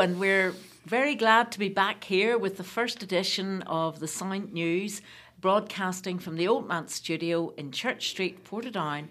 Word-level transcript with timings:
And 0.00 0.18
we're 0.18 0.54
very 0.84 1.14
glad 1.14 1.52
to 1.52 1.58
be 1.60 1.68
back 1.68 2.02
here 2.02 2.36
with 2.36 2.56
the 2.56 2.64
first 2.64 3.04
edition 3.04 3.62
of 3.62 4.00
the 4.00 4.08
Sound 4.08 4.52
News, 4.52 5.00
broadcasting 5.40 6.18
from 6.18 6.34
the 6.34 6.48
Old 6.48 6.66
Man 6.66 6.88
Studio 6.88 7.50
in 7.50 7.70
Church 7.70 8.08
Street, 8.08 8.44
Portadown. 8.44 9.06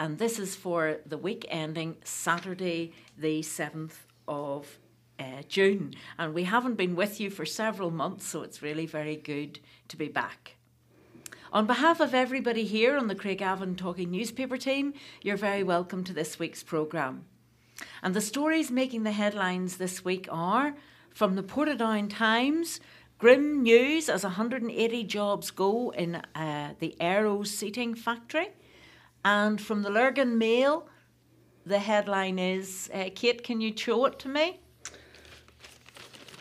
And 0.00 0.18
this 0.18 0.40
is 0.40 0.56
for 0.56 0.98
the 1.06 1.16
week 1.16 1.46
ending 1.48 1.98
Saturday, 2.02 2.92
the 3.16 3.42
7th 3.42 3.94
of 4.26 4.78
uh, 5.20 5.42
June. 5.48 5.94
And 6.18 6.34
we 6.34 6.42
haven't 6.44 6.74
been 6.74 6.96
with 6.96 7.20
you 7.20 7.30
for 7.30 7.46
several 7.46 7.92
months, 7.92 8.26
so 8.26 8.42
it's 8.42 8.60
really 8.60 8.86
very 8.86 9.16
good 9.16 9.60
to 9.86 9.96
be 9.96 10.08
back. 10.08 10.56
On 11.52 11.64
behalf 11.64 12.00
of 12.00 12.12
everybody 12.12 12.64
here 12.64 12.96
on 12.96 13.06
the 13.06 13.14
Craigavon 13.14 13.76
Talking 13.76 14.10
newspaper 14.10 14.56
team, 14.56 14.94
you're 15.22 15.36
very 15.36 15.62
welcome 15.62 16.02
to 16.02 16.12
this 16.12 16.40
week's 16.40 16.64
programme. 16.64 17.24
And 18.02 18.14
the 18.14 18.20
stories 18.20 18.70
making 18.70 19.02
the 19.02 19.12
headlines 19.12 19.76
this 19.76 20.04
week 20.04 20.28
are 20.30 20.74
from 21.14 21.36
the 21.36 21.42
Portadown 21.42 22.10
Times, 22.10 22.80
grim 23.18 23.62
news 23.62 24.08
as 24.08 24.24
180 24.24 25.04
jobs 25.04 25.50
go 25.50 25.90
in 25.90 26.16
uh, 26.34 26.74
the 26.80 26.96
Aero 27.00 27.44
seating 27.44 27.94
factory. 27.94 28.48
And 29.24 29.60
from 29.60 29.82
the 29.82 29.90
Lurgan 29.90 30.36
Mail, 30.36 30.88
the 31.64 31.78
headline 31.78 32.38
is 32.38 32.90
uh, 32.92 33.10
Kate, 33.14 33.42
can 33.42 33.60
you 33.60 33.74
show 33.76 34.04
it 34.04 34.18
to 34.18 34.28
me? 34.28 34.60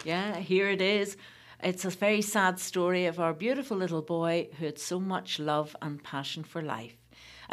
Yeah, 0.04 0.36
here 0.38 0.70
it 0.70 0.82
is. 0.82 1.16
It's 1.62 1.86
a 1.86 1.90
very 1.90 2.22
sad 2.22 2.60
story 2.60 3.06
of 3.06 3.22
our 3.22 3.34
beautiful 3.34 3.78
little 3.78 4.02
boy 4.02 4.50
who 4.60 4.66
had 4.66 4.80
so 4.80 5.00
much 5.00 5.40
love 5.40 5.76
and 5.82 6.04
passion 6.04 6.44
for 6.44 6.62
life. 6.62 7.03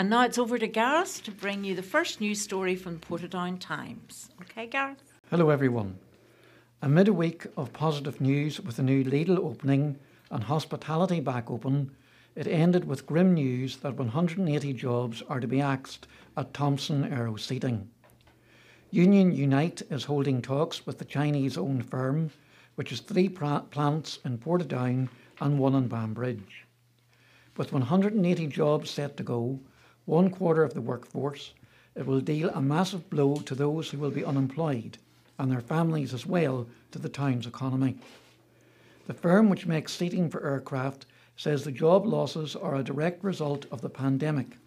And 0.01 0.09
now 0.09 0.25
it's 0.25 0.39
over 0.39 0.59
to 0.59 0.67
Gareth 0.67 1.23
to 1.25 1.31
bring 1.31 1.63
you 1.63 1.75
the 1.75 1.83
first 1.83 2.23
news 2.23 2.41
story 2.41 2.75
from 2.75 3.01
Portadown 3.01 3.61
Times. 3.61 4.31
Okay, 4.41 4.67
Gareth? 4.67 5.13
Hello, 5.29 5.51
everyone. 5.51 5.99
Amid 6.81 7.09
a 7.09 7.13
week 7.13 7.45
of 7.55 7.75
positive 7.75 8.19
news 8.19 8.59
with 8.63 8.77
the 8.77 8.83
new 8.83 9.05
Lidl 9.05 9.37
opening 9.37 9.99
and 10.31 10.43
hospitality 10.43 11.21
back 11.21 11.51
open, 11.51 11.91
it 12.35 12.47
ended 12.47 12.87
with 12.87 13.05
grim 13.05 13.35
news 13.35 13.77
that 13.77 13.99
180 13.99 14.73
jobs 14.73 15.21
are 15.29 15.39
to 15.39 15.47
be 15.47 15.61
axed 15.61 16.07
at 16.35 16.55
Thompson 16.55 17.05
Aero 17.13 17.37
Seating. 17.37 17.87
Union 18.91 19.33
Unite 19.33 19.83
is 19.91 20.05
holding 20.05 20.41
talks 20.41 20.87
with 20.87 20.97
the 20.97 21.05
Chinese 21.05 21.59
owned 21.59 21.85
firm, 21.91 22.31
which 22.75 22.89
has 22.89 23.01
three 23.01 23.29
plants 23.29 24.19
in 24.25 24.39
Portadown 24.39 25.11
and 25.43 25.59
one 25.59 25.75
in 25.75 25.89
Banbridge. 25.89 26.65
With 27.59 27.75
180 27.75 28.47
jobs 28.47 28.89
set 28.89 29.19
to 29.19 29.23
go, 29.23 29.61
one 30.05 30.31
quarter 30.31 30.63
of 30.63 30.75
the 30.75 30.81
workforce, 30.81 31.55
it 31.95 32.07
will 32.07 32.21
deal 32.21 32.51
a 32.51 32.63
massive 32.63 33.11
blow 33.11 33.37
to 33.37 33.55
those 33.55 33.91
who 33.91 33.99
will 33.99 34.11
be 34.11 34.25
unemployed 34.25 34.99
and 35.39 35.51
their 35.51 35.61
families 35.61 36.13
as 36.13 36.27
well 36.27 36.67
to 36.93 36.99
the 36.99 37.09
town's 37.09 37.47
economy. 37.47 37.97
The 39.07 39.15
firm 39.15 39.49
which 39.49 39.67
makes 39.67 39.93
seating 39.93 40.29
for 40.29 40.47
aircraft 40.47 41.07
says 41.37 41.65
the 41.65 41.73
job 41.73 42.07
losses 42.07 42.55
are 42.55 42.77
a 42.77 42.85
direct 42.85 43.25
result 43.25 43.67
of 43.71 43.81
the 43.81 43.89
pandemic, 43.89 44.59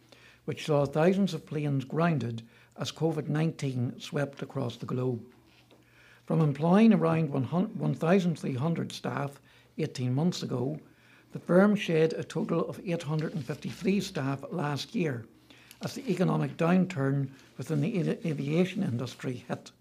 which 0.46 0.66
saw 0.66 0.86
thousands 0.86 1.34
of 1.34 1.46
planes 1.46 1.86
grounded 1.86 2.42
as 2.76 2.92
COVID 2.92 3.30
19 3.30 4.00
swept 4.00 4.42
across 4.42 4.78
the 4.78 4.86
globe. 4.86 5.24
From 6.26 6.42
employing 6.42 6.94
around 6.94 7.30
1,300 7.30 8.92
staff 8.92 9.40
18 9.78 10.14
months 10.14 10.42
ago, 10.42 10.80
the 11.34 11.40
firm 11.40 11.76
shed 11.76 12.14
a 12.14 12.24
total 12.24 12.70
of 12.70 12.80
853 12.86 14.00
staff 14.02 14.44
last 14.52 14.94
year 14.94 15.26
as 15.82 15.96
the 15.96 16.08
economic 16.08 16.56
downturn 16.58 17.28
within 17.58 17.82
the 17.82 17.98
aviation 18.24 18.84
industry 18.84 19.44
hit. 19.48 19.72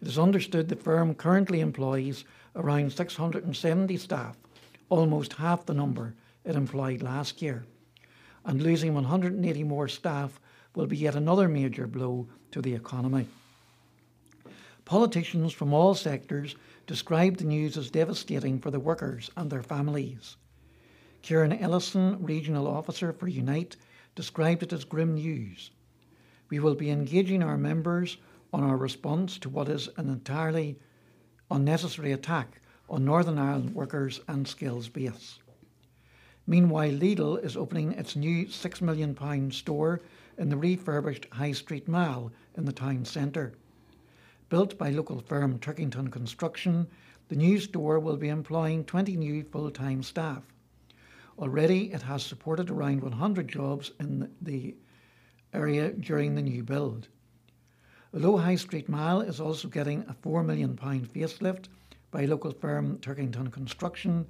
It 0.00 0.06
is 0.06 0.16
understood 0.16 0.68
the 0.68 0.76
firm 0.76 1.16
currently 1.16 1.58
employs 1.58 2.24
around 2.54 2.92
670 2.92 3.96
staff, 3.96 4.36
almost 4.88 5.32
half 5.32 5.66
the 5.66 5.74
number 5.74 6.14
it 6.44 6.54
employed 6.54 7.02
last 7.02 7.42
year. 7.42 7.64
And 8.44 8.62
losing 8.62 8.94
180 8.94 9.64
more 9.64 9.88
staff 9.88 10.38
will 10.76 10.86
be 10.86 10.98
yet 10.98 11.16
another 11.16 11.48
major 11.48 11.88
blow 11.88 12.28
to 12.52 12.62
the 12.62 12.74
economy. 12.74 13.26
Politicians 14.84 15.52
from 15.52 15.72
all 15.72 15.96
sectors 15.96 16.54
described 16.86 17.40
the 17.40 17.44
news 17.44 17.76
as 17.76 17.90
devastating 17.90 18.60
for 18.60 18.70
the 18.70 18.78
workers 18.78 19.32
and 19.36 19.50
their 19.50 19.62
families. 19.62 20.36
Kieran 21.24 21.54
Ellison, 21.54 22.22
Regional 22.22 22.66
Officer 22.66 23.10
for 23.10 23.28
Unite, 23.28 23.76
described 24.14 24.62
it 24.62 24.74
as 24.74 24.84
grim 24.84 25.14
news. 25.14 25.70
We 26.50 26.58
will 26.58 26.74
be 26.74 26.90
engaging 26.90 27.42
our 27.42 27.56
members 27.56 28.18
on 28.52 28.62
our 28.62 28.76
response 28.76 29.38
to 29.38 29.48
what 29.48 29.70
is 29.70 29.88
an 29.96 30.10
entirely 30.10 30.78
unnecessary 31.50 32.12
attack 32.12 32.60
on 32.90 33.06
Northern 33.06 33.38
Ireland 33.38 33.74
workers 33.74 34.20
and 34.28 34.46
skills 34.46 34.90
base. 34.90 35.38
Meanwhile, 36.46 36.90
Lidl 36.90 37.42
is 37.42 37.56
opening 37.56 37.92
its 37.92 38.16
new 38.16 38.44
£6 38.44 38.82
million 38.82 39.50
store 39.50 40.02
in 40.36 40.50
the 40.50 40.58
refurbished 40.58 41.26
High 41.32 41.52
Street 41.52 41.88
Mall 41.88 42.32
in 42.54 42.66
the 42.66 42.72
town 42.72 43.06
centre. 43.06 43.54
Built 44.50 44.76
by 44.76 44.90
local 44.90 45.20
firm 45.20 45.58
Turkington 45.58 46.12
Construction, 46.12 46.86
the 47.28 47.36
new 47.36 47.58
store 47.58 47.98
will 47.98 48.18
be 48.18 48.28
employing 48.28 48.84
20 48.84 49.16
new 49.16 49.42
full 49.44 49.70
time 49.70 50.02
staff. 50.02 50.42
Already, 51.38 51.92
it 51.92 52.02
has 52.02 52.24
supported 52.24 52.70
around 52.70 53.02
100 53.02 53.48
jobs 53.48 53.90
in 53.98 54.30
the 54.40 54.76
area 55.52 55.90
during 55.90 56.34
the 56.34 56.42
new 56.42 56.62
build. 56.62 57.08
Although 58.12 58.36
High 58.36 58.54
Street 58.54 58.88
Mall 58.88 59.20
is 59.20 59.40
also 59.40 59.66
getting 59.66 60.02
a 60.02 60.14
£4 60.14 60.44
million 60.44 60.76
facelift 60.76 61.66
by 62.12 62.24
local 62.26 62.52
firm 62.52 62.98
Turkington 62.98 63.50
Construction, 63.50 64.24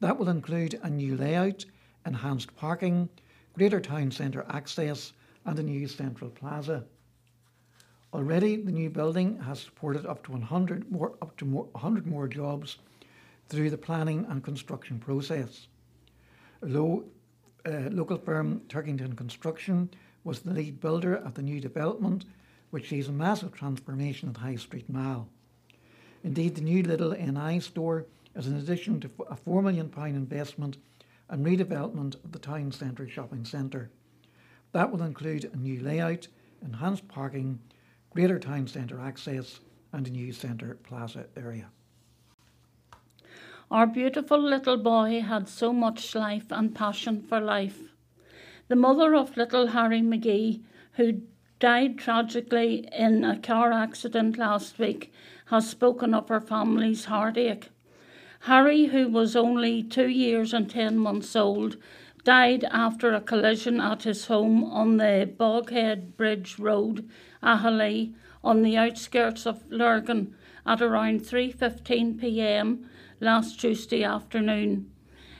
that 0.00 0.18
will 0.18 0.28
include 0.28 0.78
a 0.82 0.90
new 0.90 1.16
layout, 1.16 1.64
enhanced 2.04 2.54
parking, 2.56 3.08
greater 3.54 3.80
town 3.80 4.10
centre 4.10 4.44
access, 4.50 5.14
and 5.46 5.58
a 5.58 5.62
new 5.62 5.88
central 5.88 6.30
plaza. 6.30 6.84
Already, 8.12 8.56
the 8.56 8.70
new 8.70 8.90
building 8.90 9.40
has 9.40 9.60
supported 9.60 10.04
up 10.04 10.22
to 10.24 10.32
100 10.32 10.90
more, 10.90 11.14
up 11.22 11.36
to 11.38 11.46
more, 11.46 11.64
100 11.72 12.06
more 12.06 12.28
jobs 12.28 12.76
through 13.48 13.70
the 13.70 13.78
planning 13.78 14.26
and 14.28 14.44
construction 14.44 14.98
process. 14.98 15.68
Low, 16.66 17.04
uh, 17.66 17.90
local 17.90 18.16
firm 18.16 18.62
Turkington 18.68 19.14
Construction 19.14 19.90
was 20.24 20.40
the 20.40 20.54
lead 20.54 20.80
builder 20.80 21.14
of 21.14 21.34
the 21.34 21.42
new 21.42 21.60
development, 21.60 22.24
which 22.70 22.88
sees 22.88 23.06
a 23.06 23.12
massive 23.12 23.52
transformation 23.52 24.30
at 24.30 24.38
High 24.38 24.56
Street 24.56 24.88
Mall. 24.88 25.28
Indeed, 26.22 26.54
the 26.54 26.62
new 26.62 26.82
Lidl 26.82 27.18
NI 27.18 27.60
store 27.60 28.06
is 28.34 28.46
an 28.46 28.56
addition 28.56 28.98
to 29.00 29.10
a 29.28 29.36
£4 29.36 29.62
million 29.62 29.92
investment 30.16 30.78
and 31.28 31.44
redevelopment 31.44 32.14
of 32.24 32.32
the 32.32 32.38
town 32.38 32.72
centre 32.72 33.06
shopping 33.06 33.44
centre. 33.44 33.90
That 34.72 34.90
will 34.90 35.02
include 35.02 35.50
a 35.52 35.56
new 35.56 35.80
layout, 35.80 36.28
enhanced 36.62 37.08
parking, 37.08 37.60
greater 38.10 38.38
town 38.38 38.68
centre 38.68 39.00
access, 39.00 39.60
and 39.92 40.06
a 40.06 40.10
new 40.10 40.32
centre 40.32 40.78
plaza 40.82 41.26
area. 41.36 41.68
Our 43.70 43.86
beautiful 43.86 44.38
little 44.38 44.76
boy 44.76 45.22
had 45.22 45.48
so 45.48 45.72
much 45.72 46.14
life 46.14 46.46
and 46.50 46.74
passion 46.74 47.22
for 47.22 47.40
life. 47.40 47.94
The 48.68 48.76
mother 48.76 49.14
of 49.14 49.38
little 49.38 49.68
Harry 49.68 50.02
McGee, 50.02 50.62
who 50.92 51.22
died 51.60 51.96
tragically 51.96 52.86
in 52.92 53.24
a 53.24 53.38
car 53.38 53.72
accident 53.72 54.36
last 54.36 54.78
week, 54.78 55.14
has 55.46 55.68
spoken 55.68 56.12
of 56.12 56.28
her 56.28 56.42
family's 56.42 57.06
heartache. 57.06 57.70
Harry, 58.40 58.86
who 58.86 59.08
was 59.08 59.34
only 59.34 59.82
two 59.82 60.08
years 60.08 60.52
and 60.52 60.68
ten 60.68 60.98
months 60.98 61.34
old, 61.34 61.78
died 62.22 62.64
after 62.70 63.14
a 63.14 63.20
collision 63.20 63.80
at 63.80 64.02
his 64.02 64.26
home 64.26 64.62
on 64.62 64.98
the 64.98 65.30
Boghead 65.38 66.18
Bridge 66.18 66.58
Road, 66.58 67.08
Aghalee, 67.42 68.12
on 68.42 68.62
the 68.62 68.76
outskirts 68.76 69.46
of 69.46 69.64
Lurgan 69.70 70.34
at 70.66 70.82
around 70.82 71.22
3:15 71.22 72.20
p.m 72.20 72.90
last 73.20 73.60
Tuesday 73.60 74.02
afternoon. 74.02 74.90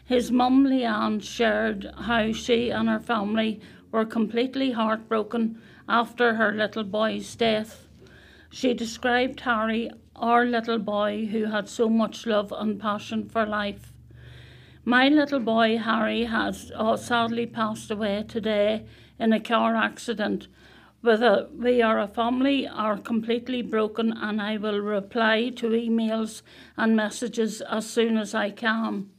His 0.05 0.31
mum 0.31 0.65
Leanne 0.65 1.23
shared 1.23 1.91
how 1.97 2.33
she 2.33 2.71
and 2.71 2.89
her 2.89 3.01
family 3.01 3.61
were 3.91 4.05
completely 4.05 4.73
heartbroken 4.73 5.61
after 5.89 6.35
her 6.35 6.53
little 6.53 6.85
boy's 6.85 7.35
death. 7.35 7.89
She 8.51 8.75
described 8.75 9.41
Harry, 9.41 9.91
our 10.15 10.45
little 10.45 10.79
boy 10.79 11.27
who 11.27 11.47
had 11.47 11.69
so 11.69 11.89
much 11.89 12.27
love 12.27 12.53
and 12.57 12.81
passion 12.81 13.29
for 13.29 13.47
life. 13.47 13.93
My 14.85 15.09
little 15.09 15.41
boy 15.41 15.79
Harry 15.79 16.25
has 16.25 16.71
oh, 16.77 16.97
sadly 16.97 17.47
passed 17.47 17.91
away 17.91 18.25
today 18.29 18.85
in 19.19 19.33
a 19.33 19.41
car 19.41 19.75
accident 19.77 20.49
with 21.05 21.23
a, 21.23 21.47
we 21.55 21.83
are 21.83 22.01
a 22.01 22.09
family 22.09 22.67
are 22.67 22.97
completely 22.97 23.61
broken 23.61 24.11
and 24.17 24.41
I 24.41 24.57
will 24.57 24.81
reply 24.81 25.51
to 25.57 25.69
emails 25.69 26.41
and 26.79 26.97
messages 26.97 27.61
as 27.61 27.89
soon 27.89 28.17
as 28.17 28.35
I 28.35 28.51
can. 28.51 29.11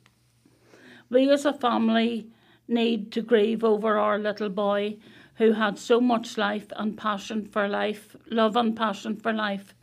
We 1.11 1.29
as 1.29 1.45
a 1.45 1.53
family 1.53 2.27
need 2.67 3.11
to 3.11 3.21
grieve 3.21 3.63
over 3.63 3.99
our 3.99 4.17
little 4.17 4.49
boy 4.49 4.97
who 5.35 5.51
had 5.51 5.77
so 5.77 6.01
much 6.01 6.39
life 6.39 6.65
and 6.75 6.97
passion 6.97 7.45
for 7.45 7.67
life, 7.67 8.15
love 8.31 8.55
and 8.55 8.75
passion 8.75 9.15
for 9.15 9.31
life. 9.31 9.75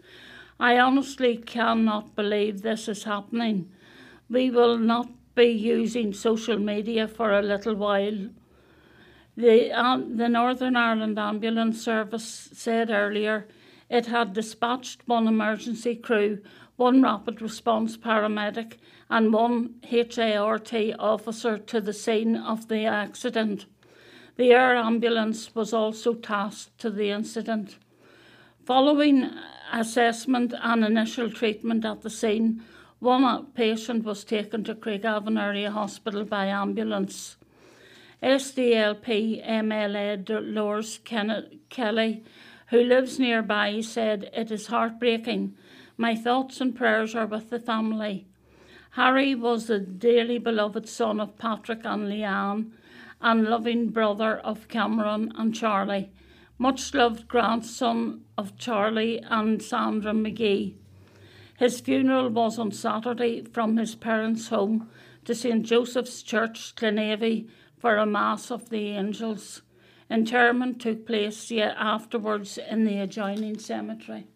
I 0.58 0.78
honestly 0.78 1.36
cannot 1.36 2.16
believe 2.16 2.62
this 2.62 2.88
is 2.88 3.04
happening. 3.04 3.70
We 4.28 4.50
will 4.50 4.76
not 4.76 5.08
be 5.36 5.50
using 5.50 6.12
social 6.12 6.58
media 6.58 7.06
for 7.06 7.30
a 7.30 7.42
little 7.42 7.76
while. 7.76 8.28
The, 9.36 9.72
uh, 9.72 9.98
the 10.14 10.28
Northern 10.28 10.76
Ireland 10.76 11.18
Ambulance 11.18 11.82
Service 11.82 12.50
said 12.52 12.90
earlier 12.90 13.46
it 13.88 14.06
had 14.06 14.32
dispatched 14.32 15.06
one 15.06 15.26
emergency 15.26 15.94
crew, 15.94 16.40
one 16.76 17.02
rapid 17.02 17.40
response 17.40 17.96
paramedic, 17.96 18.74
and 19.08 19.32
one 19.32 19.74
HART 19.90 20.72
officer 20.98 21.58
to 21.58 21.80
the 21.80 21.92
scene 21.92 22.36
of 22.36 22.68
the 22.68 22.84
accident. 22.86 23.66
The 24.36 24.52
air 24.52 24.76
ambulance 24.76 25.54
was 25.54 25.72
also 25.72 26.14
tasked 26.14 26.78
to 26.78 26.90
the 26.90 27.10
incident. 27.10 27.76
Following 28.64 29.30
assessment 29.72 30.54
and 30.62 30.84
initial 30.84 31.30
treatment 31.30 31.84
at 31.84 32.02
the 32.02 32.10
scene, 32.10 32.62
one 32.98 33.46
patient 33.52 34.04
was 34.04 34.24
taken 34.24 34.64
to 34.64 34.74
Craigavon 34.74 35.40
Area 35.40 35.70
Hospital 35.70 36.24
by 36.24 36.46
ambulance. 36.46 37.36
SDLP 38.22 39.46
MLA 39.46 40.24
Dolores 40.24 41.00
Kelly, 41.68 42.24
who 42.68 42.82
lives 42.82 43.18
nearby, 43.18 43.80
said, 43.80 44.30
It 44.32 44.50
is 44.50 44.68
heartbreaking. 44.68 45.56
My 45.96 46.14
thoughts 46.14 46.60
and 46.60 46.74
prayers 46.74 47.14
are 47.14 47.26
with 47.26 47.50
the 47.50 47.58
family. 47.58 48.26
Harry 48.92 49.34
was 49.34 49.66
the 49.66 49.80
dearly 49.80 50.38
beloved 50.38 50.88
son 50.88 51.20
of 51.20 51.38
Patrick 51.38 51.80
and 51.84 52.08
Leanne 52.08 52.72
and 53.20 53.44
loving 53.44 53.88
brother 53.88 54.38
of 54.38 54.68
Cameron 54.68 55.32
and 55.36 55.54
Charlie 55.54 56.10
much 56.62 56.94
loved 56.94 57.26
grandson 57.26 58.22
of 58.38 58.56
Charlie 58.56 59.20
and 59.28 59.60
Sandra 59.60 60.12
McGee. 60.12 60.76
His 61.58 61.80
funeral 61.80 62.28
was 62.28 62.56
on 62.56 62.70
Saturday 62.70 63.42
from 63.42 63.76
his 63.76 63.96
parents' 63.96 64.46
home 64.46 64.88
to 65.24 65.34
St 65.34 65.64
Joseph's 65.64 66.22
Church, 66.22 66.76
Glenavy, 66.76 67.48
for 67.82 67.96
a 67.96 68.06
Mass 68.06 68.52
of 68.52 68.70
the 68.70 68.90
Angels. 68.90 69.62
Interment 70.08 70.80
took 70.80 71.04
place 71.04 71.50
yet 71.50 71.74
afterwards 71.76 72.56
in 72.56 72.84
the 72.84 73.00
adjoining 73.00 73.58
cemetery. 73.58 74.28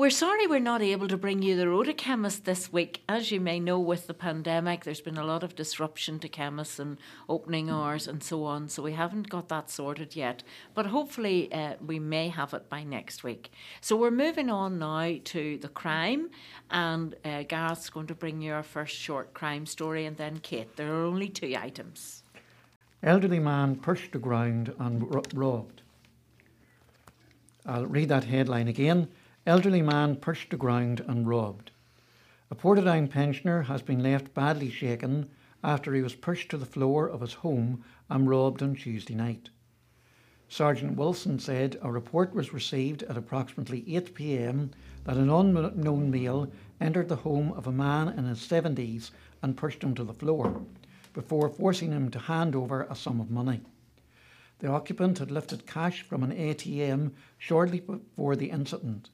We're 0.00 0.08
sorry 0.08 0.46
we're 0.46 0.60
not 0.60 0.80
able 0.80 1.08
to 1.08 1.18
bring 1.18 1.42
you 1.42 1.56
the 1.56 1.68
Rota 1.68 1.92
Chemist 1.92 2.46
this 2.46 2.72
week. 2.72 3.02
As 3.06 3.30
you 3.30 3.38
may 3.38 3.60
know, 3.60 3.78
with 3.78 4.06
the 4.06 4.14
pandemic, 4.14 4.82
there's 4.82 5.02
been 5.02 5.18
a 5.18 5.26
lot 5.26 5.42
of 5.42 5.54
disruption 5.54 6.18
to 6.20 6.28
chemists 6.30 6.78
and 6.78 6.96
opening 7.28 7.68
hours 7.68 8.08
and 8.08 8.22
so 8.22 8.44
on, 8.44 8.70
so 8.70 8.82
we 8.82 8.94
haven't 8.94 9.28
got 9.28 9.50
that 9.50 9.68
sorted 9.68 10.16
yet. 10.16 10.42
But 10.72 10.86
hopefully, 10.86 11.52
uh, 11.52 11.74
we 11.86 11.98
may 11.98 12.30
have 12.30 12.54
it 12.54 12.70
by 12.70 12.82
next 12.82 13.22
week. 13.24 13.52
So 13.82 13.94
we're 13.94 14.10
moving 14.10 14.48
on 14.48 14.78
now 14.78 15.16
to 15.22 15.58
the 15.58 15.68
crime, 15.68 16.30
and 16.70 17.14
uh, 17.22 17.42
Gareth's 17.42 17.90
going 17.90 18.06
to 18.06 18.14
bring 18.14 18.40
you 18.40 18.54
our 18.54 18.62
first 18.62 18.96
short 18.96 19.34
crime 19.34 19.66
story, 19.66 20.06
and 20.06 20.16
then 20.16 20.38
Kate. 20.38 20.76
There 20.76 20.94
are 20.94 21.04
only 21.04 21.28
two 21.28 21.54
items. 21.60 22.22
Elderly 23.02 23.38
man 23.38 23.76
pushed 23.76 24.12
to 24.12 24.18
ground 24.18 24.72
and 24.78 25.14
robbed. 25.34 25.82
I'll 27.66 27.84
read 27.84 28.08
that 28.08 28.24
headline 28.24 28.68
again. 28.68 29.08
Elderly 29.50 29.82
man 29.82 30.14
pushed 30.14 30.50
to 30.50 30.56
ground 30.56 31.04
and 31.08 31.26
robbed. 31.26 31.72
A 32.52 32.54
Portadown 32.54 33.10
pensioner 33.10 33.62
has 33.62 33.82
been 33.82 34.00
left 34.00 34.32
badly 34.32 34.70
shaken 34.70 35.28
after 35.64 35.92
he 35.92 36.02
was 36.02 36.14
pushed 36.14 36.50
to 36.50 36.56
the 36.56 36.64
floor 36.64 37.08
of 37.08 37.20
his 37.20 37.32
home 37.32 37.82
and 38.08 38.28
robbed 38.28 38.62
on 38.62 38.76
Tuesday 38.76 39.16
night. 39.16 39.50
Sergeant 40.48 40.96
Wilson 40.96 41.40
said 41.40 41.76
a 41.82 41.90
report 41.90 42.32
was 42.32 42.52
received 42.52 43.02
at 43.02 43.16
approximately 43.16 43.82
8 43.92 44.14
pm 44.14 44.70
that 45.02 45.16
an 45.16 45.28
unknown 45.28 46.12
male 46.12 46.48
entered 46.80 47.08
the 47.08 47.16
home 47.16 47.52
of 47.54 47.66
a 47.66 47.72
man 47.72 48.08
in 48.08 48.26
his 48.26 48.38
70s 48.38 49.10
and 49.42 49.56
pushed 49.56 49.82
him 49.82 49.96
to 49.96 50.04
the 50.04 50.14
floor 50.14 50.62
before 51.12 51.48
forcing 51.48 51.90
him 51.90 52.08
to 52.12 52.20
hand 52.20 52.54
over 52.54 52.84
a 52.84 52.94
sum 52.94 53.20
of 53.20 53.32
money. 53.32 53.62
The 54.60 54.68
occupant 54.68 55.18
had 55.18 55.32
lifted 55.32 55.66
cash 55.66 56.02
from 56.02 56.22
an 56.22 56.30
ATM 56.30 57.14
shortly 57.36 57.80
before 57.80 58.36
the 58.36 58.50
incident. 58.50 59.10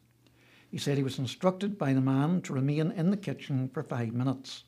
He 0.77 0.81
said 0.81 0.99
he 0.99 1.03
was 1.03 1.19
instructed 1.19 1.79
by 1.79 1.95
the 1.95 2.03
man 2.03 2.43
to 2.43 2.53
remain 2.53 2.91
in 2.91 3.09
the 3.09 3.17
kitchen 3.17 3.71
for 3.71 3.83
five 3.83 4.13
minutes. 4.13 4.65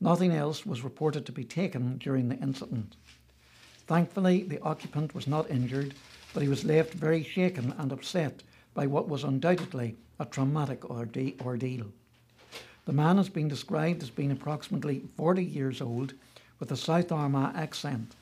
Nothing 0.00 0.30
else 0.30 0.64
was 0.64 0.84
reported 0.84 1.26
to 1.26 1.32
be 1.32 1.42
taken 1.42 1.98
during 1.98 2.28
the 2.28 2.36
incident. 2.36 2.94
Thankfully, 3.88 4.44
the 4.44 4.60
occupant 4.60 5.16
was 5.16 5.26
not 5.26 5.50
injured, 5.50 5.96
but 6.32 6.44
he 6.44 6.48
was 6.48 6.64
left 6.64 6.94
very 6.94 7.24
shaken 7.24 7.74
and 7.76 7.90
upset 7.90 8.44
by 8.72 8.86
what 8.86 9.08
was 9.08 9.24
undoubtedly 9.24 9.96
a 10.20 10.26
traumatic 10.26 10.88
ordeal. 10.88 11.92
The 12.84 12.92
man 12.92 13.16
has 13.16 13.28
been 13.28 13.48
described 13.48 14.04
as 14.04 14.10
being 14.10 14.30
approximately 14.30 15.02
40 15.16 15.44
years 15.44 15.80
old 15.80 16.14
with 16.60 16.70
a 16.70 16.76
South 16.76 17.10
Armagh 17.10 17.56
accent 17.56 18.14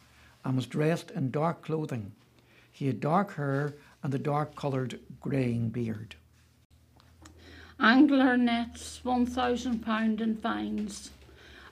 and 0.42 0.56
was 0.56 0.64
dressed 0.64 1.10
in 1.10 1.30
dark 1.30 1.60
clothing. 1.60 2.12
He 2.72 2.86
had 2.86 2.98
dark 2.98 3.34
hair 3.34 3.74
and 4.02 4.14
a 4.14 4.18
dark 4.18 4.56
coloured 4.56 5.00
greying 5.20 5.68
beard. 5.68 6.16
Angler 7.80 8.36
nets 8.36 9.00
£1,000 9.04 10.20
in 10.20 10.36
fines. 10.36 11.10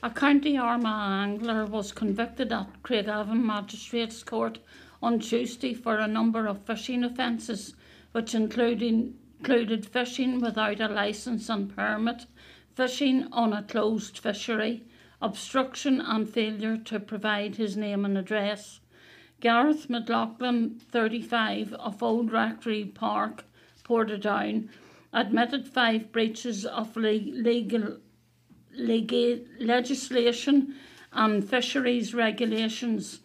A 0.02 0.10
County 0.10 0.58
Armagh 0.58 1.28
angler 1.28 1.64
was 1.64 1.92
convicted 1.92 2.52
at 2.52 2.82
Craigavon 2.82 3.44
Magistrates 3.44 4.24
Court 4.24 4.58
on 5.00 5.20
Tuesday 5.20 5.74
for 5.74 5.98
a 5.98 6.08
number 6.08 6.48
of 6.48 6.66
fishing 6.66 7.04
offences, 7.04 7.76
which 8.10 8.34
including, 8.34 9.14
included 9.38 9.86
fishing 9.86 10.40
without 10.40 10.80
a 10.80 10.88
licence 10.88 11.48
and 11.48 11.74
permit, 11.74 12.26
fishing 12.74 13.28
on 13.30 13.52
a 13.52 13.62
closed 13.62 14.18
fishery, 14.18 14.82
obstruction 15.20 16.00
and 16.00 16.28
failure 16.28 16.76
to 16.78 16.98
provide 16.98 17.54
his 17.54 17.76
name 17.76 18.04
and 18.04 18.18
address. 18.18 18.80
Gareth 19.38 19.88
McLaughlin, 19.88 20.80
35, 20.90 21.74
of 21.74 22.02
Old 22.02 22.32
Rectory 22.32 22.86
Park, 22.86 23.44
Portadown, 23.84 24.68
admitted 25.12 25.68
five 25.68 26.10
breaches 26.10 26.64
of 26.64 26.96
legal, 26.96 27.98
legal 28.74 29.38
legislation 29.58 30.74
and 31.12 31.48
fisheries 31.48 32.14
regulations. 32.14 33.20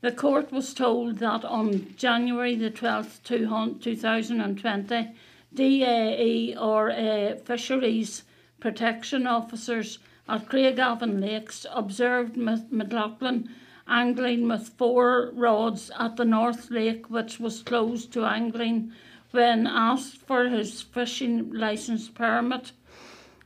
The 0.00 0.12
court 0.12 0.50
was 0.50 0.74
told 0.74 1.18
that 1.18 1.44
on 1.44 1.94
January 1.96 2.56
the 2.56 2.70
12th, 2.70 3.22
2020, 3.22 5.14
DAERA 5.54 6.56
uh, 6.56 7.36
Fisheries 7.36 8.22
Protection 8.60 9.26
Officers 9.26 9.98
at 10.28 10.48
Craigavon 10.48 11.20
Lakes 11.20 11.66
observed 11.72 12.36
McLaughlin 12.36 13.50
angling 13.88 14.46
with 14.46 14.68
four 14.78 15.32
rods 15.34 15.90
at 15.98 16.16
the 16.16 16.24
North 16.24 16.70
Lake, 16.70 17.10
which 17.10 17.40
was 17.40 17.62
closed 17.62 18.12
to 18.12 18.24
angling 18.24 18.92
when 19.32 19.66
asked 19.66 20.18
for 20.18 20.48
his 20.48 20.82
fishing 20.82 21.52
licence 21.52 22.08
permit, 22.08 22.70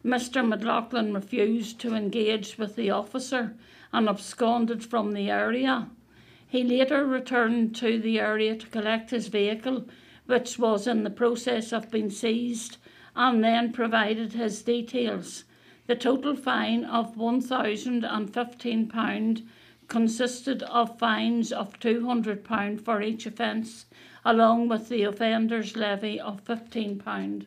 Mr. 0.04 0.46
McLaughlin 0.46 1.12
refused 1.12 1.80
to 1.80 1.94
engage 1.94 2.56
with 2.58 2.76
the 2.76 2.90
officer 2.90 3.56
and 3.92 4.08
absconded 4.08 4.84
from 4.84 5.12
the 5.12 5.30
area. 5.30 5.88
He 6.46 6.62
later 6.62 7.04
returned 7.06 7.74
to 7.76 7.98
the 7.98 8.20
area 8.20 8.54
to 8.56 8.66
collect 8.68 9.10
his 9.10 9.28
vehicle, 9.28 9.86
which 10.26 10.58
was 10.58 10.86
in 10.86 11.04
the 11.04 11.10
process 11.10 11.72
of 11.72 11.90
being 11.90 12.10
seized, 12.10 12.76
and 13.16 13.44
then 13.44 13.72
provided 13.72 14.32
his 14.32 14.62
details. 14.62 15.44
The 15.86 15.96
total 15.96 16.34
fine 16.34 16.84
of 16.84 17.16
£1,015 17.16 19.42
consisted 19.88 20.62
of 20.62 20.98
fines 20.98 21.52
of 21.52 21.78
£200 21.78 22.80
for 22.80 23.02
each 23.02 23.26
offence 23.26 23.84
along 24.24 24.68
with 24.68 24.88
the 24.88 25.02
offender's 25.02 25.76
levy 25.76 26.18
of 26.20 26.44
£15. 26.44 27.46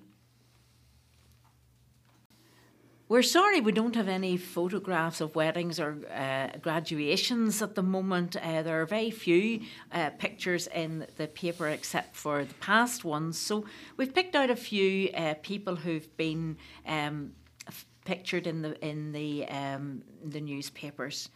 We're 3.10 3.24
sorry 3.24 3.62
we 3.62 3.72
don't 3.72 3.96
have 3.96 4.10
any 4.10 4.36
photographs 4.36 5.22
of 5.22 5.34
weddings 5.34 5.80
or 5.80 5.98
uh, 6.14 6.58
graduations 6.60 7.62
at 7.62 7.74
the 7.74 7.82
moment. 7.82 8.36
Uh, 8.36 8.64
there 8.64 8.82
are 8.82 8.86
very 8.86 9.12
few 9.12 9.62
uh, 9.94 10.10
pictures 10.18 10.68
in 10.68 11.08
the 11.16 11.28
paper 11.28 11.70
except 11.70 12.18
for 12.18 12.44
the 12.44 12.54
past 12.56 13.06
ones. 13.06 13.40
So 13.40 13.64
we've 13.96 14.14
picked 14.14 14.36
out 14.36 14.50
a 14.50 14.58
few 14.58 15.10
uh, 15.12 15.36
people 15.42 15.78
who've 15.78 16.18
been 16.18 16.58
um, 16.86 17.32
pictured 18.04 18.46
in 18.46 18.62
the 18.62 18.86
in 18.86 19.14
the 19.14 19.48
um, 19.48 20.04
the 20.26 20.42
newspapers. 20.42 21.30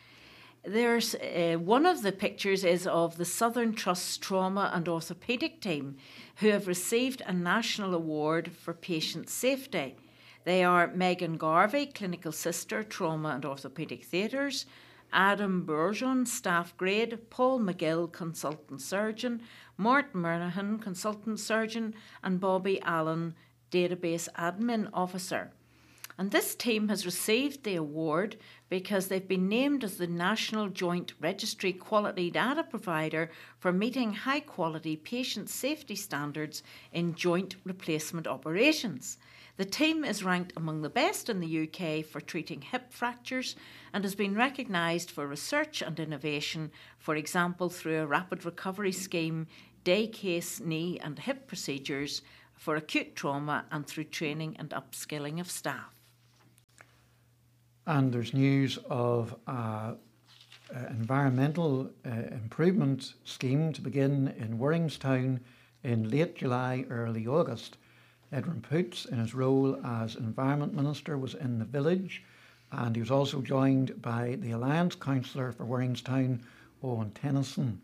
There's 0.63 1.15
uh, 1.15 1.57
one 1.57 1.87
of 1.87 2.03
the 2.03 2.11
pictures 2.11 2.63
is 2.63 2.85
of 2.85 3.17
the 3.17 3.25
Southern 3.25 3.73
Trust 3.73 4.21
Trauma 4.21 4.69
and 4.71 4.85
Orthopaedic 4.85 5.59
team, 5.59 5.97
who 6.35 6.49
have 6.49 6.67
received 6.67 7.23
a 7.25 7.33
national 7.33 7.95
award 7.95 8.51
for 8.51 8.75
patient 8.75 9.27
safety. 9.27 9.95
They 10.43 10.63
are 10.63 10.93
Megan 10.93 11.37
Garvey, 11.37 11.87
clinical 11.87 12.31
sister, 12.31 12.83
trauma 12.83 13.29
and 13.29 13.43
orthopaedic 13.43 14.05
theatres, 14.05 14.67
Adam 15.11 15.65
Burgeon, 15.65 16.27
staff 16.27 16.77
grade, 16.77 17.17
Paul 17.31 17.59
McGill, 17.59 18.11
consultant 18.11 18.81
surgeon, 18.81 19.41
Mort 19.77 20.13
Murnahan, 20.13 20.79
consultant 20.79 21.39
surgeon, 21.39 21.95
and 22.23 22.39
Bobby 22.39 22.79
Allen, 22.83 23.33
Database 23.71 24.29
Admin 24.37 24.89
Officer. 24.93 25.51
And 26.21 26.29
this 26.29 26.53
team 26.53 26.89
has 26.89 27.03
received 27.03 27.63
the 27.63 27.77
award 27.77 28.37
because 28.69 29.07
they've 29.07 29.27
been 29.27 29.49
named 29.49 29.83
as 29.83 29.97
the 29.97 30.05
National 30.05 30.69
Joint 30.69 31.13
Registry 31.19 31.73
Quality 31.73 32.29
Data 32.29 32.61
Provider 32.61 33.31
for 33.57 33.73
meeting 33.73 34.13
high 34.13 34.41
quality 34.41 34.95
patient 34.95 35.49
safety 35.49 35.95
standards 35.95 36.61
in 36.93 37.15
joint 37.15 37.55
replacement 37.63 38.27
operations. 38.27 39.17
The 39.57 39.65
team 39.65 40.05
is 40.05 40.23
ranked 40.23 40.53
among 40.55 40.83
the 40.83 40.91
best 40.91 41.27
in 41.27 41.39
the 41.39 41.67
UK 41.67 42.05
for 42.05 42.21
treating 42.21 42.61
hip 42.61 42.93
fractures 42.93 43.55
and 43.91 44.03
has 44.03 44.13
been 44.13 44.35
recognised 44.35 45.09
for 45.09 45.25
research 45.25 45.81
and 45.81 45.99
innovation, 45.99 46.69
for 46.99 47.15
example, 47.15 47.67
through 47.67 47.97
a 47.97 48.05
rapid 48.05 48.45
recovery 48.45 48.91
scheme, 48.91 49.47
day 49.83 50.05
case 50.05 50.59
knee 50.59 50.99
and 51.01 51.17
hip 51.17 51.47
procedures 51.47 52.21
for 52.53 52.75
acute 52.75 53.15
trauma, 53.15 53.65
and 53.71 53.87
through 53.87 54.03
training 54.03 54.55
and 54.59 54.69
upskilling 54.69 55.39
of 55.39 55.49
staff. 55.49 56.00
And 57.87 58.13
there's 58.13 58.33
news 58.33 58.77
of 58.89 59.35
an 59.47 59.97
environmental 60.89 61.89
uh, 62.05 62.09
improvement 62.31 63.13
scheme 63.23 63.73
to 63.73 63.81
begin 63.81 64.33
in 64.37 64.59
Warringstown 64.59 65.39
in 65.83 66.09
late 66.09 66.35
July, 66.35 66.85
early 66.89 67.25
August. 67.25 67.77
Edwin 68.31 68.61
Poots, 68.61 69.05
in 69.05 69.17
his 69.17 69.33
role 69.33 69.79
as 69.85 70.15
Environment 70.15 70.73
Minister, 70.73 71.17
was 71.17 71.33
in 71.33 71.59
the 71.59 71.65
village 71.65 72.23
and 72.71 72.95
he 72.95 73.01
was 73.01 73.11
also 73.11 73.41
joined 73.41 74.01
by 74.01 74.37
the 74.39 74.51
Alliance 74.51 74.95
Councillor 74.95 75.51
for 75.51 75.65
Warringstown, 75.65 76.39
Eóin 76.83 77.11
Tennyson. 77.13 77.81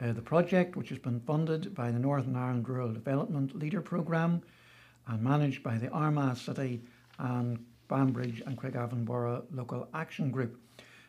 Uh, 0.00 0.12
the 0.12 0.22
project, 0.22 0.76
which 0.76 0.88
has 0.88 0.98
been 0.98 1.20
funded 1.20 1.74
by 1.74 1.90
the 1.90 1.98
Northern 1.98 2.36
Ireland 2.36 2.68
Rural 2.68 2.92
Development 2.92 3.56
Leader 3.56 3.80
Programme 3.80 4.42
and 5.06 5.22
managed 5.22 5.62
by 5.62 5.78
the 5.78 5.88
Armagh 5.90 6.36
City 6.36 6.80
and 7.18 7.64
Banbridge 7.88 8.42
and 8.46 8.56
Craigavon 8.56 9.04
Borough 9.04 9.44
Local 9.52 9.88
Action 9.94 10.30
Group, 10.30 10.60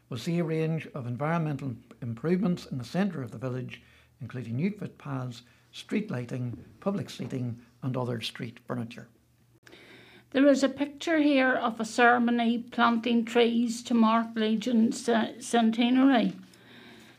will 0.09 0.17
see 0.17 0.39
a 0.39 0.43
range 0.43 0.87
of 0.95 1.05
environmental 1.05 1.75
improvements 2.01 2.65
in 2.65 2.77
the 2.77 2.83
centre 2.83 3.21
of 3.21 3.31
the 3.31 3.37
village, 3.37 3.81
including 4.21 4.55
new 4.55 4.71
footpaths, 4.71 5.43
street 5.71 6.09
lighting, 6.09 6.57
public 6.79 7.09
seating, 7.09 7.59
and 7.83 7.95
other 7.95 8.19
street 8.21 8.59
furniture. 8.65 9.07
There 10.31 10.47
is 10.47 10.63
a 10.63 10.69
picture 10.69 11.19
here 11.19 11.53
of 11.53 11.79
a 11.79 11.85
ceremony 11.85 12.59
planting 12.59 13.25
trees 13.25 13.81
to 13.83 13.93
mark 13.93 14.27
Legion's 14.35 15.09
centenary. 15.39 16.33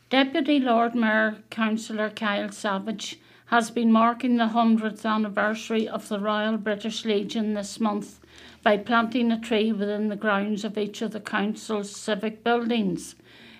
Deputy 0.09 0.59
Lord 0.59 0.95
Mayor 0.95 1.37
Councillor 1.49 2.09
Kyle 2.09 2.51
Savage 2.51 3.19
has 3.47 3.69
been 3.69 3.91
marking 3.91 4.37
the 4.37 4.47
100th 4.47 5.05
anniversary 5.05 5.89
of 5.89 6.07
the 6.07 6.19
Royal 6.19 6.57
British 6.57 7.03
Legion 7.03 7.53
this 7.53 7.81
month 7.81 8.20
by 8.63 8.77
planting 8.77 9.31
a 9.31 9.39
tree 9.39 9.71
within 9.71 10.09
the 10.09 10.15
grounds 10.15 10.63
of 10.63 10.77
each 10.77 11.01
of 11.01 11.11
the 11.11 11.19
council's 11.19 11.95
civic 11.95 12.43
buildings. 12.43 13.15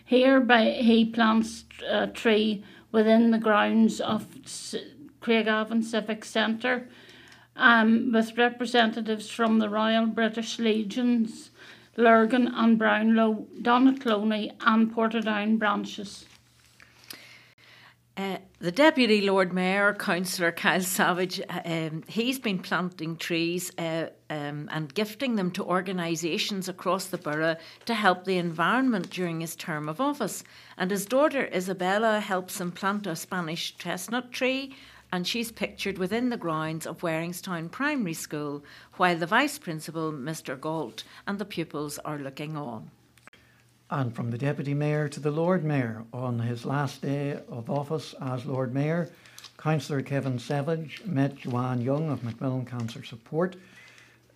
Hereby, 0.06 0.72
he 0.72 1.06
plants 1.06 1.66
a 1.88 2.08
tree 2.08 2.64
within 2.92 3.32
the 3.32 3.38
grounds 3.38 4.02
of 4.02 4.28
Craigavon 5.22 5.84
Civic 5.84 6.26
Centre 6.26 6.88
um, 7.56 8.12
with 8.12 8.38
representatives 8.38 9.30
from 9.30 9.60
the 9.60 9.70
Royal 9.70 10.06
British 10.06 10.60
Legions, 10.60 11.52
Lurgan 11.98 12.48
and 12.48 12.78
Brownlow, 12.78 13.48
Donaghcloney 13.62 14.52
and 14.62 14.94
Portadown 14.94 15.60
branches. 15.60 16.26
Uh, 18.18 18.38
the 18.62 18.72
Deputy 18.72 19.22
Lord 19.22 19.54
Mayor, 19.54 19.96
Councillor 19.96 20.52
Kyle 20.52 20.82
Savage, 20.82 21.42
um, 21.66 22.04
he's 22.08 22.38
been 22.38 22.60
planting 22.60 23.18
trees 23.18 23.72
uh, 23.80 24.10
um, 24.30 24.70
and 24.72 24.94
gifting 24.94 25.36
them 25.36 25.50
to 25.52 25.64
organisations 25.64 26.70
across 26.70 27.08
the 27.08 27.18
borough 27.18 27.56
to 27.86 27.96
help 27.96 28.24
the 28.24 28.38
environment 28.38 29.10
during 29.10 29.42
his 29.42 29.56
term 29.56 29.90
of 29.90 30.00
office. 30.00 30.44
And 30.78 30.92
his 30.92 31.08
daughter 31.08 31.50
Isabella 31.52 32.20
helps 32.20 32.62
him 32.62 32.72
plant 32.72 33.08
a 33.08 33.16
Spanish 33.16 33.76
chestnut 33.78 34.32
tree, 34.32 34.76
and 35.12 35.28
she's 35.28 35.52
pictured 35.52 35.98
within 35.98 36.30
the 36.30 36.38
grounds 36.38 36.86
of 36.86 37.02
Warringstown 37.02 37.72
Primary 37.72 38.14
School, 38.14 38.64
while 38.98 39.18
the 39.18 39.26
Vice 39.26 39.58
Principal, 39.58 40.14
Mr 40.14 40.60
Galt, 40.60 41.04
and 41.26 41.40
the 41.40 41.46
pupils 41.46 41.98
are 42.06 42.20
looking 42.20 42.56
on. 42.56 42.92
And 43.94 44.16
from 44.16 44.32
the 44.32 44.38
Deputy 44.38 44.74
Mayor 44.74 45.10
to 45.10 45.20
the 45.20 45.32
Lord 45.32 45.66
Mayor, 45.66 46.06
on 46.14 46.40
his 46.40 46.64
last 46.66 47.02
day 47.02 47.38
of 47.50 47.70
office 47.70 48.16
as 48.22 48.46
Lord 48.46 48.74
Mayor, 48.74 49.10
Councillor 49.58 50.02
Kevin 50.02 50.40
Savage 50.40 51.02
met 51.06 51.36
Joanne 51.36 51.82
Young 51.82 52.10
of 52.10 52.24
Macmillan 52.24 52.66
Cancer 52.66 53.04
Support 53.04 53.58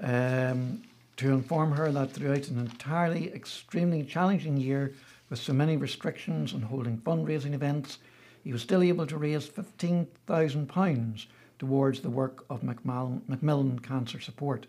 um, 0.01 0.83
to 1.15 1.31
inform 1.31 1.71
her 1.71 1.89
that 1.93 2.11
throughout 2.11 2.49
an 2.49 2.59
entirely 2.59 3.33
extremely 3.33 4.03
challenging 4.03 4.57
year 4.57 4.93
with 5.29 5.39
so 5.39 5.53
many 5.53 5.77
restrictions 5.77 6.53
on 6.53 6.61
holding 6.61 6.97
fundraising 6.97 7.53
events, 7.53 7.99
he 8.43 8.51
was 8.51 8.61
still 8.61 8.83
able 8.83 9.07
to 9.07 9.17
raise 9.17 9.47
£15,000 9.47 11.25
towards 11.59 12.01
the 12.01 12.09
work 12.09 12.43
of 12.49 12.61
Macmillan, 12.61 13.21
Macmillan 13.29 13.79
Cancer 13.79 14.19
Support. 14.19 14.65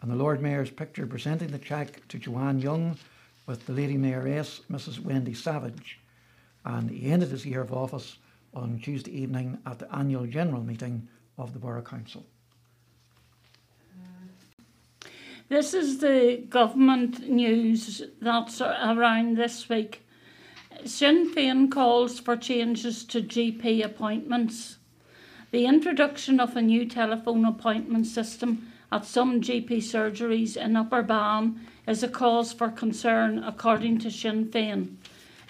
And 0.00 0.10
the 0.10 0.16
Lord 0.16 0.40
Mayor's 0.40 0.70
picture 0.70 1.06
presenting 1.06 1.48
the 1.48 1.58
cheque 1.58 2.08
to 2.08 2.18
Joanne 2.18 2.60
Young 2.60 2.96
with 3.46 3.66
the 3.66 3.72
Lady 3.72 3.96
Mayoress, 3.96 4.60
Mrs. 4.70 5.00
Wendy 5.00 5.34
Savage. 5.34 6.00
And 6.64 6.90
he 6.90 7.10
ended 7.10 7.30
his 7.30 7.46
year 7.46 7.60
of 7.60 7.72
office 7.72 8.18
on 8.52 8.80
Tuesday 8.80 9.12
evening 9.12 9.58
at 9.66 9.78
the 9.78 9.94
annual 9.94 10.26
general 10.26 10.62
meeting 10.62 11.06
of 11.38 11.52
the 11.52 11.58
Borough 11.58 11.82
Council. 11.82 12.24
This 15.48 15.74
is 15.74 15.98
the 15.98 16.44
government 16.48 17.28
news 17.30 18.02
that's 18.20 18.60
around 18.60 19.36
this 19.36 19.68
week. 19.68 20.02
Sinn 20.84 21.32
Féin 21.32 21.70
calls 21.70 22.18
for 22.18 22.36
changes 22.36 23.04
to 23.04 23.22
GP 23.22 23.84
appointments. 23.84 24.78
The 25.52 25.66
introduction 25.66 26.40
of 26.40 26.56
a 26.56 26.62
new 26.62 26.84
telephone 26.84 27.44
appointment 27.44 28.06
system 28.06 28.72
at 28.90 29.04
some 29.04 29.40
GP 29.40 29.78
surgeries 29.78 30.56
in 30.56 30.74
Upper 30.74 31.02
Bann 31.02 31.60
is 31.86 32.02
a 32.02 32.08
cause 32.08 32.52
for 32.52 32.68
concern, 32.68 33.38
according 33.42 33.98
to 33.98 34.10
Sinn 34.10 34.46
Féin. 34.46 34.96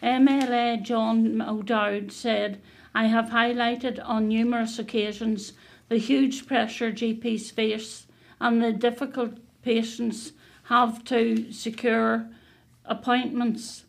MLA 0.03 0.83
John 0.83 1.41
O'Dowd 1.41 2.13
said, 2.13 2.61
I 2.95 3.07
have 3.07 3.31
highlighted 3.31 4.01
on 4.05 4.29
numerous 4.29 4.79
occasions 4.79 5.53
the 5.89 5.99
huge 5.99 6.47
pressure 6.47 6.93
GPs 6.93 7.53
face 7.53 8.07
and 8.41 8.63
the 8.63 8.73
difficult 8.73 9.39
patients 9.63 10.33
have 10.65 11.05
to 11.05 11.51
secure 11.53 12.29
appointments. 12.85 13.85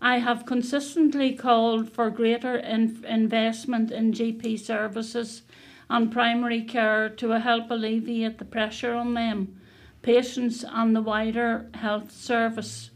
I 0.00 0.18
have 0.18 0.46
consistently 0.46 1.34
called 1.34 1.90
for 1.90 2.10
greater 2.10 2.56
in- 2.56 3.04
investment 3.06 3.90
in 3.90 4.12
GP 4.12 4.58
services 4.58 5.42
and 5.90 6.12
primary 6.12 6.62
care 6.62 7.08
to 7.08 7.30
help 7.30 7.70
alleviate 7.70 8.38
the 8.38 8.44
pressure 8.44 8.94
on 8.94 9.14
them, 9.14 9.59
patients, 10.02 10.64
and 10.68 10.94
the 10.94 11.02
wider 11.02 11.68
health 11.74 12.10
service. 12.10 12.90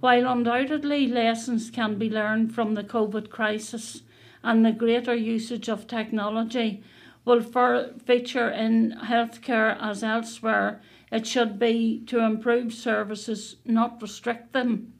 While 0.00 0.26
undoubtedly 0.26 1.08
lessons 1.08 1.70
can 1.70 1.98
be 1.98 2.10
learned 2.10 2.54
from 2.54 2.74
the 2.74 2.84
COVID 2.84 3.30
crisis 3.30 4.02
and 4.42 4.64
the 4.64 4.72
greater 4.72 5.14
usage 5.14 5.68
of 5.68 5.86
technology 5.86 6.82
will 7.24 7.42
feature 7.42 8.48
in 8.48 8.92
healthcare 9.02 9.76
as 9.80 10.04
elsewhere, 10.04 10.80
it 11.10 11.26
should 11.26 11.58
be 11.58 12.02
to 12.06 12.20
improve 12.20 12.72
services, 12.72 13.56
not 13.64 14.00
restrict 14.00 14.52
them. 14.52 14.92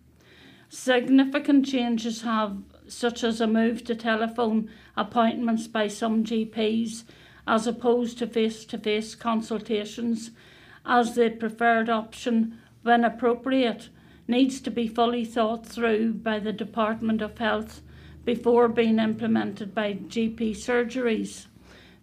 Significant 0.69 1.65
changes 1.67 2.23
have, 2.23 2.59
such 2.89 3.23
as 3.23 3.41
a 3.41 3.47
move 3.47 3.85
to 3.85 3.95
telephone 3.95 4.69
appointments 4.97 5.69
by 5.69 5.87
some 5.87 6.25
GPs 6.25 7.05
as 7.47 7.67
opposed 7.67 8.19
to 8.19 8.27
face 8.27 8.65
to 8.65 8.79
face 8.79 9.15
consultations, 9.15 10.33
as 10.87 11.15
the 11.15 11.31
preferred 11.31 11.91
option 11.91 12.59
when 12.83 13.05
appropriate, 13.05 13.89
needs 14.29 14.61
to 14.61 14.71
be 14.71 14.89
fully 14.89 15.25
thought 15.25 15.67
through 15.67 16.13
by 16.13 16.39
the 16.39 16.53
Department 16.53 17.21
of 17.21 17.39
Health 17.39 17.81
before 18.25 18.69
being 18.69 18.99
implemented 18.99 19.75
by 19.75 19.95
GP 19.95 20.53
surgeries. 20.53 21.47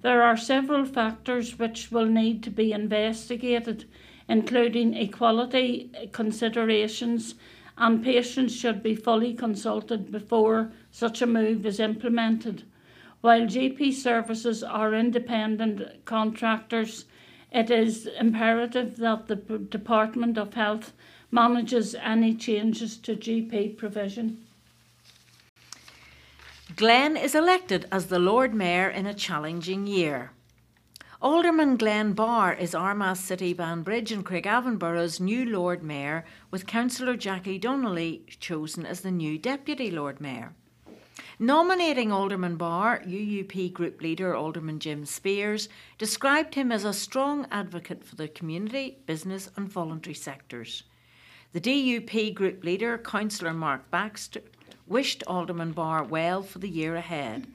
There 0.02 0.22
are 0.22 0.38
several 0.38 0.86
factors 0.86 1.58
which 1.58 1.92
will 1.92 2.06
need 2.06 2.44
to 2.44 2.50
be 2.50 2.72
investigated, 2.72 3.86
including 4.28 4.94
equality 4.94 5.90
considerations 6.12 7.36
and 7.78 8.04
patients 8.04 8.56
should 8.56 8.84
be 8.84 8.96
fully 8.96 9.34
consulted 9.34 10.12
before 10.12 10.72
such 10.92 11.22
a 11.22 11.28
move 11.28 11.66
is 11.66 11.80
implemented. 11.80 12.64
While 13.22 13.42
GP 13.42 13.94
services 13.94 14.64
are 14.64 14.94
independent 14.94 16.06
contractors, 16.06 17.06
it 17.54 17.70
is 17.70 18.08
imperative 18.20 18.98
that 18.98 19.28
the 19.28 19.36
Department 19.36 20.38
of 20.38 20.56
Health 20.56 20.94
manages 21.30 21.96
any 21.96 22.34
changes 22.34 22.98
to 22.98 23.16
GP 23.16 23.78
provision. 23.78 24.46
Glenn 26.76 27.16
is 27.16 27.36
elected 27.36 27.88
as 27.92 28.08
the 28.08 28.20
Lord 28.20 28.54
Mayor 28.54 28.90
in 28.90 29.06
a 29.06 29.14
challenging 29.14 29.86
year. 29.86 30.32
Alderman 31.22 31.78
Glenn 31.78 32.14
Barr 32.14 32.54
is 32.54 32.76
Armagh 32.76 33.16
City 33.16 33.54
Banbridge 33.54 34.12
and 34.12 34.26
Craigavon 34.26 34.78
Borough's 34.78 35.20
new 35.20 35.46
Lord 35.46 35.84
Mayor, 35.84 36.26
with 36.52 36.68
Councillor 36.68 37.16
Jackie 37.16 37.60
Donnelly 37.60 38.26
chosen 38.40 38.86
as 38.86 39.02
the 39.02 39.12
new 39.12 39.38
Deputy 39.38 39.90
Lord 39.90 40.20
Mayor. 40.20 40.54
Nominating 41.40 42.12
Alderman 42.12 42.58
Barr, 42.58 43.02
UUP 43.08 43.74
Group 43.74 44.04
Leader 44.04 44.36
Alderman 44.36 44.78
Jim 44.78 45.04
Speers 45.04 45.68
described 45.98 46.54
him 46.54 46.72
as 46.72 46.86
a 46.86 46.94
strong 46.94 47.48
advocate 47.50 48.04
for 48.04 48.16
the 48.16 48.28
community, 48.28 49.00
business, 49.08 49.50
and 49.56 49.68
voluntary 49.68 50.14
sectors. 50.14 50.84
The 51.54 51.60
DUP 51.60 52.36
Group 52.36 52.64
Leader, 52.64 53.00
Councillor 53.00 53.54
Mark 53.54 53.90
Baxter, 53.90 54.44
wished 54.86 55.24
Alderman 55.26 55.72
Barr 55.72 56.04
well 56.04 56.44
for 56.44 56.60
the 56.60 56.70
year 56.70 56.96
ahead. 56.96 57.48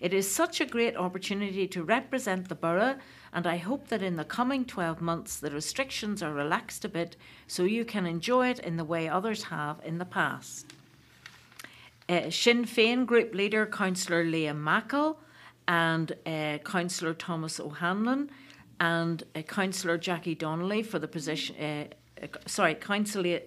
It 0.00 0.14
is 0.14 0.30
such 0.30 0.62
a 0.62 0.66
great 0.66 0.96
opportunity 0.96 1.66
to 1.68 1.84
represent 1.84 2.48
the 2.48 2.54
borough, 2.54 2.96
and 3.34 3.46
I 3.46 3.58
hope 3.58 3.88
that 3.88 4.02
in 4.02 4.16
the 4.16 4.24
coming 4.24 4.64
12 4.64 5.02
months 5.02 5.36
the 5.36 5.50
restrictions 5.50 6.22
are 6.22 6.32
relaxed 6.32 6.86
a 6.86 6.88
bit 6.88 7.16
so 7.46 7.64
you 7.64 7.84
can 7.84 8.06
enjoy 8.06 8.48
it 8.48 8.60
in 8.60 8.78
the 8.78 8.84
way 8.84 9.08
others 9.08 9.44
have 9.44 9.78
in 9.84 9.98
the 9.98 10.06
past. 10.06 10.75
Uh, 12.08 12.30
Sinn 12.30 12.64
Féin 12.64 13.04
Group 13.04 13.34
Leader 13.34 13.66
Councillor 13.66 14.24
Liam 14.24 14.58
Mackle 14.58 15.18
and 15.66 16.12
uh, 16.24 16.58
Councillor 16.64 17.14
Thomas 17.14 17.58
O'Hanlon 17.58 18.30
and 18.78 19.24
uh, 19.34 19.42
Councillor 19.42 19.98
Jackie 19.98 20.36
Donnelly 20.36 20.84
for 20.84 21.00
the 21.00 21.08
position. 21.08 21.88
Sorry, 22.46 22.76
Councillor 22.76 23.40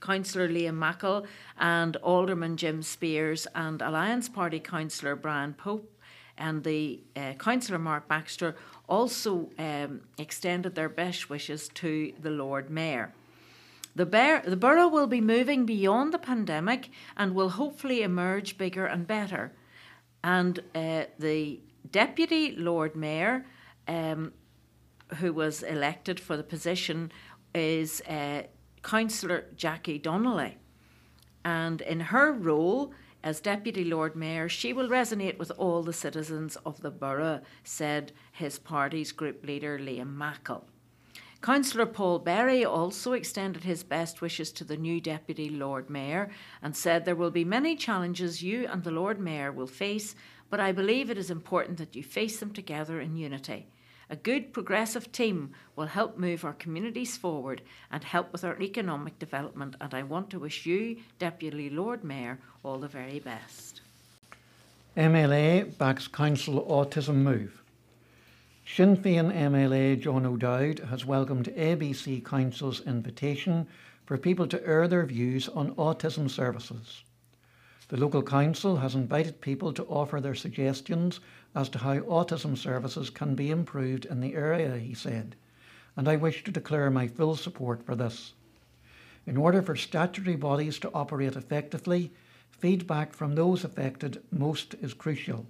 Councillor 0.00 0.48
Liam 0.48 0.74
Mackle 0.74 1.26
and 1.58 1.96
Alderman 1.98 2.56
Jim 2.56 2.82
Speers 2.82 3.46
and 3.54 3.80
Alliance 3.80 4.28
Party 4.28 4.58
Councillor 4.58 5.14
Brian 5.14 5.54
Pope 5.54 5.88
and 6.36 6.64
the 6.64 7.00
Councillor 7.38 7.78
Mark 7.78 8.08
Baxter 8.08 8.56
also 8.88 9.48
um, 9.58 10.02
extended 10.18 10.74
their 10.74 10.88
best 10.88 11.30
wishes 11.30 11.68
to 11.74 12.12
the 12.20 12.30
Lord 12.30 12.68
Mayor. 12.68 13.14
The, 13.96 14.42
the 14.44 14.56
borough 14.56 14.88
will 14.88 15.06
be 15.06 15.22
moving 15.22 15.64
beyond 15.64 16.12
the 16.12 16.18
pandemic 16.18 16.90
and 17.16 17.34
will 17.34 17.48
hopefully 17.48 18.02
emerge 18.02 18.58
bigger 18.58 18.84
and 18.84 19.06
better. 19.06 19.52
And 20.22 20.58
uh, 20.74 21.04
the 21.18 21.60
Deputy 21.90 22.54
Lord 22.56 22.94
Mayor, 22.94 23.46
um, 23.88 24.34
who 25.16 25.32
was 25.32 25.62
elected 25.62 26.20
for 26.20 26.36
the 26.36 26.42
position, 26.42 27.10
is 27.54 28.02
uh, 28.02 28.42
Councillor 28.82 29.46
Jackie 29.56 29.98
Donnelly. 29.98 30.58
And 31.42 31.80
in 31.80 32.00
her 32.00 32.32
role 32.32 32.92
as 33.24 33.40
Deputy 33.40 33.84
Lord 33.84 34.14
Mayor, 34.14 34.50
she 34.50 34.74
will 34.74 34.88
resonate 34.88 35.38
with 35.38 35.50
all 35.56 35.82
the 35.82 35.94
citizens 35.94 36.56
of 36.66 36.82
the 36.82 36.90
borough, 36.90 37.40
said 37.64 38.12
his 38.32 38.58
party's 38.58 39.10
group 39.10 39.46
leader 39.46 39.78
Liam 39.78 40.14
Mackle. 40.14 40.66
Councillor 41.46 41.86
Paul 41.86 42.18
Berry 42.18 42.64
also 42.64 43.12
extended 43.12 43.62
his 43.62 43.84
best 43.84 44.20
wishes 44.20 44.50
to 44.50 44.64
the 44.64 44.76
new 44.76 45.00
Deputy 45.00 45.48
Lord 45.48 45.88
Mayor 45.88 46.28
and 46.60 46.76
said 46.76 47.04
there 47.04 47.14
will 47.14 47.30
be 47.30 47.44
many 47.44 47.76
challenges 47.76 48.42
you 48.42 48.66
and 48.66 48.82
the 48.82 48.90
Lord 48.90 49.20
Mayor 49.20 49.52
will 49.52 49.68
face, 49.68 50.16
but 50.50 50.58
I 50.58 50.72
believe 50.72 51.08
it 51.08 51.16
is 51.16 51.30
important 51.30 51.78
that 51.78 51.94
you 51.94 52.02
face 52.02 52.40
them 52.40 52.52
together 52.52 53.00
in 53.00 53.16
unity. 53.16 53.68
A 54.10 54.16
good 54.16 54.52
progressive 54.52 55.12
team 55.12 55.52
will 55.76 55.86
help 55.86 56.18
move 56.18 56.44
our 56.44 56.52
communities 56.52 57.16
forward 57.16 57.62
and 57.92 58.02
help 58.02 58.32
with 58.32 58.42
our 58.42 58.60
economic 58.60 59.16
development, 59.20 59.76
and 59.80 59.94
I 59.94 60.02
want 60.02 60.30
to 60.30 60.40
wish 60.40 60.66
you, 60.66 60.96
Deputy 61.20 61.70
Lord 61.70 62.02
Mayor, 62.02 62.40
all 62.64 62.78
the 62.78 62.88
very 62.88 63.20
best. 63.20 63.82
MLA 64.96 65.78
backs 65.78 66.08
Council 66.08 66.66
Autism 66.68 67.22
Move. 67.22 67.62
Sinn 68.68 68.96
Féin 68.96 69.32
MLA 69.32 69.98
John 69.98 70.26
O'Dowd 70.26 70.80
has 70.80 71.06
welcomed 71.06 71.46
ABC 71.56 72.22
Council's 72.22 72.80
invitation 72.80 73.68
for 74.04 74.18
people 74.18 74.48
to 74.48 74.66
air 74.66 74.88
their 74.88 75.06
views 75.06 75.48
on 75.48 75.72
autism 75.76 76.28
services. 76.28 77.04
The 77.88 77.96
local 77.96 78.24
council 78.24 78.78
has 78.78 78.96
invited 78.96 79.40
people 79.40 79.72
to 79.72 79.84
offer 79.84 80.20
their 80.20 80.34
suggestions 80.34 81.20
as 81.54 81.68
to 81.70 81.78
how 81.78 82.00
autism 82.00 82.58
services 82.58 83.08
can 83.08 83.36
be 83.36 83.50
improved 83.52 84.04
in 84.04 84.20
the 84.20 84.34
area, 84.34 84.76
he 84.76 84.94
said, 84.94 85.36
and 85.96 86.08
I 86.08 86.16
wish 86.16 86.42
to 86.42 86.50
declare 86.50 86.90
my 86.90 87.06
full 87.06 87.36
support 87.36 87.84
for 87.84 87.94
this. 87.94 88.34
In 89.26 89.36
order 89.36 89.62
for 89.62 89.76
statutory 89.76 90.36
bodies 90.36 90.80
to 90.80 90.92
operate 90.92 91.36
effectively, 91.36 92.12
feedback 92.50 93.12
from 93.14 93.36
those 93.36 93.62
affected 93.62 94.24
most 94.32 94.74
is 94.82 94.92
crucial. 94.92 95.46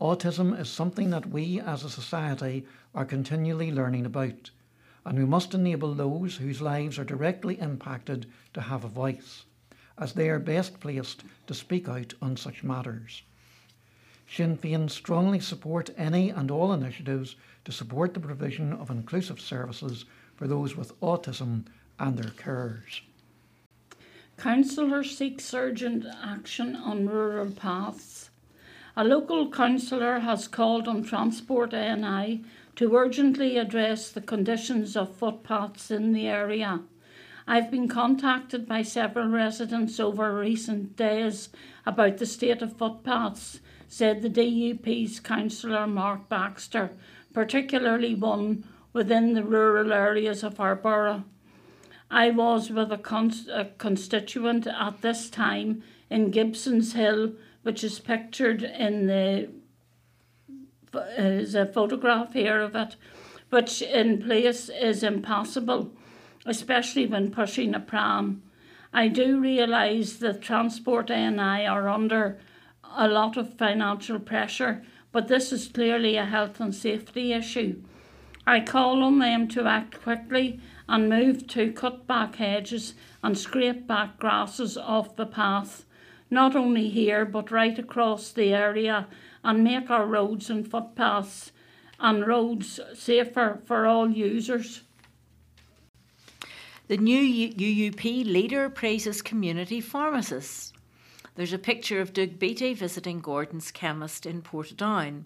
Autism 0.00 0.58
is 0.58 0.68
something 0.68 1.10
that 1.10 1.30
we 1.30 1.60
as 1.60 1.82
a 1.82 1.90
society 1.90 2.64
are 2.94 3.04
continually 3.04 3.72
learning 3.72 4.06
about, 4.06 4.50
and 5.04 5.18
we 5.18 5.24
must 5.24 5.54
enable 5.54 5.92
those 5.92 6.36
whose 6.36 6.60
lives 6.60 6.98
are 6.98 7.04
directly 7.04 7.58
impacted 7.60 8.26
to 8.54 8.60
have 8.60 8.84
a 8.84 8.88
voice 8.88 9.44
as 9.98 10.12
they 10.12 10.28
are 10.30 10.38
best 10.38 10.78
placed 10.80 11.24
to 11.46 11.54
speak 11.54 11.88
out 11.88 12.14
on 12.22 12.36
such 12.36 12.62
matters. 12.62 13.22
Sinn 14.30 14.56
Féin 14.56 14.88
strongly 14.88 15.40
support 15.40 15.90
any 15.96 16.30
and 16.30 16.50
all 16.50 16.72
initiatives 16.72 17.36
to 17.64 17.72
support 17.72 18.14
the 18.14 18.20
provision 18.20 18.72
of 18.72 18.90
inclusive 18.90 19.40
services 19.40 20.04
for 20.36 20.46
those 20.46 20.76
with 20.76 20.98
autism 21.00 21.64
and 21.98 22.16
their 22.16 22.30
carers. 22.30 23.00
Councillor 24.36 25.02
seeks 25.02 25.52
urgent 25.52 26.04
action 26.22 26.76
on 26.76 27.08
rural 27.08 27.50
paths. 27.50 28.17
A 28.96 29.04
local 29.04 29.50
councillor 29.50 30.20
has 30.20 30.48
called 30.48 30.88
on 30.88 31.04
Transport 31.04 31.72
NI 31.72 32.44
to 32.76 32.96
urgently 32.96 33.56
address 33.56 34.10
the 34.10 34.20
conditions 34.20 34.96
of 34.96 35.16
footpaths 35.16 35.90
in 35.90 36.12
the 36.12 36.26
area. 36.26 36.80
I've 37.46 37.70
been 37.70 37.88
contacted 37.88 38.68
by 38.68 38.82
several 38.82 39.28
residents 39.28 39.98
over 39.98 40.38
recent 40.38 40.96
days 40.96 41.48
about 41.86 42.18
the 42.18 42.26
state 42.26 42.60
of 42.60 42.76
footpaths, 42.76 43.60
said 43.88 44.20
the 44.20 44.28
DUP's 44.28 45.18
councillor 45.18 45.86
Mark 45.86 46.28
Baxter, 46.28 46.90
particularly 47.32 48.14
one 48.14 48.64
within 48.92 49.32
the 49.32 49.42
rural 49.42 49.92
areas 49.92 50.42
of 50.42 50.60
our 50.60 50.74
borough. 50.74 51.24
I 52.10 52.30
was 52.30 52.70
with 52.70 52.92
a, 52.92 52.98
con- 52.98 53.32
a 53.52 53.64
constituent 53.64 54.66
at 54.66 55.02
this 55.02 55.30
time 55.30 55.82
in 56.10 56.30
Gibson's 56.30 56.94
Hill, 56.94 57.32
which 57.68 57.84
is 57.84 58.00
pictured 58.00 58.62
in 58.62 59.06
the 59.06 59.50
is 61.18 61.54
a 61.54 61.66
photograph 61.66 62.32
here 62.32 62.62
of 62.62 62.74
it, 62.74 62.96
which 63.50 63.82
in 63.82 64.22
place 64.22 64.70
is 64.70 65.02
impossible 65.02 65.92
especially 66.48 67.06
when 67.06 67.30
pushing 67.30 67.74
a 67.74 67.80
pram. 67.80 68.42
I 68.92 69.08
do 69.08 69.38
realise 69.38 70.16
that 70.16 70.40
Transport 70.40 71.10
NI 71.10 71.66
are 71.66 71.88
under 71.88 72.38
a 72.96 73.06
lot 73.06 73.36
of 73.36 73.58
financial 73.58 74.18
pressure, 74.18 74.82
but 75.12 75.28
this 75.28 75.52
is 75.52 75.68
clearly 75.68 76.16
a 76.16 76.24
health 76.24 76.58
and 76.58 76.74
safety 76.74 77.34
issue. 77.34 77.82
I 78.46 78.60
call 78.60 79.02
on 79.02 79.18
them 79.18 79.46
to 79.48 79.66
act 79.66 80.00
quickly 80.02 80.60
and 80.88 81.10
move 81.10 81.46
to 81.48 81.70
cut 81.72 82.06
back 82.06 82.36
hedges 82.36 82.94
and 83.22 83.36
scrape 83.36 83.86
back 83.86 84.18
grasses 84.18 84.78
off 84.78 85.16
the 85.16 85.26
path, 85.26 85.84
not 86.30 86.56
only 86.56 86.88
here 86.88 87.24
but 87.24 87.50
right 87.50 87.78
across 87.78 88.32
the 88.32 88.52
area, 88.52 89.06
and 89.44 89.64
make 89.64 89.90
our 89.90 90.06
roads 90.06 90.50
and 90.50 90.70
footpaths 90.70 91.52
and 92.00 92.26
roads 92.26 92.80
safer 92.94 93.60
for 93.64 93.86
all 93.86 94.10
users. 94.10 94.82
The 96.88 96.96
new 96.96 97.50
UUP 97.50 98.24
leader 98.24 98.70
praises 98.70 99.20
community 99.20 99.80
pharmacists. 99.80 100.72
There's 101.34 101.52
a 101.52 101.58
picture 101.58 102.00
of 102.00 102.12
Doug 102.12 102.38
Beattie 102.38 102.74
visiting 102.74 103.20
Gordon's 103.20 103.70
chemist 103.70 104.26
in 104.26 104.42
Portadown. 104.42 105.24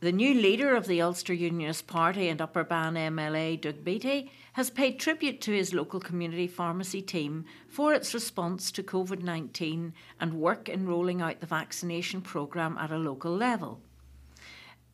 The 0.00 0.12
new 0.12 0.34
leader 0.34 0.74
of 0.74 0.88
the 0.88 1.00
Ulster 1.00 1.34
Unionist 1.34 1.86
Party 1.86 2.28
and 2.28 2.40
Upper 2.40 2.64
Bann 2.64 2.94
MLA, 2.94 3.60
Doug 3.60 3.84
Beattie, 3.84 4.32
has 4.52 4.70
paid 4.70 4.98
tribute 4.98 5.40
to 5.40 5.52
his 5.52 5.72
local 5.72 6.00
community 6.00 6.46
pharmacy 6.46 7.00
team 7.00 7.44
for 7.68 7.94
its 7.94 8.14
response 8.14 8.70
to 8.72 8.82
COVID 8.82 9.22
19 9.22 9.94
and 10.20 10.34
work 10.34 10.68
in 10.68 10.86
rolling 10.86 11.22
out 11.22 11.40
the 11.40 11.46
vaccination 11.46 12.20
programme 12.20 12.76
at 12.78 12.90
a 12.90 12.98
local 12.98 13.34
level. 13.34 13.80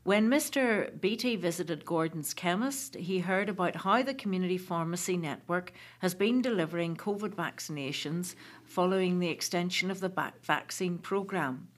When 0.05 0.31
Mr. 0.31 0.99
Beattie 1.01 1.37
visited 1.37 1.85
Gordon's 1.85 2.33
chemist, 2.33 2.95
he 2.95 3.19
heard 3.19 3.51
about 3.51 3.77
how 3.77 4.03
the 4.03 4.15
community 4.15 4.57
pharmacy 4.57 5.19
network 5.19 5.73
has 5.99 6.15
been 6.15 6.41
delivering 6.41 6.97
COVID 6.97 7.35
vaccinations 7.35 8.35
following 8.65 9.19
the 9.19 9.29
extension 9.29 9.91
of 9.91 10.01
the 10.01 10.33
vaccine 10.43 10.97
programme. 10.97 11.69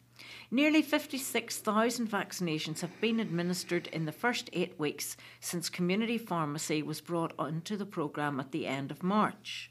Nearly 0.52 0.82
56,000 0.82 2.10
vaccinations 2.10 2.80
have 2.80 3.00
been 3.00 3.20
administered 3.20 3.86
in 3.86 4.04
the 4.04 4.10
first 4.10 4.50
eight 4.52 4.76
weeks 4.80 5.16
since 5.38 5.68
community 5.68 6.18
pharmacy 6.18 6.82
was 6.82 7.00
brought 7.00 7.32
onto 7.38 7.76
the 7.76 7.86
programme 7.86 8.40
at 8.40 8.50
the 8.50 8.66
end 8.66 8.90
of 8.90 9.04
March. 9.04 9.70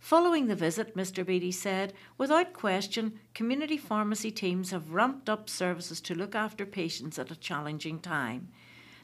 Following 0.00 0.46
the 0.46 0.56
visit, 0.56 0.96
Mr. 0.96 1.26
Beattie 1.26 1.52
said, 1.52 1.92
without 2.16 2.54
question, 2.54 3.20
community 3.34 3.76
pharmacy 3.76 4.30
teams 4.30 4.70
have 4.70 4.94
ramped 4.94 5.28
up 5.28 5.50
services 5.50 6.00
to 6.00 6.14
look 6.14 6.34
after 6.34 6.64
patients 6.64 7.18
at 7.18 7.30
a 7.30 7.36
challenging 7.36 7.98
time. 7.98 8.48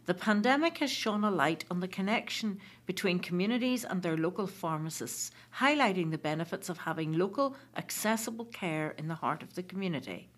The 0.06 0.14
pandemic 0.14 0.78
has 0.78 0.90
shone 0.90 1.22
a 1.22 1.30
light 1.30 1.66
on 1.70 1.80
the 1.80 1.86
connection 1.86 2.60
between 2.86 3.18
communities 3.18 3.84
and 3.84 4.02
their 4.02 4.16
local 4.16 4.46
pharmacists, 4.46 5.32
highlighting 5.58 6.12
the 6.12 6.16
benefits 6.16 6.70
of 6.70 6.78
having 6.78 7.12
local, 7.12 7.56
accessible 7.76 8.46
care 8.46 8.94
in 8.96 9.08
the 9.08 9.16
heart 9.16 9.42
of 9.42 9.52
the 9.52 9.62
community. 9.62 10.30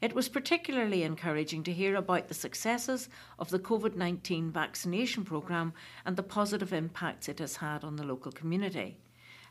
It 0.00 0.14
was 0.14 0.28
particularly 0.28 1.02
encouraging 1.02 1.64
to 1.64 1.72
hear 1.72 1.96
about 1.96 2.28
the 2.28 2.34
successes 2.34 3.08
of 3.38 3.50
the 3.50 3.58
COVID 3.58 3.96
19 3.96 4.50
vaccination 4.50 5.24
programme 5.24 5.72
and 6.04 6.16
the 6.16 6.22
positive 6.22 6.72
impacts 6.72 7.28
it 7.28 7.38
has 7.38 7.56
had 7.56 7.84
on 7.84 7.96
the 7.96 8.04
local 8.04 8.32
community. 8.32 8.96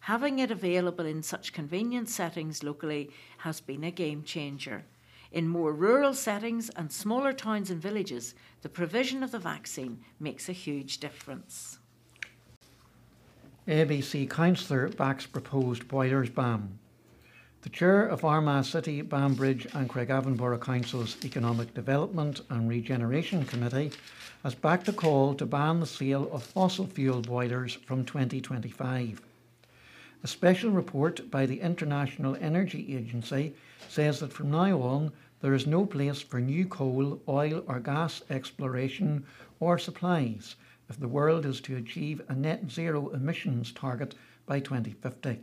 Having 0.02 0.40
it 0.40 0.52
available 0.52 1.06
in 1.06 1.24
such 1.24 1.54
convenient 1.54 2.10
settings 2.10 2.64
locally 2.64 3.10
has 3.38 3.62
been 3.62 3.84
a 3.84 3.92
game 3.92 4.24
changer. 4.24 4.84
In 5.32 5.48
more 5.48 5.74
rural 5.74 6.14
settings 6.14 6.70
and 6.70 6.92
smaller 6.92 7.34
towns 7.34 7.72
and 7.72 7.82
villages, 7.82 8.36
the 8.62 8.70
provision 8.70 9.24
of 9.24 9.32
the 9.32 9.40
vaccine 9.40 10.00
makes 10.20 10.48
a 10.48 10.54
huge 10.54 11.00
difference. 11.00 11.80
ABC 13.68 14.30
councillor 14.30 14.90
backs 14.90 15.26
proposed 15.26 15.88
boilers 15.88 16.30
ban. 16.30 16.78
The 17.64 17.70
chair 17.70 18.06
of 18.06 18.26
Armagh 18.26 18.66
City, 18.66 19.02
Banbridge 19.02 19.68
and 19.74 19.88
Craigavon 19.90 20.36
Borough 20.36 20.58
Council's 20.58 21.16
Economic 21.24 21.74
Development 21.74 22.42
and 22.50 22.68
Regeneration 22.68 23.46
Committee 23.46 23.92
has 24.44 24.54
backed 24.54 24.90
a 24.90 24.92
call 24.92 25.34
to 25.36 25.46
ban 25.46 25.80
the 25.80 25.86
sale 25.86 26.30
of 26.34 26.44
fossil 26.44 26.86
fuel 26.86 27.22
boilers 27.22 27.76
from 27.76 28.04
2025. 28.04 29.22
A 30.24 30.28
special 30.28 30.72
report 30.72 31.32
by 31.32 31.46
the 31.46 31.62
International 31.62 32.36
Energy 32.42 32.98
Agency 32.98 33.56
says 33.88 34.20
that 34.20 34.34
from 34.34 34.52
now 34.52 34.82
on 34.82 35.14
there 35.40 35.54
is 35.54 35.66
no 35.66 35.86
place 35.86 36.22
for 36.22 36.42
new 36.42 36.66
coal, 36.66 37.22
oil, 37.30 37.64
or 37.66 37.80
gas 37.80 38.24
exploration 38.30 39.26
or 39.62 39.80
supplies 39.80 40.58
if 40.90 41.00
the 41.00 41.08
world 41.08 41.46
is 41.46 41.62
to 41.62 41.78
achieve 41.78 42.22
a 42.28 42.36
net 42.36 42.70
zero 42.70 43.08
emissions 43.12 43.72
target 43.72 44.16
by 44.46 44.60
2050. 44.60 45.40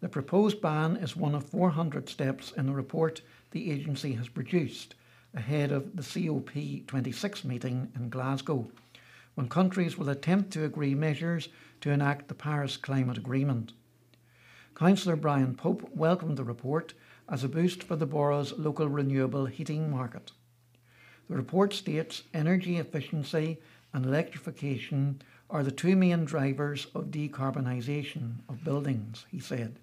The 0.00 0.08
proposed 0.08 0.60
ban 0.60 0.96
is 0.96 1.16
one 1.16 1.34
of 1.34 1.48
400 1.48 2.08
steps 2.08 2.52
in 2.52 2.66
the 2.66 2.72
report 2.72 3.20
the 3.50 3.72
agency 3.72 4.12
has 4.12 4.28
produced 4.28 4.94
ahead 5.34 5.72
of 5.72 5.96
the 5.96 6.02
COP26 6.02 7.44
meeting 7.44 7.90
in 7.96 8.08
Glasgow, 8.08 8.70
when 9.34 9.48
countries 9.48 9.98
will 9.98 10.08
attempt 10.08 10.52
to 10.52 10.64
agree 10.64 10.94
measures 10.94 11.48
to 11.80 11.90
enact 11.90 12.28
the 12.28 12.34
Paris 12.34 12.76
Climate 12.76 13.18
Agreement. 13.18 13.72
Councillor 14.76 15.16
Brian 15.16 15.56
Pope 15.56 15.90
welcomed 15.92 16.36
the 16.36 16.44
report 16.44 16.94
as 17.28 17.42
a 17.42 17.48
boost 17.48 17.82
for 17.82 17.96
the 17.96 18.06
borough's 18.06 18.56
local 18.56 18.88
renewable 18.88 19.46
heating 19.46 19.90
market. 19.90 20.30
The 21.28 21.36
report 21.36 21.74
states 21.74 22.22
energy 22.32 22.76
efficiency 22.76 23.58
and 23.92 24.06
electrification 24.06 25.22
are 25.50 25.64
the 25.64 25.72
two 25.72 25.96
main 25.96 26.24
drivers 26.24 26.86
of 26.94 27.10
decarbonisation 27.10 28.36
of 28.48 28.62
buildings, 28.62 29.26
he 29.28 29.40
said. 29.40 29.80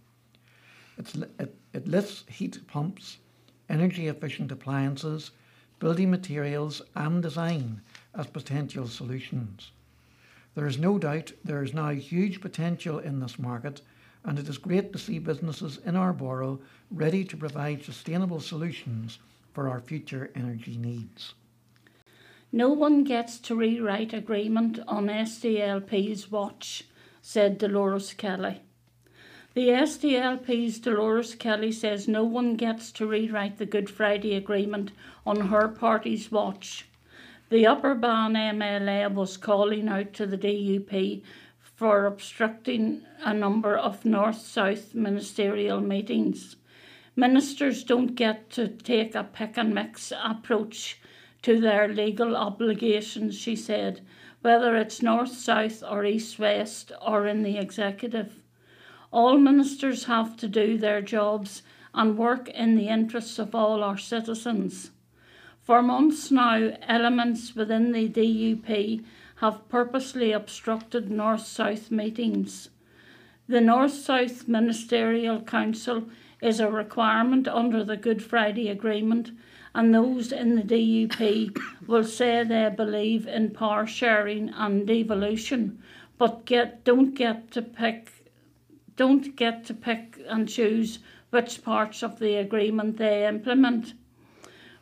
It, 0.98 1.56
it 1.74 1.88
lists 1.88 2.24
heat 2.30 2.66
pumps, 2.68 3.18
energy 3.70 4.08
efficient 4.08 4.52
appliances, 4.52 5.32
building 5.80 6.10
materials, 6.10 6.82
and 6.96 7.22
design 7.22 7.82
as 8.14 8.28
potential 8.28 8.88
solutions. 8.88 9.72
There 10.56 10.68
is 10.68 10.78
no 10.78 10.98
doubt 10.98 11.34
there 11.44 11.64
is 11.64 11.74
now 11.74 11.90
huge 11.90 12.40
potential 12.40 13.00
in 13.00 13.20
this 13.20 13.38
market 13.38 13.82
and 14.24 14.40
it 14.40 14.50
is 14.50 14.58
great 14.58 14.92
to 14.92 15.00
see 15.00 15.20
businesses 15.20 15.80
in 15.86 15.96
our 15.96 16.14
borough 16.14 16.60
ready 16.90 17.24
to 17.26 17.38
provide 17.38 17.84
sustainable 17.84 18.40
solutions 18.40 19.20
for 19.54 19.70
our 19.70 19.80
future 19.80 20.32
energy 20.36 20.78
needs. 20.78 21.34
No 22.52 22.70
one 22.70 23.04
gets 23.04 23.38
to 23.40 23.56
rewrite 23.56 24.14
agreement 24.14 24.80
on 24.88 25.08
SDLP's 25.08 26.32
watch, 26.32 26.86
said 27.22 27.58
Dolores 27.58 28.14
Kelly. 28.14 28.62
The 29.56 29.70
SDLP's 29.70 30.80
Dolores 30.80 31.34
Kelly 31.34 31.72
says 31.72 32.10
no 32.10 32.26
one 32.26 32.56
gets 32.56 32.92
to 32.92 33.08
rewrite 33.08 33.58
the 33.58 33.66
Good 33.66 33.90
Friday 33.90 34.36
Agreement 34.36 34.92
on 35.26 35.48
her 35.48 35.70
party's 35.70 36.30
watch. 36.30 36.88
The 37.48 37.66
Upper 37.66 37.96
Bann 37.96 38.34
MLA 38.34 39.10
was 39.14 39.38
calling 39.38 39.88
out 39.88 40.12
to 40.16 40.28
the 40.28 40.38
DUP 40.38 41.22
for 41.62 42.06
obstructing 42.06 43.04
a 43.22 43.34
number 43.34 43.78
of 43.78 44.04
north 44.04 44.42
south 44.42 44.94
ministerial 44.94 45.80
meetings. 45.80 46.58
Ministers 47.16 47.86
don't 47.86 48.14
get 48.16 48.50
to 48.50 48.68
take 48.68 49.16
a 49.16 49.24
pick 49.24 49.58
and 49.58 49.74
mix 49.74 50.12
approach 50.22 51.00
to 51.44 51.62
their 51.62 51.88
legal 51.88 52.36
obligations, 52.36 53.38
she 53.38 53.56
said, 53.56 54.02
whether 54.42 54.76
it's 54.76 55.02
north 55.02 55.32
south 55.32 55.82
or 55.82 56.04
east 56.04 56.38
west 56.40 56.92
or 57.02 57.26
in 57.26 57.42
the 57.42 57.58
executive. 57.58 58.42
All 59.16 59.38
ministers 59.38 60.04
have 60.08 60.36
to 60.36 60.48
do 60.50 60.78
their 60.78 61.02
jobs 61.02 61.64
and 61.94 62.18
work 62.18 62.50
in 62.50 62.76
the 62.76 62.90
interests 62.90 63.40
of 63.40 63.56
all 63.56 63.82
our 63.82 63.98
citizens. 63.98 64.92
For 65.64 65.82
months 65.82 66.32
now, 66.32 66.74
elements 66.82 67.56
within 67.56 67.94
the 67.94 68.10
DUP 68.10 69.06
have 69.38 69.70
purposely 69.70 70.34
obstructed 70.34 71.10
North 71.10 71.48
South 71.48 71.92
meetings. 71.92 72.72
The 73.48 73.62
North 73.62 73.94
South 73.94 74.50
Ministerial 74.50 75.40
Council 75.40 76.10
is 76.42 76.60
a 76.60 76.70
requirement 76.70 77.48
under 77.48 77.86
the 77.86 77.96
Good 77.96 78.22
Friday 78.22 78.68
Agreement, 78.68 79.32
and 79.74 79.96
those 79.96 80.34
in 80.34 80.58
the 80.58 80.62
DUP 80.62 81.58
will 81.88 82.04
say 82.04 82.44
they 82.44 82.70
believe 82.76 83.28
in 83.28 83.52
power 83.52 83.88
sharing 83.88 84.50
and 84.50 84.86
devolution, 84.86 85.82
but 86.18 86.44
get 86.44 86.84
don't 86.84 87.16
get 87.16 87.50
to 87.52 87.62
pick 87.62 88.12
don't 88.96 89.36
get 89.36 89.66
to 89.66 89.74
pick 89.74 90.20
and 90.28 90.48
choose 90.48 91.00
which 91.30 91.64
parts 91.64 92.02
of 92.02 92.20
the 92.20 92.36
agreement 92.36 92.98
they 92.98 93.28
implement. 93.28 93.94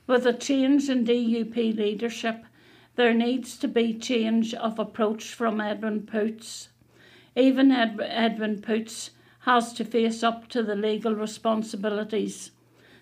With 0.06 0.26
a 0.26 0.34
change 0.34 0.89
in 0.89 1.06
DUP 1.06 1.56
leadership, 1.56 2.43
there 2.95 3.13
needs 3.13 3.58
to 3.58 3.67
be 3.67 3.97
change 3.97 4.54
of 4.54 4.78
approach 4.78 5.34
from 5.34 5.60
Edwin 5.60 6.06
Poots. 6.06 6.69
Even 7.36 7.71
Ed- 7.71 7.99
Edwin 8.02 8.62
Poots 8.62 9.12
has 9.39 9.73
to 9.73 9.84
face 9.84 10.21
up 10.21 10.47
to 10.49 10.62
the 10.62 10.76
legal 10.76 11.15
responsibilities. 11.15 12.52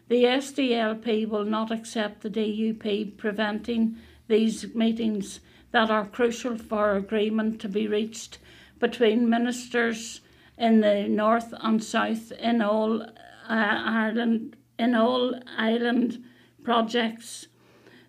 The 0.07 0.23
SDLP 0.23 1.27
will 1.27 1.45
not 1.45 1.71
accept 1.71 2.21
the 2.21 2.29
DUP 2.29 3.17
preventing 3.17 3.97
these 4.27 4.73
meetings 4.73 5.41
that 5.71 5.89
are 5.89 6.05
crucial 6.05 6.57
for 6.57 6.95
agreement 6.95 7.59
to 7.61 7.69
be 7.69 7.87
reached 7.87 8.37
between 8.79 9.29
ministers 9.29 10.21
in 10.61 10.79
the 10.79 11.07
north 11.09 11.53
and 11.59 11.83
south 11.83 12.31
in 12.33 12.61
all 12.61 13.01
uh, 13.01 13.07
Ireland 13.49 14.55
in 14.79 14.95
all 14.95 15.35
island 15.57 16.23
projects 16.63 17.47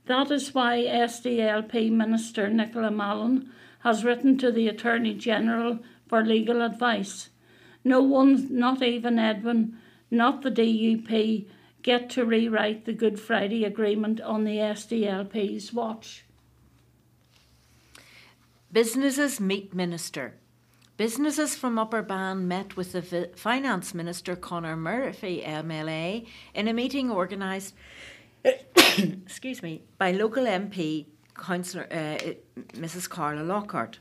that 0.07 0.31
is 0.31 0.55
why 0.55 0.79
SDLP 0.79 1.91
Minister 1.91 2.49
Nicola 2.49 2.91
Mallon 2.91 3.51
has 3.81 4.05
written 4.05 4.37
to 4.39 4.51
the 4.51 4.69
Attorney 4.69 5.15
General 5.15 5.79
for 6.09 6.25
legal 6.25 6.63
advice. 6.63 7.31
No 7.85 8.03
one, 8.03 8.49
not 8.51 8.83
even 8.83 9.19
Edwin, 9.19 9.79
not 10.11 10.43
the 10.43 10.51
DUP, 10.51 11.49
get 11.83 12.11
to 12.11 12.25
rewrite 12.25 12.85
the 12.85 12.93
Good 12.93 13.19
Friday 13.19 13.65
Agreement 13.65 14.21
on 14.21 14.45
the 14.45 14.57
SDLP's 14.57 15.73
watch. 15.73 16.25
Businesses 18.71 19.41
meet 19.41 19.75
Minister. 19.75 20.35
Businesses 20.99 21.57
from 21.57 21.79
Upper 21.79 22.03
Bann 22.03 22.47
met 22.47 22.77
with 22.77 22.93
the 22.93 23.31
Finance 23.35 23.95
Minister 23.95 24.37
Conor 24.37 24.77
Murphy 24.77 25.43
MLA 25.45 26.27
in 26.55 26.69
a 26.69 26.75
meeting 26.75 27.11
organised 27.11 27.75
excuse 28.99 29.63
me, 29.63 29.83
by 29.97 30.13
local 30.13 30.45
MP 30.45 31.07
Councillor 31.35 31.87
uh, 31.91 32.19
Mrs. 32.75 33.09
Carla 33.09 33.43
Lockhart. 33.43 34.01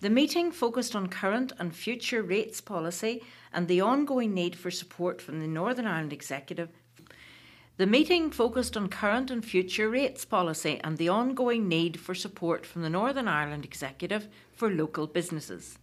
The 0.00 0.10
meeting 0.10 0.52
focused 0.52 0.94
on 0.94 1.06
current 1.06 1.52
and 1.58 1.74
future 1.74 2.22
rates 2.22 2.60
policy 2.60 3.22
and 3.52 3.66
the 3.66 3.80
ongoing 3.80 4.34
need 4.34 4.56
for 4.56 4.70
support 4.70 5.22
from 5.22 5.40
the 5.40 5.46
Northern 5.46 5.86
Ireland 5.86 6.12
Executive. 6.12 6.68
The 7.78 7.86
meeting 7.86 8.30
focused 8.30 8.76
on 8.76 8.88
current 8.88 9.30
and 9.30 9.42
future 9.42 9.88
rates 9.88 10.26
policy 10.26 10.80
and 10.84 10.98
the 10.98 11.08
ongoing 11.08 11.66
need 11.66 11.98
for 11.98 12.14
support 12.14 12.66
from 12.66 12.82
the 12.82 12.90
Northern 12.90 13.26
Ireland 13.26 13.64
Executive 13.64 14.28
for 14.52 14.70
local 14.70 15.06
businesses. 15.06 15.78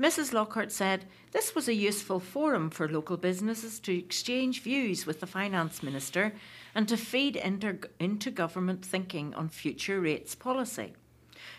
Mrs. 0.00 0.32
Lockhart 0.32 0.72
said 0.72 1.06
this 1.32 1.54
was 1.54 1.68
a 1.68 1.74
useful 1.74 2.20
forum 2.20 2.70
for 2.70 2.88
local 2.88 3.16
businesses 3.16 3.80
to 3.80 3.96
exchange 3.96 4.62
views 4.62 5.06
with 5.06 5.20
the 5.20 5.26
Finance 5.26 5.82
Minister 5.82 6.32
and 6.74 6.88
to 6.88 6.96
feed 6.96 7.36
inter- 7.36 7.78
into 7.98 8.30
government 8.30 8.84
thinking 8.84 9.34
on 9.34 9.48
future 9.48 10.00
rates 10.00 10.34
policy. 10.34 10.94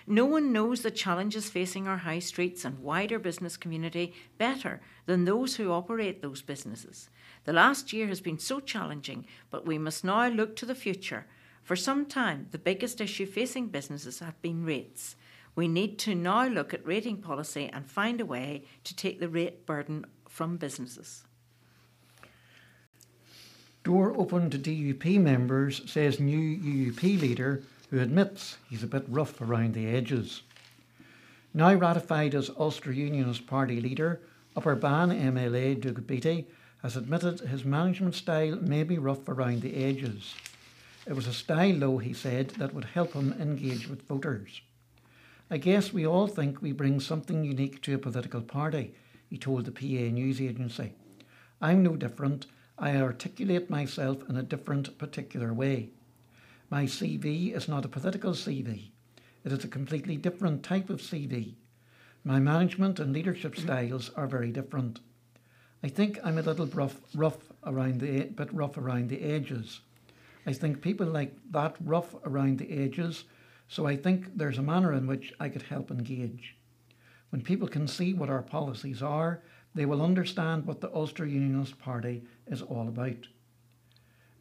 No 0.06 0.25
one 0.25 0.53
knows 0.53 0.82
the 0.82 0.91
challenges 0.91 1.49
facing 1.49 1.88
our 1.88 1.97
high 1.97 2.19
streets 2.19 2.63
and 2.63 2.80
wider 2.80 3.19
business 3.19 3.58
community 3.58 4.13
better 4.38 4.82
than 5.06 5.25
those 5.25 5.56
who 5.56 5.71
operate 5.71 6.21
those 6.21 6.41
businesses. 6.41 7.10
The 7.43 7.53
last 7.53 7.93
year 7.93 8.08
has 8.08 8.21
been 8.21 8.39
so 8.39 8.60
challenging, 8.60 9.25
but 9.49 9.65
we 9.65 9.77
must 9.77 10.03
now 10.03 10.27
look 10.27 10.56
to 10.58 10.65
the 10.65 10.75
future 10.75 11.25
For 11.67 11.75
some 11.75 12.06
time, 12.06 12.47
the 12.51 12.58
biggest 12.58 13.01
issue 13.01 13.25
facing 13.25 13.67
businesses 13.67 14.19
have 14.19 14.41
been 14.41 14.63
rates. 14.63 15.17
We 15.58 15.67
need 15.67 15.98
to 16.00 16.13
now 16.13 16.46
look 16.46 16.76
at 16.76 16.86
rating 16.86 17.17
policy 17.17 17.67
and 17.74 17.89
find 17.89 18.22
a 18.22 18.26
way 18.28 18.65
to 18.84 18.96
take 18.96 19.20
the 19.20 19.28
rate 19.28 19.65
burden 19.65 20.06
from 20.30 20.58
businesses. 20.58 21.24
Door 23.84 24.13
open 24.20 24.52
to 24.52 24.60
DUP 24.60 25.20
members, 25.20 25.82
says 25.91 26.20
new 26.20 26.38
UUP 26.38 27.20
leader 27.20 27.63
who 27.89 28.00
admits 28.00 28.60
he's 28.70 28.84
a 28.84 28.88
bit 28.88 29.06
rough 29.08 29.41
around 29.41 29.74
the 29.74 29.88
edges. 29.88 30.43
Now 31.56 31.74
ratified 31.74 32.36
as 32.36 32.52
Ulster 32.60 32.91
Unionist 32.91 33.48
Party 33.48 33.82
leader, 33.82 34.22
Upper 34.56 34.76
Bann 34.76 35.10
MLA 35.10 35.82
Doug 35.82 36.54
has 36.84 36.96
admitted 36.96 37.39
his 37.39 37.65
management 37.65 38.13
style 38.13 38.58
may 38.58 38.84
be 38.84 39.00
rough 39.00 39.28
around 39.28 39.63
the 39.63 39.84
edges. 39.84 40.36
It 41.08 41.13
was 41.13 41.26
a 41.26 41.34
style, 41.34 41.80
though, 41.80 41.98
he 41.98 42.13
said, 42.13 42.50
that 42.60 42.76
would 42.76 42.86
help 42.86 43.13
him 43.13 43.34
engage 43.39 43.88
with 43.88 44.08
voters. 44.08 44.62
I 45.49 45.57
guess 45.57 45.93
we 45.93 46.05
all 46.05 46.27
think 46.27 46.62
we 46.62 46.73
bring 46.73 46.99
something 46.99 47.43
unique 47.43 47.81
to 47.83 47.95
a 47.95 47.97
political 47.97 48.41
party, 48.41 48.93
he 49.29 49.38
told 49.38 49.65
the 49.65 49.71
PA 49.71 50.12
news 50.12 50.41
agency. 50.41 50.93
I'm 51.62 51.83
no 51.83 51.95
different. 51.95 52.47
I 52.77 52.97
articulate 52.97 53.69
myself 53.69 54.29
in 54.29 54.36
a 54.36 54.43
different, 54.43 54.97
particular 54.97 55.53
way. 55.53 55.89
My 56.69 56.83
CV 56.83 57.55
is 57.55 57.69
not 57.69 57.86
a 57.86 57.89
political 57.89 58.31
CV. 58.31 58.89
It 59.45 59.53
is 59.53 59.63
a 59.63 59.69
completely 59.69 60.17
different 60.17 60.63
type 60.63 60.89
of 60.89 61.01
CV. 61.01 61.55
My 62.25 62.39
management 62.39 62.99
and 62.99 63.13
leadership 63.13 63.55
mm-hmm. 63.55 63.65
styles 63.65 64.12
are 64.17 64.27
very 64.27 64.51
different. 64.51 64.99
I 65.81 65.88
think 65.88 66.19
I'm 66.23 66.38
a 66.38 66.41
little 66.41 66.67
rough, 66.67 66.99
rough 67.15 67.38
around 67.63 68.01
the 68.01 68.23
bit 68.25 68.53
rough 68.53 68.77
around 68.77 69.10
the 69.10 69.23
edges. 69.23 69.79
I 70.45 70.51
think 70.51 70.81
people 70.81 71.07
like 71.07 71.36
that 71.51 71.77
rough 71.79 72.15
around 72.25 72.60
the 72.60 72.69
edges, 72.69 73.23
so 73.67 73.86
I 73.86 73.95
think 73.95 74.38
there's 74.38 74.58
a 74.58 74.63
manner 74.63 74.93
in 74.93 75.08
which 75.08 75.34
I 75.39 75.49
could 75.49 75.63
help 75.63 75.91
engage. 75.91 76.56
When 77.30 77.41
people 77.41 77.67
can 77.67 77.88
see 77.88 78.13
what 78.13 78.30
our 78.30 78.41
policies 78.41 79.03
are, 79.03 79.41
they 79.75 79.86
will 79.86 80.01
understand 80.01 80.65
what 80.65 80.82
the 80.82 80.93
Ulster 80.93 81.25
Unionist 81.25 81.77
Party 81.77 82.23
is 82.47 82.62
all 82.62 82.88
about. 82.88 83.27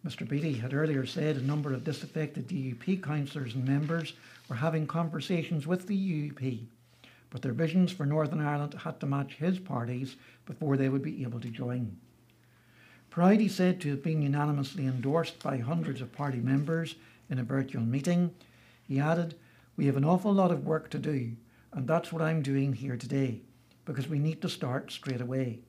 Mr. 0.07 0.29
Beattie 0.29 0.55
had 0.55 0.73
earlier 0.73 1.05
said 1.05 1.37
a 1.37 1.43
number 1.43 1.73
of 1.75 1.83
disaffected 1.83 2.47
DUP 2.47 3.03
councillors 3.03 3.55
and 3.55 3.67
members 3.67 4.13
were 4.49 4.55
having 4.55 4.87
conversations 4.87 5.67
with 5.67 5.89
the 5.89 5.97
UUP, 5.97 6.67
but 7.31 7.43
their 7.43 7.53
visions 7.53 7.91
for 7.91 8.07
Northern 8.07 8.41
Ireland 8.41 8.75
had 8.75 9.01
to 9.01 9.07
match 9.07 9.35
his 9.35 9.59
party's 9.59 10.15
before 10.47 10.77
they 10.77 10.89
would 10.89 11.03
be 11.03 11.25
able 11.25 11.41
to 11.41 11.51
join. 11.51 11.97
Proud, 13.11 13.41
he 13.41 13.49
said, 13.49 13.81
to 13.81 13.91
have 13.91 14.03
been 14.03 14.23
unanimously 14.23 14.87
endorsed 14.87 15.43
by 15.43 15.59
hundreds 15.59 16.01
of 16.01 16.13
party 16.13 16.39
members 16.39 16.95
in 17.29 17.41
a 17.41 17.43
virtual 17.43 17.83
meeting, 17.83 18.33
he 18.87 19.01
added, 19.01 19.35
We 19.77 19.87
have 19.87 19.97
an 19.97 20.05
awful 20.05 20.33
lot 20.33 20.51
of 20.51 20.65
work 20.65 20.91
to 20.91 20.99
do, 20.99 21.33
and 21.73 21.87
that's 21.87 22.13
what 22.13 22.23
I'm 22.23 22.43
doing 22.43 22.73
here 22.73 22.97
today, 22.97 23.41
because 23.85 24.09
we 24.09 24.19
need 24.19 24.41
to 24.43 24.49
start 24.49 24.93
straight 24.93 25.21
away. 25.21 25.61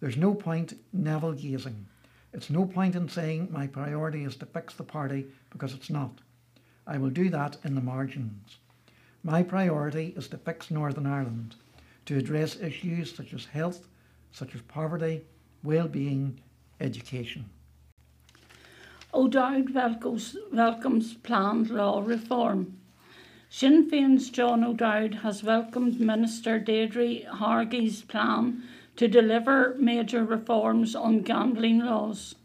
There's 0.00 0.16
no 0.16 0.34
point 0.34 0.74
navel 0.92 1.32
gazing. 1.32 1.86
It's 2.32 2.50
no 2.50 2.64
point 2.64 2.96
in 2.96 3.08
saying 3.08 3.48
my 3.50 3.66
priority 3.66 4.24
is 4.24 4.36
to 4.36 4.46
fix 4.46 4.74
the 4.74 4.82
party 4.82 5.26
because 5.50 5.74
it's 5.74 5.90
not. 5.90 6.20
I 6.86 6.98
will 6.98 7.10
do 7.10 7.28
that 7.30 7.58
in 7.64 7.74
the 7.74 7.80
margins. 7.80 8.56
My 9.22 9.42
priority 9.42 10.14
is 10.16 10.28
to 10.28 10.38
fix 10.38 10.70
Northern 10.70 11.06
Ireland, 11.06 11.54
to 12.06 12.16
address 12.16 12.58
issues 12.60 13.14
such 13.14 13.32
as 13.32 13.44
health, 13.44 13.86
such 14.32 14.54
as 14.54 14.62
poverty, 14.62 15.22
well-being, 15.62 16.40
education. 16.80 17.48
O'Dowd 19.14 19.74
welcomes, 19.74 20.38
welcomes 20.50 21.12
planned 21.12 21.68
law 21.68 22.00
reform. 22.00 22.78
Sinn 23.50 23.90
Féin's 23.90 24.30
John 24.30 24.64
O'Dowd 24.64 25.16
has 25.16 25.44
welcomed 25.44 26.00
Minister 26.00 26.58
Deirdre 26.58 27.26
Hargey's 27.26 28.00
plan 28.00 28.62
to 28.96 29.08
deliver 29.08 29.76
major 29.78 30.24
reforms 30.24 30.96
on 30.96 31.20
gambling 31.20 31.80
laws. 31.80 32.36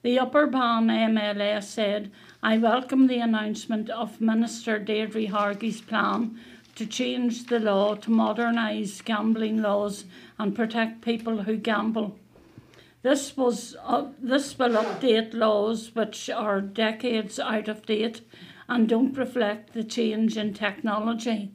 The 0.00 0.18
Upper 0.18 0.46
Bann 0.46 0.86
MLA 0.86 1.62
said, 1.62 2.10
I 2.42 2.56
welcome 2.56 3.06
the 3.06 3.18
announcement 3.18 3.90
of 3.90 4.18
Minister 4.18 4.78
Deirdre 4.78 5.26
Hargey's 5.26 5.82
plan 5.82 6.40
to 6.76 6.86
change 6.86 7.48
the 7.48 7.60
law 7.60 7.96
to 7.96 8.10
modernise 8.10 9.02
gambling 9.02 9.60
laws 9.60 10.06
and 10.38 10.56
protect 10.56 11.02
people 11.02 11.42
who 11.42 11.58
gamble. 11.58 12.16
This 13.02 13.36
was 13.36 13.76
uh, 13.84 14.08
this 14.18 14.58
will 14.58 14.74
update 14.74 15.32
laws 15.32 15.94
which 15.94 16.28
are 16.28 16.60
decades 16.60 17.38
out 17.38 17.68
of 17.68 17.86
date 17.86 18.22
and 18.68 18.88
don't 18.88 19.16
reflect 19.16 19.72
the 19.72 19.84
change 19.84 20.36
in 20.36 20.52
technology. 20.52 21.52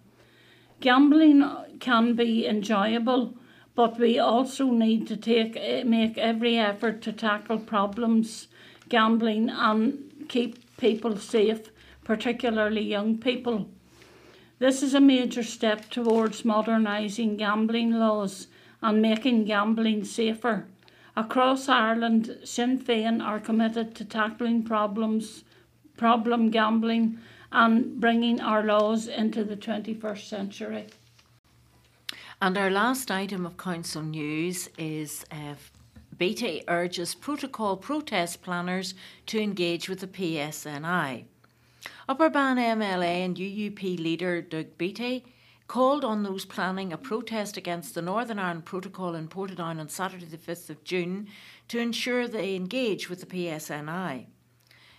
Gambling 0.79 1.43
can 1.79 2.15
be 2.15 2.47
enjoyable 2.47 3.35
but 3.75 3.99
we 3.99 4.19
also 4.19 4.71
need 4.71 5.07
to 5.07 5.17
take 5.17 5.55
eh, 5.55 5.83
make 5.83 6.17
every 6.17 6.57
effort 6.57 7.01
to 7.01 7.11
tackle 7.11 7.59
problems, 7.59 8.47
gambling, 8.89 9.49
and 9.49 10.25
keep 10.29 10.77
people 10.77 11.17
safe, 11.17 11.71
particularly 12.03 12.81
young 12.81 13.17
people. 13.17 13.69
This 14.59 14.83
is 14.83 14.93
a 14.93 15.01
major 15.01 15.43
step 15.43 15.89
towards 15.89 16.45
modernising 16.45 17.37
gambling 17.37 17.91
laws 17.91 18.47
and 18.81 19.01
making 19.01 19.45
gambling 19.45 20.03
safer. 20.03 20.67
Across 21.15 21.69
Ireland, 21.69 22.39
Sinn 22.43 22.79
Féin 22.79 23.23
are 23.23 23.39
committed 23.39 23.93
to 23.95 24.05
tackling 24.05 24.63
problems, 24.63 25.43
problem 25.95 26.49
gambling, 26.49 27.19
and 27.51 27.99
bringing 27.99 28.41
our 28.41 28.63
laws 28.63 29.07
into 29.07 29.43
the 29.43 29.55
21st 29.55 30.27
century. 30.27 30.87
And 32.41 32.57
our 32.57 32.71
last 32.71 33.11
item 33.11 33.45
of 33.45 33.57
council 33.57 34.01
news 34.01 34.69
is 34.77 35.23
uh, 35.31 35.53
Beattie 36.17 36.63
urges 36.67 37.15
protocol 37.15 37.77
protest 37.77 38.41
planners 38.41 38.95
to 39.27 39.39
engage 39.39 39.87
with 39.87 39.99
the 39.99 40.07
PSNI. 40.07 41.25
Upper 42.09 42.29
Bann 42.29 42.57
MLA 42.57 43.25
and 43.25 43.37
UUP 43.37 43.99
leader 43.99 44.41
Doug 44.41 44.77
Beattie 44.77 45.25
called 45.67 46.03
on 46.03 46.23
those 46.23 46.45
planning 46.45 46.91
a 46.91 46.97
protest 46.97 47.57
against 47.57 47.95
the 47.95 48.01
Northern 48.01 48.39
Ireland 48.39 48.65
Protocol 48.65 49.15
in 49.15 49.27
Portadown 49.27 49.79
on 49.79 49.89
Saturday, 49.89 50.25
the 50.25 50.37
5th 50.37 50.69
of 50.69 50.83
June, 50.83 51.27
to 51.69 51.79
ensure 51.79 52.27
they 52.27 52.55
engage 52.55 53.09
with 53.09 53.21
the 53.21 53.25
PSNI. 53.25 54.27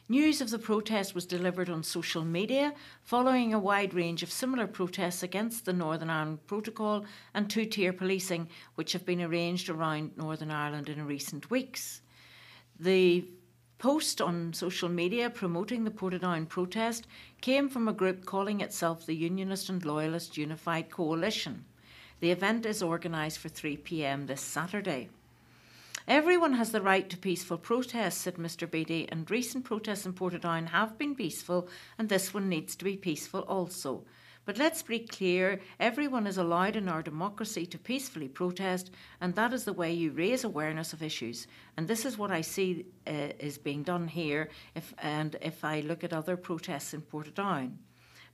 News 0.08 0.42
of 0.42 0.50
the 0.50 0.58
protest 0.58 1.14
was 1.14 1.24
delivered 1.24 1.70
on 1.70 1.82
social 1.82 2.24
media 2.24 2.74
following 3.02 3.54
a 3.54 3.58
wide 3.58 3.94
range 3.94 4.22
of 4.22 4.30
similar 4.30 4.66
protests 4.66 5.22
against 5.22 5.64
the 5.64 5.72
Northern 5.72 6.10
Ireland 6.10 6.46
Protocol 6.46 7.06
and 7.32 7.48
two 7.48 7.64
tier 7.64 7.92
policing, 7.92 8.50
which 8.74 8.92
have 8.92 9.06
been 9.06 9.22
arranged 9.22 9.70
around 9.70 10.16
Northern 10.18 10.50
Ireland 10.50 10.90
in 10.90 11.06
recent 11.06 11.50
weeks. 11.50 12.02
The 12.78 13.24
post 13.84 14.18
on 14.22 14.50
social 14.54 14.88
media 14.88 15.28
promoting 15.28 15.84
the 15.84 15.90
Portadown 15.90 16.48
protest 16.48 17.06
came 17.42 17.68
from 17.68 17.86
a 17.86 17.92
group 17.92 18.24
calling 18.24 18.62
itself 18.62 19.04
the 19.04 19.14
Unionist 19.14 19.68
and 19.68 19.84
Loyalist 19.84 20.38
Unified 20.38 20.88
Coalition. 20.88 21.66
The 22.20 22.30
event 22.30 22.64
is 22.64 22.82
organised 22.82 23.36
for 23.36 23.50
3 23.50 23.76
pm 23.76 24.24
this 24.24 24.40
Saturday. 24.40 25.10
Everyone 26.08 26.54
has 26.54 26.72
the 26.72 26.80
right 26.80 27.10
to 27.10 27.18
peaceful 27.18 27.58
protest, 27.58 28.22
said 28.22 28.36
Mr. 28.36 28.70
Beattie, 28.70 29.06
and 29.12 29.30
recent 29.30 29.66
protests 29.66 30.06
in 30.06 30.14
Portadown 30.14 30.68
have 30.68 30.96
been 30.96 31.14
peaceful, 31.14 31.68
and 31.98 32.08
this 32.08 32.32
one 32.32 32.48
needs 32.48 32.74
to 32.76 32.84
be 32.86 32.96
peaceful 32.96 33.40
also. 33.40 34.02
But 34.46 34.58
let's 34.58 34.82
be 34.82 34.98
clear 34.98 35.60
everyone 35.80 36.26
is 36.26 36.36
allowed 36.36 36.76
in 36.76 36.88
our 36.88 37.02
democracy 37.02 37.64
to 37.66 37.78
peacefully 37.78 38.28
protest, 38.28 38.90
and 39.20 39.34
that 39.34 39.54
is 39.54 39.64
the 39.64 39.72
way 39.72 39.92
you 39.92 40.10
raise 40.10 40.44
awareness 40.44 40.92
of 40.92 41.02
issues. 41.02 41.46
And 41.76 41.88
this 41.88 42.04
is 42.04 42.18
what 42.18 42.30
I 42.30 42.42
see 42.42 42.84
uh, 43.06 43.32
is 43.38 43.56
being 43.56 43.82
done 43.82 44.06
here, 44.06 44.50
if, 44.74 44.92
and 44.98 45.36
if 45.40 45.64
I 45.64 45.80
look 45.80 46.04
at 46.04 46.12
other 46.12 46.36
protests 46.36 46.92
in 46.92 47.00
Portadown. 47.00 47.76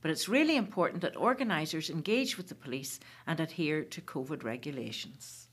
But 0.03 0.11
it's 0.11 0.29
really 0.29 0.57
important 0.57 1.03
that 1.03 1.17
organisers 1.17 1.91
engage 1.91 2.37
with 2.37 2.49
the 2.49 2.55
police 2.55 2.99
and 3.27 3.39
adhere 3.39 3.85
to 3.85 4.01
COVID 4.01 4.43
regulations. 4.43 5.49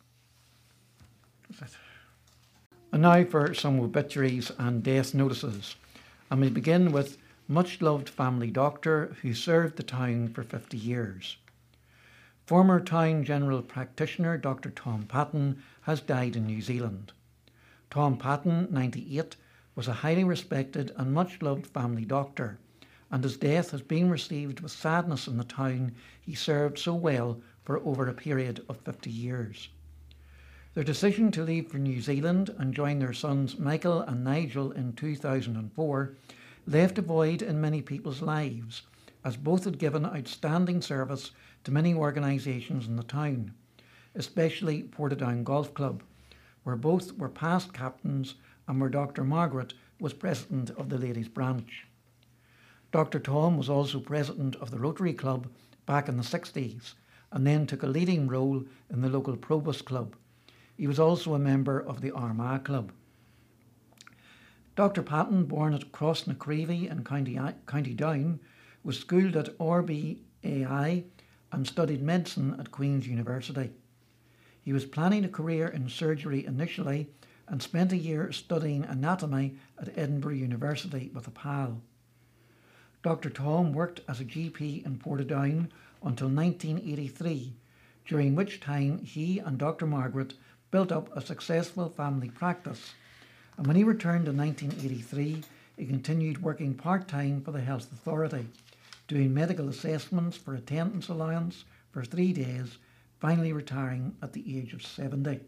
And 2.92 3.02
now 3.02 3.24
for 3.26 3.54
some 3.54 3.80
obituaries 3.80 4.52
and 4.58 4.82
death 4.82 5.14
notices. 5.14 5.76
And 6.32 6.42
we 6.42 6.50
begin 6.50 6.92
with 6.92 7.18
much 7.48 7.82
loved 7.82 8.10
family 8.10 8.52
doctor 8.52 9.16
who 9.22 9.34
served 9.34 9.78
the 9.78 9.84
town 9.84 10.28
for 10.28 10.44
50 10.44 10.78
years. 10.78 11.38
Former 12.46 12.80
town 12.80 13.24
general 13.24 13.62
practitioner 13.62 14.38
Dr. 14.38 14.70
Tom 14.70 15.04
Patton 15.04 15.64
has 15.82 16.02
died 16.02 16.36
in 16.36 16.46
New 16.46 16.62
Zealand. 16.62 17.14
Tom 17.90 18.18
Patton, 18.18 18.68
98, 18.72 19.38
was 19.76 19.88
a 19.88 19.94
highly 19.94 20.24
respected 20.24 20.92
and 20.98 21.14
much 21.14 21.42
loved 21.42 21.68
family 21.68 22.04
doctor, 22.04 22.58
and 23.10 23.24
his 23.24 23.38
death 23.38 23.72
has 23.72 23.82
been 23.82 24.10
received 24.10 24.60
with 24.60 24.72
sadness 24.72 25.28
in 25.28 25.38
the 25.38 25.44
town 25.44 25.94
he 26.20 26.36
served 26.36 26.78
so 26.78 26.94
well 26.94 27.40
for 27.64 27.80
over 27.80 28.10
a 28.10 28.14
period 28.14 28.66
of 28.68 28.82
50 28.82 29.10
years. 29.10 29.70
Their 30.74 30.84
decision 30.84 31.32
to 31.32 31.44
leave 31.44 31.68
for 31.68 31.80
New 31.80 32.02
Zealand 32.02 32.54
and 32.58 32.74
join 32.74 33.00
their 33.00 33.14
sons 33.14 33.58
Michael 33.58 34.02
and 34.02 34.24
Nigel 34.24 34.72
in 34.72 34.94
2004 34.94 36.16
left 36.68 36.98
a 36.98 37.02
void 37.02 37.42
in 37.42 37.62
many 37.62 37.82
people's 37.82 38.22
lives, 38.22 38.82
as 39.24 39.38
both 39.38 39.64
had 39.64 39.80
given 39.80 40.06
outstanding 40.06 40.82
service 40.82 41.32
to 41.64 41.72
many 41.72 41.94
organisations 41.94 42.88
in 42.88 42.98
the 42.98 43.04
town, 43.04 43.54
especially 44.16 44.84
Portadown 44.84 45.46
Golf 45.46 45.74
Club, 45.74 46.04
where 46.64 46.76
both 46.76 47.18
were 47.18 47.30
past 47.30 47.74
captains 47.74 48.36
and 48.68 48.82
where 48.82 48.90
Dr. 48.90 49.24
Margaret 49.24 49.74
was 49.98 50.12
president 50.12 50.70
of 50.72 50.90
the 50.90 50.98
ladies' 50.98 51.30
branch. 51.30 51.88
Dr. 52.92 53.20
Tom 53.20 53.58
was 53.58 53.70
also 53.70 54.02
president 54.02 54.58
of 54.58 54.70
the 54.70 54.80
Rotary 54.80 55.14
Club 55.14 55.48
back 55.86 56.10
in 56.10 56.18
the 56.18 56.24
60s 56.24 56.96
and 57.32 57.48
then 57.48 57.66
took 57.66 57.84
a 57.84 57.88
leading 57.88 58.28
role 58.28 58.66
in 58.90 59.02
the 59.02 59.10
local 59.10 59.38
Probus 59.38 59.82
Club. 59.82 60.16
He 60.76 60.86
was 60.86 61.00
also 61.00 61.34
a 61.34 61.40
member 61.40 61.80
of 61.80 62.02
the 62.02 62.12
Armagh 62.12 62.66
Club. 62.66 62.92
Dr. 64.78 65.02
Patton, 65.02 65.46
born 65.46 65.74
at 65.74 65.92
Crossnacreevy 65.92 66.88
in 66.88 67.04
County, 67.04 67.40
County 67.66 67.96
Down, 67.96 68.40
was 68.84 69.00
schooled 69.00 69.36
at 69.36 69.58
RBAI 69.58 71.04
and 71.52 71.68
studied 71.68 72.04
medicine 72.04 72.56
at 72.60 72.70
Queen's 72.70 73.08
University. 73.08 73.72
He 74.62 74.72
was 74.72 74.86
planning 74.86 75.26
a 75.26 75.30
career 75.30 75.68
in 75.68 75.90
surgery 75.90 76.46
initially 76.46 77.10
and 77.48 77.60
spent 77.60 77.92
a 77.92 77.98
year 77.98 78.32
studying 78.32 78.84
anatomy 78.86 79.56
at 79.82 79.98
Edinburgh 79.98 80.36
University 80.36 81.10
with 81.12 81.26
a 81.26 81.32
pal. 81.32 81.82
Dr. 83.02 83.32
Tom 83.32 83.74
worked 83.74 84.02
as 84.08 84.22
a 84.22 84.26
GP 84.26 84.86
in 84.86 85.00
Portadown 85.00 85.72
until 86.04 86.30
1983, 86.30 87.56
during 88.06 88.36
which 88.36 88.60
time 88.60 89.00
he 89.00 89.40
and 89.40 89.58
Dr. 89.58 89.88
Margaret 89.88 90.36
built 90.70 90.92
up 90.92 91.10
a 91.18 91.26
successful 91.26 91.90
family 91.90 92.30
practice. 92.30 92.94
And 93.58 93.66
when 93.66 93.76
he 93.76 93.84
returned 93.84 94.28
in 94.28 94.38
1983, 94.38 95.44
he 95.78 95.86
continued 95.86 96.42
working 96.42 96.74
part 96.74 97.08
time 97.08 97.42
for 97.42 97.52
the 97.52 97.62
Health 97.62 97.92
Authority, 97.92 98.48
doing 99.08 99.34
medical 99.34 99.68
assessments 99.68 100.38
for 100.38 100.54
attendance 100.54 101.10
allowance 101.10 101.66
for 101.92 102.04
three 102.04 102.34
days, 102.34 102.78
finally 103.20 103.52
retiring 103.52 104.16
at 104.22 104.34
the 104.34 104.58
age 104.58 104.74
of 104.74 104.86
70. 104.86 105.40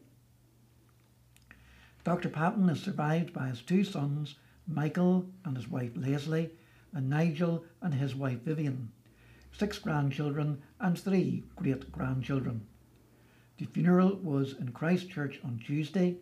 Dr. 2.03 2.29
Patton 2.29 2.69
is 2.69 2.81
survived 2.81 3.33
by 3.33 3.47
his 3.47 3.61
two 3.61 3.83
sons, 3.83 4.35
Michael 4.65 5.27
and 5.45 5.55
his 5.55 5.67
wife 5.67 5.91
Leslie, 5.95 6.49
and 6.93 7.09
Nigel 7.09 7.63
and 7.81 7.93
his 7.93 8.15
wife 8.15 8.39
Vivian, 8.41 8.91
six 9.51 9.77
grandchildren 9.77 10.61
and 10.79 10.97
three 10.97 11.43
great 11.55 11.91
grandchildren. 11.91 12.65
The 13.57 13.65
funeral 13.65 14.15
was 14.15 14.53
in 14.53 14.71
Christchurch 14.71 15.39
on 15.43 15.59
Tuesday. 15.65 16.17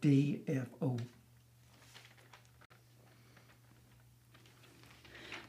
DFO. 0.00 0.98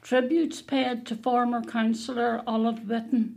Tributes 0.01 0.62
paid 0.62 1.05
to 1.05 1.15
former 1.15 1.62
councillor 1.62 2.43
Olive 2.45 2.79
Whitten. 2.79 3.36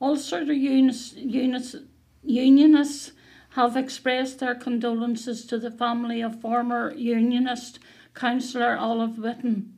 Ulster 0.00 0.44
Unis, 0.44 1.14
Unis, 1.16 1.74
Unionists 2.22 3.12
have 3.50 3.76
expressed 3.76 4.38
their 4.38 4.54
condolences 4.54 5.44
to 5.46 5.58
the 5.58 5.70
family 5.70 6.20
of 6.20 6.40
former 6.40 6.92
Unionist 6.94 7.78
councillor 8.14 8.76
Olive 8.76 9.16
Whitten. 9.16 9.72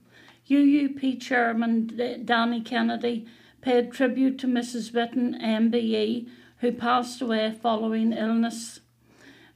UUP 0.51 1.21
chairman 1.21 2.23
Danny 2.25 2.61
Kennedy 2.61 3.27
paid 3.61 3.93
tribute 3.93 4.39
to 4.39 4.47
Mrs. 4.47 4.93
Whitten, 4.93 5.41
MBE, 5.41 6.29
who 6.59 6.73
passed 6.73 7.23
away 7.23 7.51
following 7.53 8.13
illness. 8.13 8.81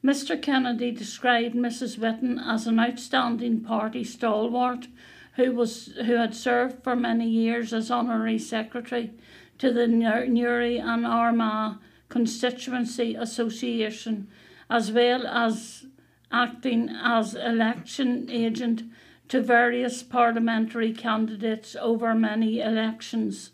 Mr. 0.04 0.40
Kennedy 0.40 0.92
described 0.92 1.54
Mrs. 1.54 1.98
Whitten 1.98 2.38
as 2.38 2.66
an 2.66 2.78
outstanding 2.78 3.60
party 3.60 4.04
stalwart 4.04 4.86
who 5.34 5.52
was 5.52 5.92
who 6.06 6.14
had 6.14 6.34
served 6.34 6.82
for 6.82 6.96
many 6.96 7.28
years 7.28 7.72
as 7.72 7.90
honorary 7.90 8.38
secretary 8.38 9.12
to 9.58 9.72
the 9.72 9.86
Newry 9.86 10.78
and 10.78 11.06
Armagh 11.06 11.78
Constituency 12.08 13.14
Association, 13.14 14.28
as 14.70 14.92
well 14.92 15.26
as 15.26 15.86
acting 16.30 16.88
as 16.88 17.34
election 17.34 18.28
agent 18.30 18.82
to 19.28 19.40
various 19.40 20.02
parliamentary 20.02 20.92
candidates 20.92 21.76
over 21.80 22.14
many 22.14 22.60
elections. 22.60 23.52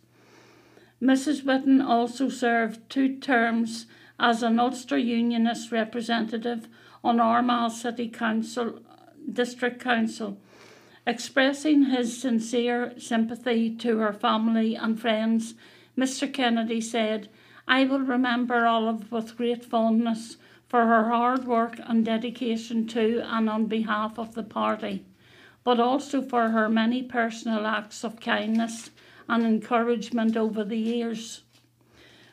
Mrs. 1.03 1.43
Whitten 1.43 1.83
also 1.83 2.29
served 2.29 2.89
two 2.89 3.19
terms 3.19 3.87
as 4.19 4.43
an 4.43 4.61
Ulster 4.61 4.99
Unionist 4.99 5.73
representative 5.73 6.69
on 7.03 7.19
Armagh 7.19 7.73
City 7.73 8.09
Council 8.09 8.81
District 9.33 9.81
Council 9.81 10.39
Expressing 11.05 11.87
his 11.87 12.21
sincere 12.21 12.95
sympathy 12.97 13.75
to 13.77 13.99
her 13.99 14.13
family 14.13 14.77
and 14.77 15.01
friends, 15.01 15.55
Mr. 15.99 16.33
Kennedy 16.33 16.81
said, 16.81 17.29
I 17.67 17.85
will 17.85 18.01
remember 18.01 18.67
Olive 18.67 19.11
with 19.13 19.37
great 19.37 19.65
fondness 19.65 20.37
for 20.69 20.87
her 20.87 21.11
hard 21.11 21.45
work 21.45 21.79
and 21.85 22.05
dedication 22.05 22.87
to 22.89 23.23
and 23.25 23.49
on 23.49 23.67
behalf 23.67 24.19
of 24.19 24.35
the 24.35 24.43
party, 24.43 25.05
but 25.65 25.79
also 25.79 26.23
for 26.23 26.49
her 26.49 26.69
many 26.69 27.03
personal 27.03 27.67
acts 27.67 28.05
of 28.05 28.21
kindness 28.21 28.91
and 29.29 29.45
encouragement 29.45 30.37
over 30.37 30.65
the 30.65 30.79
years. 30.79 31.43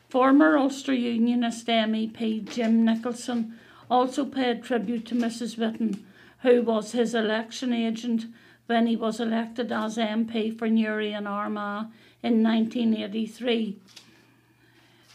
Former 0.08 0.58
Ulster 0.58 0.94
Unionist 0.94 1.66
MEP 1.68 2.50
Jim 2.50 2.84
Nicholson 2.84 3.58
also 3.90 4.24
paid 4.24 4.64
tribute 4.64 5.06
to 5.06 5.14
Mrs. 5.14 5.56
Whitten, 5.56 6.02
who 6.42 6.62
was 6.62 6.92
his 6.92 7.14
election 7.14 7.72
agent 7.72 8.24
when 8.66 8.86
he 8.86 8.96
was 8.96 9.20
elected 9.20 9.70
as 9.70 9.96
MP 9.96 10.56
for 10.56 10.68
Newry 10.68 11.12
and 11.12 11.28
Armagh 11.28 11.86
in 12.22 12.42
1983. 12.42 13.78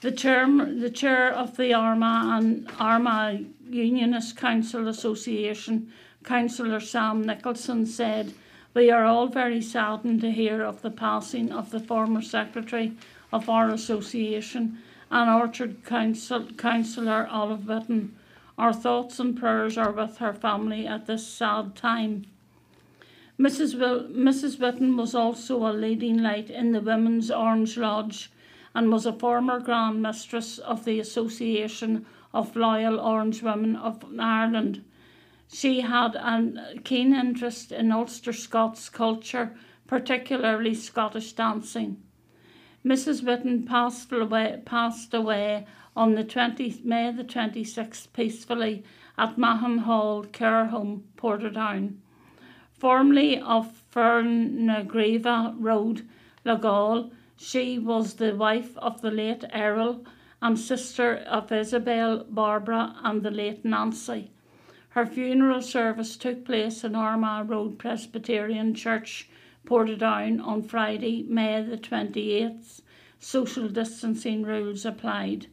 The 0.06 0.12
chair, 0.12 0.46
the 0.48 0.92
chair 0.92 1.34
of 1.34 1.58
the 1.58 1.74
Armagh 1.74 2.38
and 2.38 2.70
Armagh 2.78 3.48
Unionist 3.68 4.38
Council 4.38 4.88
Association, 4.88 5.92
Councillor 6.24 6.80
Sam 6.80 7.24
Nicholson, 7.24 7.88
said, 7.88 8.36
We 8.76 8.92
are 8.92 9.06
all 9.06 9.26
very 9.26 9.64
saddened 9.64 10.22
to 10.22 10.30
hear 10.30 10.62
of 10.62 10.84
the 10.84 10.92
passing 10.92 11.52
of 11.52 11.72
the 11.72 11.80
former 11.80 12.22
secretary 12.22 12.94
of 13.34 13.50
our 13.50 13.72
association 13.72 14.78
and 15.10 15.28
Orchard 15.28 15.84
Council, 15.84 16.52
Councillor 16.56 17.28
Olive 17.32 17.62
Whitten. 17.62 18.12
Our 18.60 18.74
thoughts 18.74 19.20
and 19.20 19.36
prayers 19.36 19.76
are 19.76 19.92
with 19.92 20.20
her 20.20 20.34
family 20.34 20.86
at 20.86 21.08
this 21.08 21.26
sad 21.26 21.76
time. 21.76 22.28
Mrs. 23.40 23.74
Will- 23.80 24.08
Mrs. 24.10 24.58
Whitten 24.60 24.98
was 24.98 25.16
also 25.16 25.66
a 25.66 25.74
leading 25.74 26.22
light 26.22 26.52
in 26.52 26.74
the 26.74 26.80
Women's 26.80 27.32
Orange 27.32 27.76
Lodge 27.76 28.30
and 28.76 28.92
was 28.92 29.08
a 29.08 29.14
former 29.14 29.60
Grand 29.60 30.04
Mistress 30.04 30.60
of 30.60 30.86
the 30.86 31.00
Association 31.00 32.06
of 32.34 32.56
Loyal 32.56 33.00
Orange 33.00 33.42
Women 33.42 33.76
of 33.76 34.06
Ireland. 34.20 34.84
She 35.52 35.82
had 35.82 36.14
a 36.16 36.80
keen 36.84 37.16
interest 37.16 37.72
in 37.72 37.92
Ulster 37.92 38.34
Scots 38.34 38.90
culture, 38.90 39.56
particularly 39.88 40.76
Scottish 40.76 41.34
dancing. 41.34 42.04
Mrs. 42.86 43.24
Whitten 43.24 43.66
passed 43.66 44.12
away, 44.12 44.62
passed 44.66 45.14
away 45.14 45.66
on 45.96 46.14
the 46.14 46.24
20, 46.24 46.82
May 46.84 47.12
the 47.12 47.24
26th 47.24 48.14
peacefully 48.14 48.84
at 49.18 49.38
Mahon 49.40 49.80
Hall 49.80 50.24
Care 50.26 50.66
Home, 50.66 51.06
Portadown 51.18 51.96
formerly 52.78 53.40
of 53.40 53.82
Fernagreva 53.92 55.56
Road, 55.58 56.08
Loughgall. 56.46 57.12
She 57.38 57.78
was 57.78 58.14
the 58.14 58.34
wife 58.34 58.78
of 58.78 59.02
the 59.02 59.12
late 59.12 59.44
Errol 59.52 60.06
and 60.42 60.58
sister 60.58 61.18
of 61.18 61.52
Isabel, 61.52 62.24
Barbara, 62.30 62.96
and 63.04 63.24
the 63.24 63.32
late 63.32 63.66
Nancy. 63.66 64.32
Her 64.90 65.06
funeral 65.06 65.62
service 65.62 66.16
took 66.16 66.46
place 66.46 66.86
in 66.86 66.96
Armagh 66.96 67.50
Road 67.50 67.78
Presbyterian 67.78 68.74
Church, 68.74 69.28
Portadown, 69.66 70.40
on 70.42 70.62
Friday, 70.64 71.24
May 71.28 71.62
the 71.62 71.78
28th. 71.78 72.80
Social 73.20 73.68
distancing 73.68 74.44
rules 74.44 74.86
applied, 74.86 75.48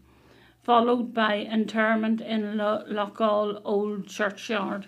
followed 0.62 1.12
by 1.12 1.38
interment 1.38 2.20
in 2.20 2.56
Loughgall 2.56 3.60
Old 3.64 4.06
Churchyard. 4.06 4.86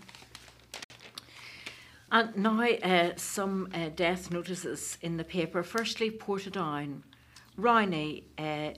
And 2.14 2.36
now 2.36 2.62
uh, 2.62 3.10
some 3.16 3.68
uh, 3.74 3.88
death 3.88 4.30
notices 4.30 4.98
in 5.02 5.16
the 5.16 5.24
paper. 5.24 5.64
Firstly, 5.64 6.12
Portadown. 6.12 7.02
Ronnie 7.56 8.22
uh, 8.38 8.70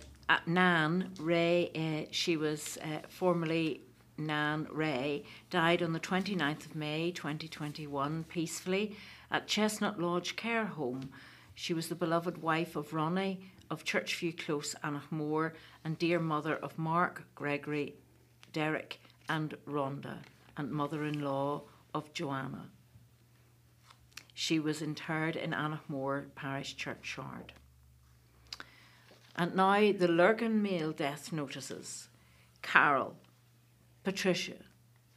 Nan 0.47 1.13
Ray, 1.21 1.71
uh, 1.75 2.09
she 2.11 2.39
was 2.39 2.79
uh, 2.83 3.07
formerly 3.11 3.83
Nan 4.17 4.67
Ray 4.73 5.25
died 5.51 5.83
on 5.83 5.93
the 5.93 6.01
29th 6.01 6.65
of 6.65 6.75
May 6.75 7.11
2021 7.11 8.25
peacefully 8.25 8.97
at 9.31 9.47
Chestnut 9.47 10.01
Lodge 10.01 10.35
Care 10.37 10.65
Home. 10.65 11.11
She 11.55 11.75
was 11.75 11.89
the 11.89 11.95
beloved 11.95 12.41
wife 12.41 12.75
of 12.75 12.95
Ronnie 12.95 13.51
of 13.71 13.85
Churchview 13.85 14.39
Close, 14.39 14.75
Annaghmore, 14.83 15.53
and 15.85 15.99
dear 15.99 16.21
mother 16.21 16.57
of 16.57 16.79
Mark, 16.79 17.27
Gregory, 17.35 17.97
Derek, 18.55 18.99
and 19.29 19.55
Rhonda, 19.69 20.21
and 20.57 20.71
mother 20.71 21.05
in 21.05 21.21
law 21.21 21.65
of 21.93 22.15
Joanna. 22.15 22.71
She 24.39 24.61
was 24.61 24.83
interred 24.83 25.35
in 25.35 25.53
Annaghmore 25.53 26.27
Parish 26.35 26.77
Churchyard. 26.77 27.55
And 29.35 29.57
now 29.57 29.93
the 29.93 30.09
Lurgan 30.09 30.63
Mail 30.63 30.93
death 30.93 31.33
notices. 31.33 32.11
Carol, 32.61 33.17
Patricia, 34.05 34.57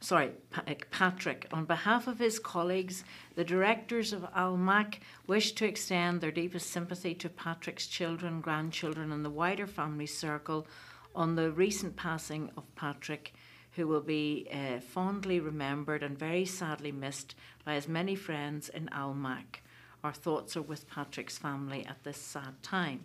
sorry, 0.00 0.30
uh, 0.56 0.74
Patrick, 0.90 1.46
on 1.52 1.66
behalf 1.66 2.06
of 2.06 2.18
his 2.18 2.38
colleagues, 2.38 3.04
the 3.34 3.44
directors 3.44 4.14
of 4.14 4.26
Almac 4.34 5.00
wish 5.26 5.52
to 5.52 5.66
extend 5.66 6.22
their 6.22 6.32
deepest 6.32 6.70
sympathy 6.70 7.14
to 7.16 7.28
Patrick's 7.28 7.86
children, 7.86 8.40
grandchildren, 8.40 9.12
and 9.12 9.22
the 9.22 9.28
wider 9.28 9.66
family 9.66 10.06
circle 10.06 10.66
on 11.14 11.34
the 11.34 11.52
recent 11.52 11.94
passing 11.94 12.50
of 12.56 12.74
Patrick, 12.74 13.34
who 13.80 13.88
will 13.88 14.02
be 14.02 14.46
uh, 14.52 14.78
fondly 14.78 15.40
remembered 15.40 16.02
and 16.02 16.18
very 16.18 16.44
sadly 16.44 16.92
missed 16.92 17.34
by 17.64 17.74
his 17.74 17.88
many 17.88 18.14
friends 18.14 18.68
in 18.68 18.90
Almac. 18.92 19.62
Our 20.04 20.12
thoughts 20.12 20.54
are 20.54 20.60
with 20.60 20.90
Patrick's 20.90 21.38
family 21.38 21.86
at 21.86 22.04
this 22.04 22.18
sad 22.18 22.62
time. 22.62 23.04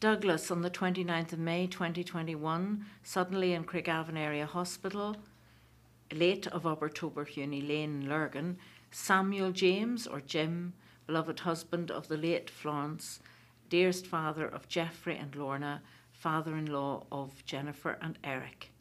Douglas 0.00 0.50
on 0.50 0.62
the 0.62 0.70
29th 0.70 1.34
of 1.34 1.38
May 1.38 1.68
2021, 1.68 2.84
suddenly 3.04 3.52
in 3.52 3.62
Craigavon 3.62 4.16
Area 4.16 4.44
Hospital, 4.44 5.14
late 6.12 6.48
of 6.48 6.66
Upper 6.66 6.88
Huni 6.88 7.66
Lane, 7.66 8.08
Lurgan, 8.08 8.58
Samuel 8.90 9.52
James, 9.52 10.08
or 10.08 10.20
Jim, 10.20 10.72
beloved 11.06 11.40
husband 11.40 11.92
of 11.92 12.08
the 12.08 12.16
late 12.16 12.50
Florence, 12.50 13.20
dearest 13.68 14.04
father 14.04 14.48
of 14.48 14.68
Geoffrey 14.68 15.16
and 15.16 15.36
Lorna, 15.36 15.80
father 16.10 16.56
in 16.56 16.66
law 16.66 17.06
of 17.12 17.44
Jennifer 17.44 17.96
and 18.02 18.18
Eric. 18.24 18.72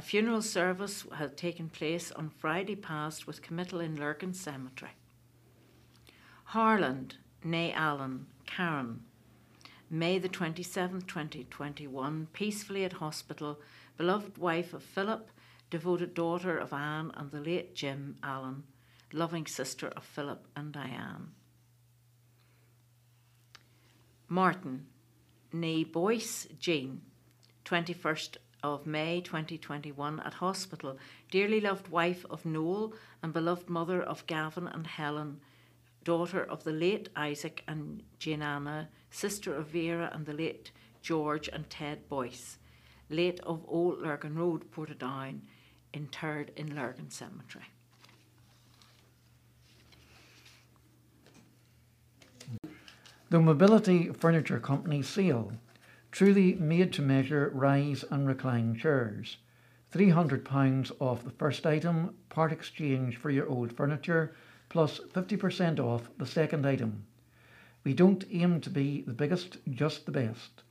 A 0.00 0.02
funeral 0.02 0.40
service 0.40 1.04
had 1.14 1.36
taken 1.36 1.68
place 1.68 2.10
on 2.10 2.30
Friday 2.30 2.74
past 2.74 3.26
with 3.26 3.42
committal 3.42 3.80
in 3.80 3.96
Lurgan 3.96 4.32
Cemetery. 4.32 4.92
Harland, 6.44 7.16
née 7.44 7.74
Allen, 7.74 8.24
Karen, 8.46 9.02
May 9.90 10.18
the 10.18 10.30
27th, 10.30 11.06
2021, 11.06 12.28
peacefully 12.32 12.82
at 12.84 12.94
hospital, 12.94 13.60
beloved 13.98 14.38
wife 14.38 14.72
of 14.72 14.82
Philip, 14.82 15.28
devoted 15.68 16.14
daughter 16.14 16.56
of 16.56 16.72
Anne 16.72 17.12
and 17.14 17.30
the 17.30 17.40
late 17.42 17.74
Jim 17.74 18.16
Allen, 18.22 18.62
loving 19.12 19.44
sister 19.44 19.88
of 19.88 20.02
Philip 20.02 20.46
and 20.56 20.72
Diane. 20.72 21.32
Martin, 24.28 24.86
née 25.52 25.84
Boyce 25.84 26.48
Jean, 26.58 27.02
21st 27.66 28.38
of 28.62 28.86
May 28.86 29.20
2021 29.20 30.20
at 30.20 30.34
hospital, 30.34 30.98
dearly 31.30 31.60
loved 31.60 31.88
wife 31.88 32.24
of 32.30 32.44
Noel 32.44 32.92
and 33.22 33.32
beloved 33.32 33.68
mother 33.68 34.02
of 34.02 34.26
Gavin 34.26 34.66
and 34.66 34.86
Helen, 34.86 35.40
daughter 36.04 36.42
of 36.42 36.64
the 36.64 36.72
late 36.72 37.08
Isaac 37.16 37.62
and 37.68 38.02
Jane 38.18 38.42
Anna, 38.42 38.88
sister 39.10 39.54
of 39.54 39.68
Vera 39.68 40.10
and 40.12 40.26
the 40.26 40.32
late 40.32 40.72
George 41.02 41.48
and 41.48 41.68
Ted 41.70 42.08
Boyce, 42.08 42.58
late 43.08 43.40
of 43.40 43.64
Old 43.66 44.00
Lurgan 44.00 44.36
Road, 44.36 44.70
Portadown, 44.70 45.40
interred 45.92 46.52
in 46.56 46.74
Lurgan 46.74 47.10
Cemetery. 47.10 47.64
The 53.30 53.38
Mobility 53.38 54.08
Furniture 54.12 54.58
Company 54.58 55.02
sale, 55.02 55.52
truly 56.10 56.54
made 56.54 56.92
to 56.92 57.02
measure 57.02 57.50
rise 57.54 58.04
and 58.10 58.26
recline 58.26 58.76
chairs. 58.76 59.36
£300 59.92 60.92
off 61.00 61.24
the 61.24 61.30
first 61.30 61.66
item, 61.66 62.14
part 62.28 62.52
exchange 62.52 63.16
for 63.16 63.30
your 63.30 63.48
old 63.48 63.72
furniture, 63.76 64.34
plus 64.68 65.00
50% 65.12 65.80
off 65.80 66.08
the 66.18 66.26
second 66.26 66.66
item. 66.66 67.04
We 67.82 67.94
don't 67.94 68.24
aim 68.30 68.60
to 68.60 68.70
be 68.70 69.02
the 69.02 69.12
biggest, 69.12 69.56
just 69.70 70.06
the 70.06 70.12
best. 70.12 70.62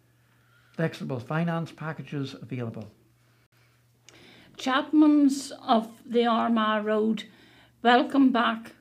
Flexible 0.72 1.20
finance 1.20 1.72
packages 1.72 2.34
available. 2.34 2.90
Chapman's 4.56 5.52
of 5.64 5.90
the 6.06 6.26
Armagh 6.26 6.86
Road, 6.86 7.24
welcome 7.82 8.32
back. 8.32 8.74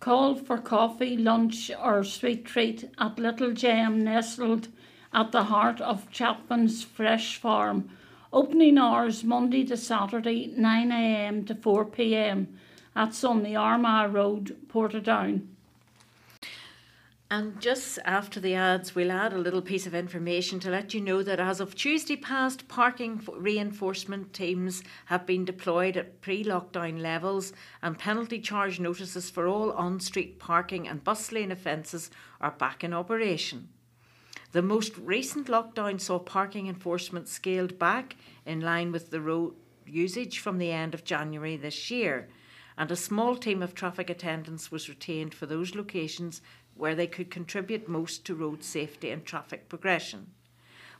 Call 0.00 0.34
for 0.34 0.58
coffee, 0.58 1.16
lunch, 1.16 1.70
or 1.82 2.04
sweet 2.04 2.44
treat 2.44 2.90
at 2.98 3.18
Little 3.18 3.52
Gem 3.52 4.04
nestled 4.04 4.68
at 5.16 5.32
the 5.32 5.44
heart 5.44 5.80
of 5.80 6.10
Chapman's 6.10 6.84
Fresh 6.84 7.38
Farm. 7.38 7.88
Opening 8.34 8.76
hours 8.76 9.24
Monday 9.24 9.64
to 9.64 9.74
Saturday, 9.74 10.54
9am 10.54 11.46
to 11.46 11.54
4pm. 11.54 12.46
That's 12.94 13.24
on 13.24 13.42
the 13.42 13.56
Armagh 13.56 14.12
Road, 14.12 14.58
Portadown. 14.68 15.46
And 17.30 17.58
just 17.62 17.98
after 18.04 18.40
the 18.40 18.54
ads, 18.54 18.94
we'll 18.94 19.10
add 19.10 19.32
a 19.32 19.38
little 19.38 19.62
piece 19.62 19.86
of 19.86 19.94
information 19.94 20.60
to 20.60 20.70
let 20.70 20.92
you 20.92 21.00
know 21.00 21.22
that 21.22 21.40
as 21.40 21.60
of 21.60 21.74
Tuesday 21.74 22.16
past, 22.16 22.68
parking 22.68 23.26
reinforcement 23.38 24.34
teams 24.34 24.82
have 25.06 25.24
been 25.24 25.46
deployed 25.46 25.96
at 25.96 26.20
pre 26.20 26.44
lockdown 26.44 27.00
levels, 27.00 27.54
and 27.82 27.98
penalty 27.98 28.38
charge 28.38 28.78
notices 28.78 29.30
for 29.30 29.48
all 29.48 29.72
on 29.72 29.98
street 29.98 30.38
parking 30.38 30.86
and 30.86 31.02
bus 31.02 31.32
lane 31.32 31.50
offences 31.50 32.10
are 32.38 32.50
back 32.50 32.84
in 32.84 32.92
operation. 32.92 33.70
The 34.52 34.62
most 34.62 34.96
recent 34.96 35.48
lockdown 35.48 36.00
saw 36.00 36.18
parking 36.18 36.66
enforcement 36.68 37.28
scaled 37.28 37.78
back 37.78 38.16
in 38.44 38.60
line 38.60 38.92
with 38.92 39.10
the 39.10 39.20
road 39.20 39.54
usage 39.86 40.38
from 40.38 40.58
the 40.58 40.70
end 40.70 40.94
of 40.94 41.04
January 41.04 41.56
this 41.56 41.90
year 41.90 42.28
and 42.78 42.90
a 42.90 42.96
small 42.96 43.36
team 43.36 43.62
of 43.62 43.74
traffic 43.74 44.10
attendants 44.10 44.70
was 44.70 44.88
retained 44.88 45.34
for 45.34 45.46
those 45.46 45.74
locations 45.74 46.42
where 46.74 46.94
they 46.94 47.06
could 47.06 47.30
contribute 47.30 47.88
most 47.88 48.24
to 48.26 48.34
road 48.34 48.62
safety 48.62 49.10
and 49.10 49.24
traffic 49.24 49.68
progression. 49.68 50.26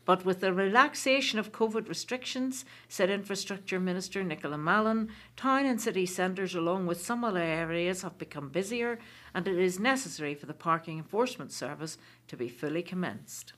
But 0.06 0.24
with 0.24 0.40
the 0.40 0.54
relaxation 0.54 1.38
of 1.38 1.52
COVID 1.52 1.88
restrictions, 1.88 2.64
said 2.88 3.10
Infrastructure 3.10 3.80
Minister 3.80 4.22
Nicola 4.22 4.56
Mallon, 4.56 5.10
town 5.36 5.66
and 5.66 5.80
city 5.80 6.06
centres, 6.06 6.54
along 6.54 6.86
with 6.86 7.04
some 7.04 7.24
other 7.24 7.40
areas, 7.40 8.02
have 8.02 8.16
become 8.16 8.48
busier, 8.48 9.00
and 9.36 9.46
it 9.46 9.58
is 9.58 9.78
necessary 9.78 10.34
for 10.34 10.46
the 10.46 10.54
Parking 10.54 10.96
Enforcement 10.96 11.52
Service 11.52 11.98
to 12.26 12.38
be 12.38 12.48
fully 12.48 12.82
commenced. 12.82 13.52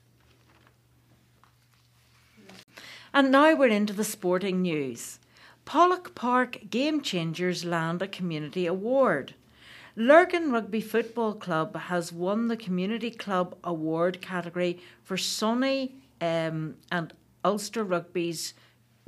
And 3.13 3.31
now 3.31 3.55
we're 3.55 3.69
into 3.69 3.93
the 3.93 4.03
sporting 4.03 4.61
news. 4.61 5.19
Pollok 5.65 6.13
Park 6.15 6.59
Game 6.69 7.01
Changers 7.01 7.63
land 7.63 8.01
a 8.01 8.09
community 8.09 8.65
award. 8.65 9.35
Lurgan 9.95 10.51
Rugby 10.51 10.81
Football 10.81 11.35
Club 11.35 11.73
has 11.77 12.11
won 12.11 12.49
the 12.49 12.57
Community 12.57 13.09
Club 13.09 13.55
Award 13.63 14.21
category 14.21 14.81
for 15.05 15.15
SONI 15.15 15.95
um, 16.19 16.75
and 16.91 17.13
Ulster 17.45 17.85
Rugby's 17.85 18.53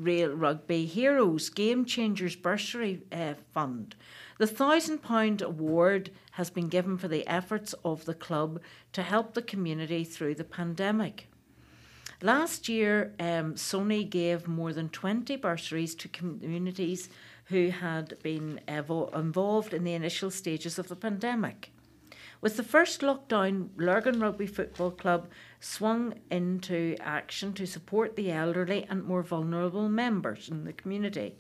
Real 0.01 0.33
Rugby 0.33 0.85
Heroes 0.85 1.49
Game 1.49 1.85
Changers 1.85 2.35
Bursary 2.35 3.01
uh, 3.11 3.35
Fund. 3.53 3.95
The 4.37 4.47
£1,000 4.47 5.41
award 5.41 6.09
has 6.31 6.49
been 6.49 6.67
given 6.67 6.97
for 6.97 7.07
the 7.07 7.27
efforts 7.27 7.73
of 7.85 8.05
the 8.05 8.13
club 8.13 8.59
to 8.93 9.03
help 9.03 9.33
the 9.33 9.41
community 9.41 10.03
through 10.03 10.35
the 10.35 10.43
pandemic. 10.43 11.27
Last 12.21 12.69
year, 12.69 13.13
um, 13.19 13.57
SONI 13.57 14.03
gave 14.03 14.47
more 14.47 14.73
than 14.73 14.89
20 14.89 15.35
bursaries 15.37 15.95
to 15.95 16.07
communities 16.07 17.09
who 17.45 17.69
had 17.69 18.17
been 18.21 18.59
evo- 18.67 19.15
involved 19.15 19.73
in 19.73 19.83
the 19.83 19.93
initial 19.93 20.31
stages 20.31 20.79
of 20.79 20.87
the 20.87 20.95
pandemic. 20.95 21.71
With 22.41 22.57
the 22.57 22.63
first 22.63 23.01
lockdown, 23.01 23.69
Lurgan 23.77 24.19
Rugby 24.19 24.47
Football 24.47 24.89
Club 24.89 25.27
swung 25.59 26.15
into 26.31 26.95
action 26.99 27.53
to 27.53 27.67
support 27.67 28.15
the 28.15 28.31
elderly 28.31 28.87
and 28.89 29.03
more 29.03 29.21
vulnerable 29.21 29.87
members 29.87 30.49
in 30.49 30.63
the 30.63 30.73
community. 30.73 31.35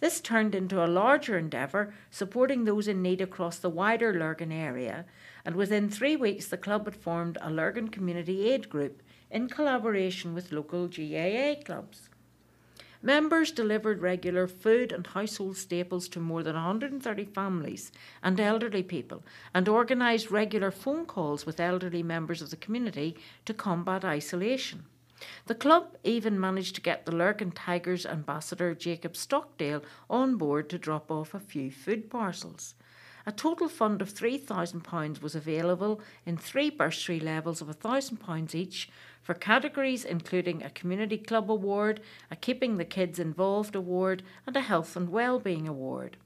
This 0.00 0.20
turned 0.20 0.54
into 0.54 0.84
a 0.84 0.86
larger 0.86 1.38
endeavour, 1.38 1.94
supporting 2.10 2.64
those 2.64 2.86
in 2.86 3.00
need 3.00 3.22
across 3.22 3.56
the 3.56 3.70
wider 3.70 4.12
Lurgan 4.12 4.52
area, 4.52 5.06
and 5.42 5.56
within 5.56 5.88
three 5.88 6.16
weeks 6.16 6.48
the 6.48 6.58
club 6.58 6.84
had 6.84 6.96
formed 6.96 7.38
a 7.40 7.50
Lurgan 7.50 7.88
Community 7.88 8.50
Aid 8.50 8.68
Group 8.68 9.02
in 9.30 9.48
collaboration 9.48 10.34
with 10.34 10.52
local 10.52 10.86
GAA 10.86 11.54
clubs. 11.64 12.10
Members 13.04 13.50
delivered 13.50 14.00
regular 14.00 14.46
food 14.46 14.92
and 14.92 15.04
household 15.04 15.56
staples 15.56 16.06
to 16.08 16.20
more 16.20 16.44
than 16.44 16.54
130 16.54 17.24
families 17.24 17.90
and 18.22 18.38
elderly 18.38 18.84
people 18.84 19.24
and 19.52 19.68
organised 19.68 20.30
regular 20.30 20.70
phone 20.70 21.04
calls 21.04 21.44
with 21.44 21.58
elderly 21.58 22.04
members 22.04 22.40
of 22.40 22.50
the 22.50 22.56
community 22.56 23.16
to 23.44 23.52
combat 23.52 24.04
isolation. 24.04 24.84
The 25.46 25.56
club 25.56 25.96
even 26.04 26.38
managed 26.38 26.76
to 26.76 26.80
get 26.80 27.04
the 27.04 27.14
Lurgan 27.14 27.50
Tigers 27.50 28.06
ambassador 28.06 28.72
Jacob 28.72 29.16
Stockdale 29.16 29.82
on 30.08 30.36
board 30.36 30.70
to 30.70 30.78
drop 30.78 31.10
off 31.10 31.34
a 31.34 31.40
few 31.40 31.72
food 31.72 32.08
parcels. 32.08 32.74
A 33.24 33.32
total 33.32 33.68
fund 33.68 34.02
of 34.02 34.12
£3,000 34.12 35.22
was 35.22 35.36
available 35.36 36.00
in 36.26 36.36
three 36.36 36.70
bursary 36.70 37.20
levels 37.20 37.60
of 37.60 37.68
£1,000 37.68 38.54
each 38.54 38.90
for 39.22 39.34
categories 39.34 40.04
including 40.04 40.62
a 40.62 40.70
Community 40.70 41.16
Club 41.16 41.50
Award, 41.50 42.00
a 42.30 42.36
Keeping 42.36 42.76
the 42.76 42.84
Kids 42.84 43.18
Involved 43.18 43.74
Award, 43.74 44.22
and 44.46 44.56
a 44.56 44.60
Health 44.60 44.96
and 44.96 45.08
Wellbeing 45.08 45.68
Award. 45.68 46.16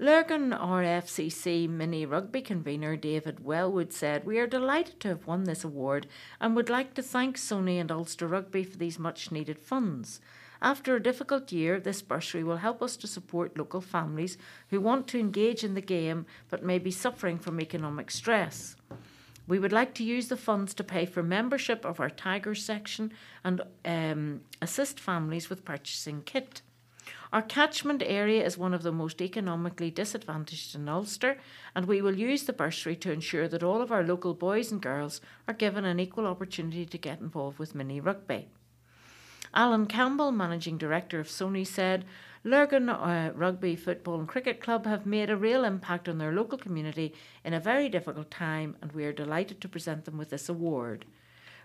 Lurgan 0.00 0.50
RFCC 0.50 1.68
mini 1.68 2.06
rugby 2.06 2.40
convener 2.40 2.94
David 2.94 3.44
Wellwood 3.44 3.92
said, 3.92 4.24
We 4.24 4.38
are 4.38 4.46
delighted 4.46 5.00
to 5.00 5.08
have 5.08 5.26
won 5.26 5.42
this 5.42 5.64
award 5.64 6.06
and 6.40 6.54
would 6.54 6.70
like 6.70 6.94
to 6.94 7.02
thank 7.02 7.36
SONI 7.36 7.80
and 7.80 7.90
Ulster 7.90 8.28
Rugby 8.28 8.62
for 8.62 8.76
these 8.76 8.96
much 8.96 9.32
needed 9.32 9.58
funds. 9.58 10.20
After 10.62 10.94
a 10.94 11.02
difficult 11.02 11.50
year, 11.50 11.80
this 11.80 12.00
bursary 12.00 12.44
will 12.44 12.58
help 12.58 12.80
us 12.80 12.96
to 12.98 13.08
support 13.08 13.58
local 13.58 13.80
families 13.80 14.38
who 14.70 14.80
want 14.80 15.08
to 15.08 15.18
engage 15.18 15.64
in 15.64 15.74
the 15.74 15.80
game 15.80 16.26
but 16.48 16.64
may 16.64 16.78
be 16.78 16.92
suffering 16.92 17.38
from 17.38 17.60
economic 17.60 18.12
stress. 18.12 18.76
We 19.48 19.58
would 19.58 19.72
like 19.72 19.94
to 19.94 20.04
use 20.04 20.28
the 20.28 20.36
funds 20.36 20.74
to 20.74 20.84
pay 20.84 21.06
for 21.06 21.22
membership 21.22 21.86
of 21.86 22.00
our 22.00 22.10
Tigers 22.10 22.62
section 22.62 23.12
and 23.42 23.62
um, 23.82 24.42
assist 24.60 25.00
families 25.00 25.48
with 25.48 25.64
purchasing 25.64 26.20
kit. 26.20 26.60
Our 27.32 27.40
catchment 27.40 28.02
area 28.04 28.44
is 28.44 28.58
one 28.58 28.74
of 28.74 28.82
the 28.82 28.92
most 28.92 29.22
economically 29.22 29.90
disadvantaged 29.90 30.74
in 30.74 30.86
Ulster, 30.86 31.38
and 31.74 31.86
we 31.86 32.02
will 32.02 32.16
use 32.16 32.42
the 32.42 32.52
bursary 32.52 32.96
to 32.96 33.12
ensure 33.12 33.48
that 33.48 33.62
all 33.62 33.80
of 33.80 33.90
our 33.90 34.02
local 34.02 34.34
boys 34.34 34.70
and 34.70 34.82
girls 34.82 35.22
are 35.46 35.54
given 35.54 35.86
an 35.86 35.98
equal 35.98 36.26
opportunity 36.26 36.84
to 36.84 36.98
get 36.98 37.20
involved 37.20 37.58
with 37.58 37.74
mini 37.74 38.00
rugby. 38.00 38.48
Alan 39.54 39.86
Campbell, 39.86 40.30
Managing 40.30 40.76
Director 40.76 41.20
of 41.20 41.30
SONI, 41.30 41.64
said 41.64 42.04
Lurgan 42.44 42.88
uh, 42.88 43.32
Rugby 43.34 43.76
Football 43.76 44.20
and 44.20 44.28
Cricket 44.28 44.60
Club 44.60 44.86
have 44.86 45.06
made 45.06 45.30
a 45.30 45.36
real 45.36 45.64
impact 45.64 46.08
on 46.08 46.18
their 46.18 46.32
local 46.32 46.58
community 46.58 47.14
in 47.44 47.54
a 47.54 47.60
very 47.60 47.88
difficult 47.88 48.30
time, 48.30 48.76
and 48.82 48.92
we 48.92 49.04
are 49.04 49.12
delighted 49.12 49.60
to 49.60 49.68
present 49.68 50.04
them 50.04 50.18
with 50.18 50.30
this 50.30 50.48
award. 50.48 51.04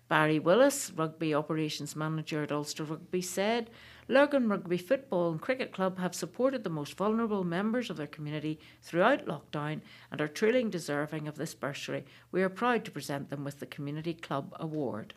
Barry 0.10 0.40
Willis, 0.40 0.92
Rugby 0.92 1.34
Operations 1.34 1.96
Manager 1.96 2.44
at 2.44 2.52
Ulster 2.52 2.84
Rugby, 2.84 3.22
said 3.22 3.70
Lurgan 4.08 4.50
Rugby 4.50 4.78
Football 4.78 5.32
and 5.32 5.42
Cricket 5.42 5.72
Club 5.72 5.98
have 5.98 6.14
supported 6.14 6.64
the 6.64 6.70
most 6.70 6.98
vulnerable 6.98 7.44
members 7.44 7.90
of 7.90 7.98
their 7.98 8.08
community 8.08 8.60
throughout 8.82 9.26
lockdown 9.26 9.82
and 10.12 10.20
are 10.20 10.28
truly 10.28 10.64
deserving 10.66 11.28
of 11.28 11.36
this 11.36 11.54
bursary. 11.54 12.06
We 12.32 12.44
are 12.44 12.50
proud 12.50 12.84
to 12.86 12.92
present 12.92 13.30
them 13.30 13.44
with 13.44 13.60
the 13.60 13.66
Community 13.66 14.14
Club 14.14 14.56
Award. 14.60 15.14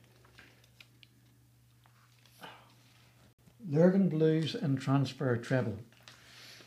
Lurgan 3.69 4.09
Blues 4.09 4.55
in 4.55 4.77
transfer 4.77 5.37
treble. 5.37 5.77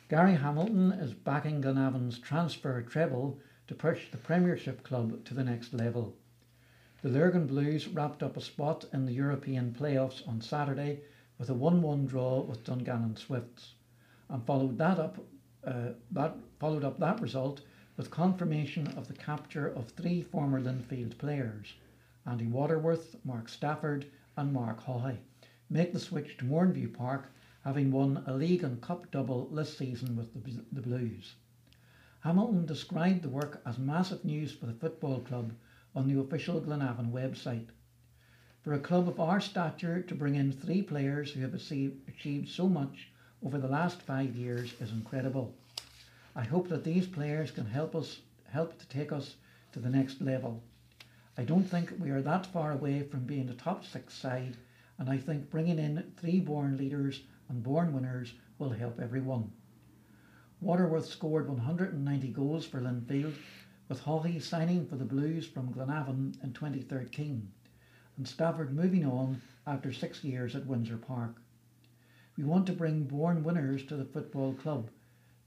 Gary 0.09 0.35
Hamilton 0.35 0.91
is 0.91 1.13
backing 1.13 1.61
Glenavon's 1.61 2.19
transfer 2.19 2.81
treble 2.81 3.39
to 3.67 3.73
push 3.73 4.11
the 4.11 4.17
Premiership 4.17 4.83
club 4.83 5.23
to 5.23 5.33
the 5.33 5.45
next 5.45 5.73
level. 5.73 6.13
The 7.01 7.07
Lurgan 7.07 7.47
Blues 7.47 7.87
wrapped 7.87 8.21
up 8.21 8.35
a 8.35 8.41
spot 8.41 8.83
in 8.91 9.05
the 9.05 9.13
European 9.13 9.71
playoffs 9.71 10.27
on 10.27 10.41
Saturday 10.41 10.99
with 11.37 11.49
a 11.49 11.53
1-1 11.53 12.05
draw 12.05 12.41
with 12.41 12.65
Dungannon 12.65 13.15
Swifts, 13.15 13.75
and 14.27 14.45
followed 14.45 14.77
that 14.77 14.99
up 14.99 15.23
uh, 15.65 15.93
that 16.11 16.35
followed 16.59 16.83
up 16.83 16.99
that 16.99 17.21
result 17.21 17.61
with 17.95 18.11
confirmation 18.11 18.87
of 18.97 19.07
the 19.07 19.13
capture 19.13 19.67
of 19.67 19.87
three 19.91 20.21
former 20.21 20.59
Linfield 20.59 21.17
players, 21.17 21.75
Andy 22.25 22.47
Waterworth, 22.47 23.15
Mark 23.23 23.47
Stafford, 23.47 24.05
and 24.35 24.51
Mark 24.51 24.83
Haughey, 24.83 25.19
make 25.69 25.93
the 25.93 25.99
switch 25.99 26.37
to 26.37 26.45
Mourneview 26.45 26.93
Park, 26.93 27.31
having 27.63 27.91
won 27.91 28.23
a 28.25 28.33
league 28.33 28.63
and 28.63 28.81
cup 28.81 29.11
double 29.11 29.45
this 29.47 29.77
season 29.77 30.15
with 30.15 30.33
the, 30.33 30.63
the 30.71 30.81
Blues. 30.81 31.35
Hamilton 32.21 32.65
described 32.65 33.21
the 33.21 33.29
work 33.29 33.61
as 33.65 33.77
massive 33.77 34.25
news 34.25 34.51
for 34.51 34.65
the 34.65 34.73
football 34.73 35.19
club 35.19 35.53
on 35.95 36.07
the 36.07 36.19
official 36.19 36.59
Glenavon 36.59 37.11
website. 37.11 37.67
For 38.61 38.73
a 38.73 38.79
club 38.79 39.07
of 39.07 39.19
our 39.19 39.39
stature 39.39 40.01
to 40.01 40.15
bring 40.15 40.35
in 40.35 40.51
three 40.51 40.81
players 40.81 41.31
who 41.31 41.41
have 41.41 41.53
achieved 41.53 42.49
so 42.49 42.67
much 42.67 43.09
over 43.45 43.57
the 43.57 43.67
last 43.67 44.01
five 44.01 44.35
years 44.35 44.73
is 44.81 44.91
incredible. 44.91 45.55
I 46.35 46.43
hope 46.43 46.67
that 46.69 46.83
these 46.83 47.07
players 47.07 47.51
can 47.51 47.65
help 47.65 47.95
us 47.95 48.19
help 48.51 48.77
to 48.79 48.87
take 48.87 49.11
us 49.11 49.35
to 49.71 49.79
the 49.79 49.89
next 49.89 50.19
level. 50.21 50.61
I 51.37 51.43
don't 51.43 51.63
think 51.63 51.93
we 51.99 52.09
are 52.09 52.21
that 52.21 52.47
far 52.47 52.71
away 52.71 53.03
from 53.03 53.25
being 53.25 53.47
a 53.49 53.53
top 53.53 53.85
six 53.85 54.13
side, 54.13 54.57
and 54.99 55.09
I 55.09 55.17
think 55.17 55.49
bringing 55.49 55.79
in 55.79 56.11
three 56.17 56.39
born 56.39 56.77
leaders 56.77 57.23
and 57.47 57.63
born 57.63 57.93
winners 57.93 58.33
will 58.59 58.69
help 58.69 58.99
everyone. 58.99 59.51
Waterworth 60.61 61.07
scored 61.07 61.47
190 61.47 62.27
goals 62.27 62.65
for 62.65 62.81
Linfield, 62.81 63.33
with 63.87 64.03
Haughey 64.03 64.39
signing 64.39 64.85
for 64.85 64.97
the 64.97 65.05
Blues 65.05 65.47
from 65.47 65.73
Glenavon 65.73 66.37
in 66.43 66.53
2013 66.53 67.49
and 68.19 68.27
Stafford 68.27 68.75
moving 68.75 69.05
on 69.05 69.41
after 69.65 69.93
six 69.93 70.25
years 70.25 70.53
at 70.53 70.65
Windsor 70.65 70.97
Park. 70.97 71.41
We 72.35 72.43
want 72.43 72.67
to 72.67 72.73
bring 72.73 73.05
born 73.05 73.45
winners 73.45 73.85
to 73.85 73.95
the 73.95 74.03
football 74.03 74.53
club, 74.55 74.89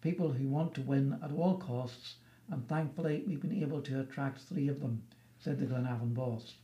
people 0.01 0.33
who 0.33 0.49
want 0.49 0.73
to 0.75 0.81
win 0.81 1.19
at 1.23 1.33
all 1.33 1.59
costs, 1.59 2.17
and 2.51 2.67
thankfully 2.67 3.25
we've 3.27 3.43
been 3.43 3.63
able 3.63 3.83
to 3.83 4.01
attract 4.01 4.41
three 4.41 4.69
of 4.69 4.81
them, 4.81 5.03
said 5.39 5.59
the 5.59 5.67
Glenavon 5.67 6.15
boss. 6.15 6.55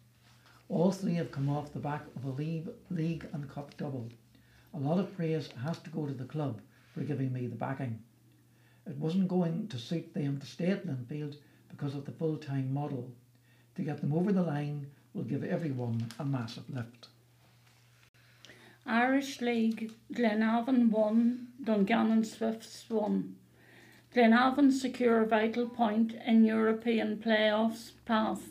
All 0.69 0.93
three 0.93 1.15
have 1.15 1.33
come 1.33 1.49
off 1.49 1.73
the 1.73 1.79
back 1.79 2.03
of 2.15 2.25
a 2.25 2.31
league, 2.31 2.69
league 2.91 3.27
and 3.33 3.49
cup 3.49 3.77
double. 3.77 4.09
A 4.75 4.79
lot 4.79 4.99
of 4.99 5.17
praise 5.17 5.49
has 5.65 5.79
to 5.79 5.91
go 5.91 6.07
to 6.07 6.13
the 6.13 6.25
club 6.25 6.61
for 6.93 7.01
giving 7.01 7.33
me 7.33 7.47
the 7.47 7.57
backing. 7.57 7.99
It 8.87 8.97
wasn't 8.97 9.29
going 9.29 9.69
to 9.69 9.79
suit 9.79 10.13
them 10.13 10.39
to 10.39 10.47
stay 10.47 10.67
at 10.67 10.87
Linfield 10.87 11.37
because 11.71 11.95
of 11.95 12.05
the 12.05 12.13
full-time 12.13 12.73
model. 12.73 13.11
To 13.77 13.83
get 13.83 14.01
them 14.01 14.13
over 14.13 14.33
the 14.33 14.43
line, 14.43 14.89
will 15.15 15.25
give 15.25 15.45
everyone 15.45 16.09
a 16.19 16.25
massive 16.25 16.69
lift. 16.69 17.09
Irish 18.87 19.41
League, 19.41 19.93
Glenavon 20.13 20.91
won, 20.91 21.49
Dungannon 21.63 22.25
Swifts 22.25 22.85
won. 22.89 23.37
Glenavon 24.15 24.73
secure 24.73 25.23
a 25.23 25.27
vital 25.27 25.69
point 25.69 26.15
in 26.27 26.45
European 26.45 27.17
playoffs 27.19 27.91
path. 28.07 28.43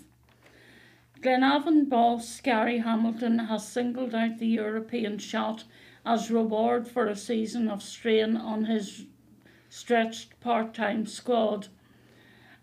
Glenavon 1.20 1.89
boss 1.89 2.39
Gary 2.41 2.78
Hamilton 2.78 3.39
has 3.39 3.68
singled 3.68 4.13
out 4.13 4.38
the 4.38 4.47
European 4.47 5.18
shot 5.18 5.63
as 6.05 6.30
reward 6.30 6.88
for 6.88 7.07
a 7.07 7.15
season 7.15 7.70
of 7.70 7.82
strain 7.82 8.38
on 8.38 8.65
his 8.65 9.07
stretched 9.68 10.39
part-time 10.41 11.07
squad. 11.07 11.70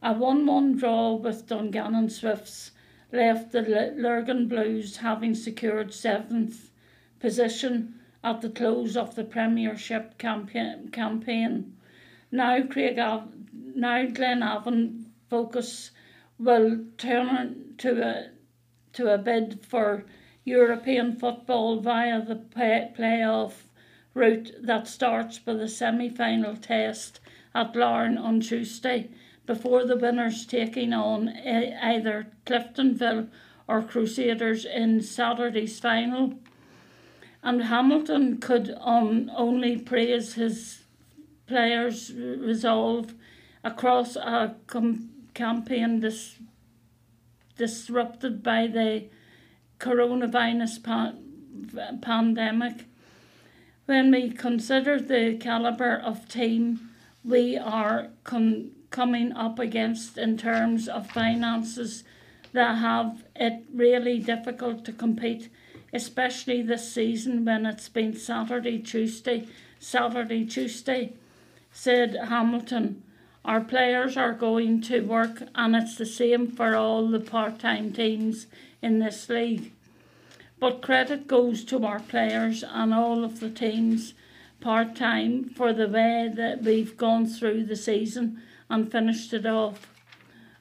A 0.01 0.15
1-1 0.15 0.79
draw 0.79 1.15
with 1.15 1.49
Dungannon 1.49 2.09
Swifts 2.09 2.71
left 3.11 3.51
the 3.51 3.93
Lurgan 3.97 4.47
Blues 4.47 4.99
having 4.99 5.35
secured 5.35 5.93
seventh 5.93 6.71
position 7.19 7.99
at 8.23 8.41
the 8.41 8.51
close 8.51 8.97
of 8.97 9.17
the 9.17 9.25
Premiership 9.25 10.17
campaign. 10.17 11.77
Now, 12.31 12.63
Craig 12.63 12.99
Av- 13.01 13.33
now 13.53 14.07
Glenavon 14.07 15.07
focus 15.29 15.91
will 16.39 16.85
turn 16.99 17.75
to 17.79 18.01
a 18.01 18.34
to 18.95 19.13
a 19.13 19.19
bid 19.19 19.65
for 19.65 20.05
European 20.45 21.17
football 21.17 21.79
via 21.81 22.25
the 22.25 22.37
play- 22.37 22.93
playoff 22.97 23.65
route 24.15 24.53
that 24.63 24.87
starts 24.87 25.41
with 25.45 25.61
a 25.61 25.69
semi-final 25.69 26.57
test 26.57 27.21
at 27.55 27.75
Larne 27.75 28.19
on 28.19 28.41
Tuesday 28.41 29.09
before 29.47 29.85
the 29.85 29.97
winners 29.97 30.47
taking 30.47 30.93
on 30.93 31.29
either 31.29 32.27
Cliftonville 32.47 33.29
or 33.69 33.83
Crusaders 33.83 34.65
in 34.65 35.01
Saturday's 35.01 35.79
final. 35.81 36.35
And 37.43 37.65
Hamilton 37.65 38.39
could 38.39 38.75
um, 38.81 39.31
only 39.37 39.77
praise 39.77 40.35
his 40.35 40.85
players' 41.47 42.13
resolve 42.15 43.15
across 43.63 44.17
a 44.17 44.55
com- 44.67 45.11
campaign 45.35 46.01
dis- 46.01 46.37
disrupted 47.57 48.43
by 48.43 48.67
the 48.67 49.05
coronavirus 49.79 50.83
pa- 50.83 51.15
pandemic. 52.01 52.87
When 53.87 54.11
we 54.11 54.31
consider 54.31 54.99
the 55.01 55.37
calibre 55.39 56.01
of 56.03 56.29
team 56.29 56.91
we 57.25 57.57
are 57.57 58.09
con- 58.23 58.71
coming 58.91 59.33
up 59.33 59.59
against 59.59 60.19
in 60.19 60.37
terms 60.37 60.89
of 60.89 61.11
finances 61.11 62.05
that 62.53 62.77
have 62.79 63.25
it 63.35 63.65
really 63.73 64.21
difficult 64.21 64.85
to 64.85 64.93
compete, 64.93 65.51
especially 65.93 66.63
this 66.63 66.93
season 66.93 67.45
when 67.45 67.67
it's 67.67 67.89
been 67.89 68.15
Saturday, 68.15 68.79
Tuesday, 68.79 69.49
Saturday, 69.81 70.45
Tuesday, 70.45 71.15
said 71.73 72.15
Hamilton. 72.29 73.03
Our 73.45 73.61
players 73.61 74.17
are 74.17 74.33
going 74.33 74.81
to 74.83 75.01
work, 75.01 75.43
and 75.55 75.77
it's 75.77 75.97
the 75.97 76.07
same 76.07 76.51
for 76.51 76.75
all 76.75 77.07
the 77.09 77.21
part 77.21 77.59
time 77.59 77.93
teams 77.93 78.47
in 78.81 79.01
this 79.01 79.29
league. 79.29 79.73
But 80.59 80.81
credit 80.81 81.27
goes 81.27 81.63
to 81.67 81.85
our 81.85 82.01
players 82.01 82.65
and 82.67 82.95
all 82.95 83.23
of 83.23 83.41
the 83.41 83.51
teams 83.51 84.15
part 84.61 84.97
time 84.97 85.45
for 85.45 85.75
the 85.75 85.89
way 85.89 86.33
that 86.35 86.63
we've 86.63 86.97
gone 86.97 87.27
through 87.27 87.65
the 87.65 87.77
season 87.77 88.41
and 88.71 88.91
finished 88.91 89.35
it 89.35 89.45
off. 89.45 89.87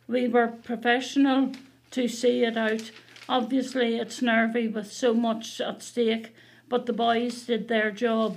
We 0.06 0.28
were 0.28 0.48
professional 0.48 1.54
to 1.92 2.10
see 2.10 2.44
it 2.44 2.58
out. 2.58 2.92
Obviously, 3.30 3.96
it's 3.96 4.22
nervy 4.22 4.68
with 4.68 4.92
so 4.92 5.14
much 5.14 5.62
at 5.62 5.82
stake, 5.82 6.36
but 6.68 6.86
the 6.86 6.92
boys 6.92 7.44
did 7.44 7.70
their 7.70 7.92
job. 7.92 8.36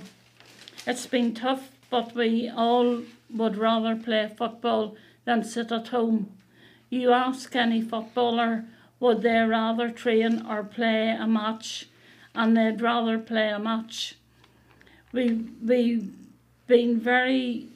It's 0.85 1.05
been 1.05 1.33
tough, 1.33 1.71
but 1.89 2.15
we 2.15 2.49
all 2.49 3.03
would 3.33 3.57
rather 3.57 3.95
play 3.95 4.29
football 4.35 4.95
than 5.25 5.43
sit 5.43 5.71
at 5.71 5.89
home. 5.89 6.31
You 6.89 7.11
ask 7.11 7.55
any 7.55 7.81
footballer, 7.81 8.65
would 8.99 9.21
they 9.21 9.39
rather 9.39 9.89
train 9.89 10.45
or 10.45 10.63
play 10.63 11.09
a 11.09 11.27
match? 11.27 11.87
And 12.33 12.55
they'd 12.55 12.81
rather 12.81 13.17
play 13.19 13.49
a 13.49 13.59
match. 13.59 14.15
We 15.11 15.45
we've 15.63 16.13
been 16.67 16.99
very 16.99 17.67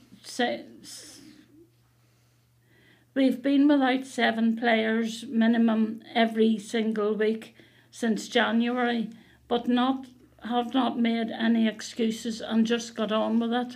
we've 3.13 3.41
been 3.41 3.67
without 3.67 4.05
seven 4.05 4.57
players 4.57 5.25
minimum 5.27 6.03
every 6.13 6.57
single 6.57 7.15
week 7.15 7.55
since 7.89 8.27
January, 8.27 9.09
but 9.47 9.67
not 9.67 10.05
have 10.43 10.73
not 10.73 10.99
made 10.99 11.29
any 11.29 11.67
excuses 11.67 12.41
and 12.41 12.65
just 12.65 12.95
got 12.95 13.11
on 13.11 13.39
with 13.39 13.53
it. 13.53 13.75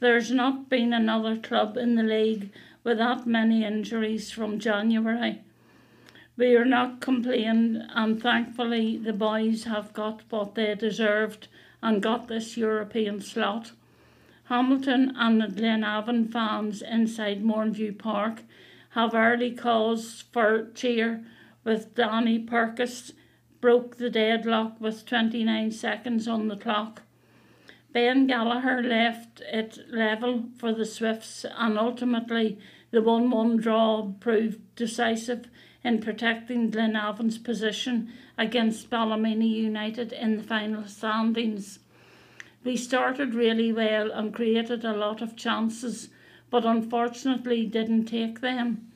There's 0.00 0.30
not 0.30 0.68
been 0.68 0.92
another 0.92 1.36
club 1.36 1.76
in 1.76 1.96
the 1.96 2.02
league 2.02 2.50
with 2.84 2.98
that 2.98 3.26
many 3.26 3.64
injuries 3.64 4.30
from 4.30 4.60
January. 4.60 5.42
We 6.36 6.54
are 6.54 6.64
not 6.64 7.00
complaining, 7.00 7.82
and 7.94 8.22
thankfully, 8.22 8.96
the 8.96 9.12
boys 9.12 9.64
have 9.64 9.92
got 9.92 10.22
what 10.30 10.54
they 10.54 10.74
deserved 10.76 11.48
and 11.82 12.00
got 12.00 12.28
this 12.28 12.56
European 12.56 13.20
slot. 13.20 13.72
Hamilton 14.44 15.14
and 15.16 15.40
the 15.40 15.48
Glenavon 15.48 16.30
fans 16.30 16.80
inside 16.80 17.42
Mourneview 17.42 17.98
Park 17.98 18.42
have 18.90 19.14
early 19.14 19.50
cause 19.50 20.24
for 20.32 20.68
cheer 20.74 21.24
with 21.64 21.94
Danny 21.96 22.38
Purkis 22.38 23.12
broke 23.60 23.96
the 23.96 24.08
deadlock 24.08 24.80
with 24.80 25.04
29 25.04 25.72
seconds 25.72 26.28
on 26.28 26.46
the 26.46 26.56
clock. 26.56 27.02
Ben 27.92 28.26
Gallagher 28.26 28.82
left 28.82 29.40
it 29.40 29.78
level 29.90 30.44
for 30.56 30.72
the 30.72 30.84
Swifts, 30.84 31.44
and 31.56 31.78
ultimately 31.78 32.58
the 32.90 33.02
1 33.02 33.30
1 33.30 33.56
draw 33.56 34.12
proved 34.20 34.60
decisive 34.76 35.48
in 35.82 36.00
protecting 36.00 36.70
Glenavon's 36.70 37.38
position 37.38 38.12
against 38.36 38.90
Ballymena 38.90 39.44
United 39.44 40.12
in 40.12 40.36
the 40.36 40.42
final 40.42 40.84
standings. 40.84 41.78
We 42.64 42.76
started 42.76 43.34
really 43.34 43.72
well 43.72 44.10
and 44.10 44.34
created 44.34 44.84
a 44.84 44.96
lot 44.96 45.22
of 45.22 45.36
chances, 45.36 46.10
but 46.50 46.64
unfortunately 46.64 47.66
didn't 47.66 48.06
take 48.06 48.40
them. 48.40 48.90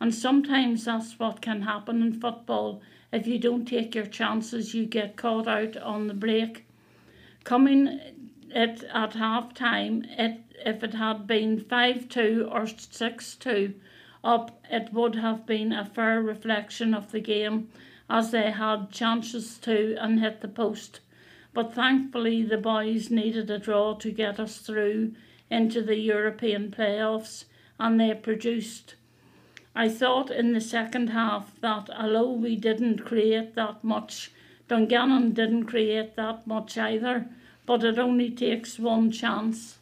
And 0.00 0.14
sometimes 0.14 0.86
that's 0.86 1.18
what 1.18 1.42
can 1.42 1.62
happen 1.62 2.02
in 2.02 2.20
football 2.20 2.82
if 3.12 3.26
you 3.26 3.38
don't 3.38 3.66
take 3.66 3.94
your 3.94 4.06
chances, 4.06 4.74
you 4.74 4.86
get 4.86 5.16
caught 5.16 5.46
out 5.46 5.76
on 5.76 6.06
the 6.06 6.14
break. 6.14 6.66
Coming 7.44 8.00
it 8.54 8.84
at 8.92 9.14
half 9.14 9.54
time, 9.54 10.04
it, 10.18 10.40
if 10.64 10.84
it 10.84 10.94
had 10.94 11.26
been 11.26 11.58
5 11.58 12.08
2 12.08 12.48
or 12.50 12.66
6 12.66 13.34
2 13.36 13.74
up, 14.24 14.60
it 14.70 14.92
would 14.92 15.16
have 15.16 15.46
been 15.46 15.72
a 15.72 15.84
fair 15.84 16.22
reflection 16.22 16.94
of 16.94 17.10
the 17.10 17.20
game 17.20 17.68
as 18.08 18.30
they 18.30 18.50
had 18.50 18.90
chances 18.90 19.58
to 19.58 19.96
and 19.98 20.20
hit 20.20 20.40
the 20.40 20.48
post. 20.48 21.00
But 21.54 21.74
thankfully, 21.74 22.42
the 22.42 22.58
boys 22.58 23.10
needed 23.10 23.50
a 23.50 23.58
draw 23.58 23.94
to 23.94 24.10
get 24.10 24.38
us 24.38 24.58
through 24.58 25.14
into 25.50 25.82
the 25.82 25.96
European 25.96 26.70
playoffs, 26.70 27.44
and 27.78 28.00
they 28.00 28.14
produced. 28.14 28.94
I 29.74 29.88
thought 29.88 30.30
in 30.30 30.52
the 30.52 30.60
second 30.60 31.08
half 31.10 31.60
that 31.60 31.90
although 31.90 32.32
we 32.32 32.56
didn't 32.56 33.04
create 33.04 33.54
that 33.54 33.82
much, 33.82 34.30
Dungannon 34.68 35.32
didn't 35.32 35.64
create 35.64 36.16
that 36.16 36.46
much 36.46 36.78
either, 36.78 37.28
but 37.66 37.84
it 37.84 37.98
only 37.98 38.30
takes 38.30 38.78
one 38.78 39.10
chance. 39.10 39.78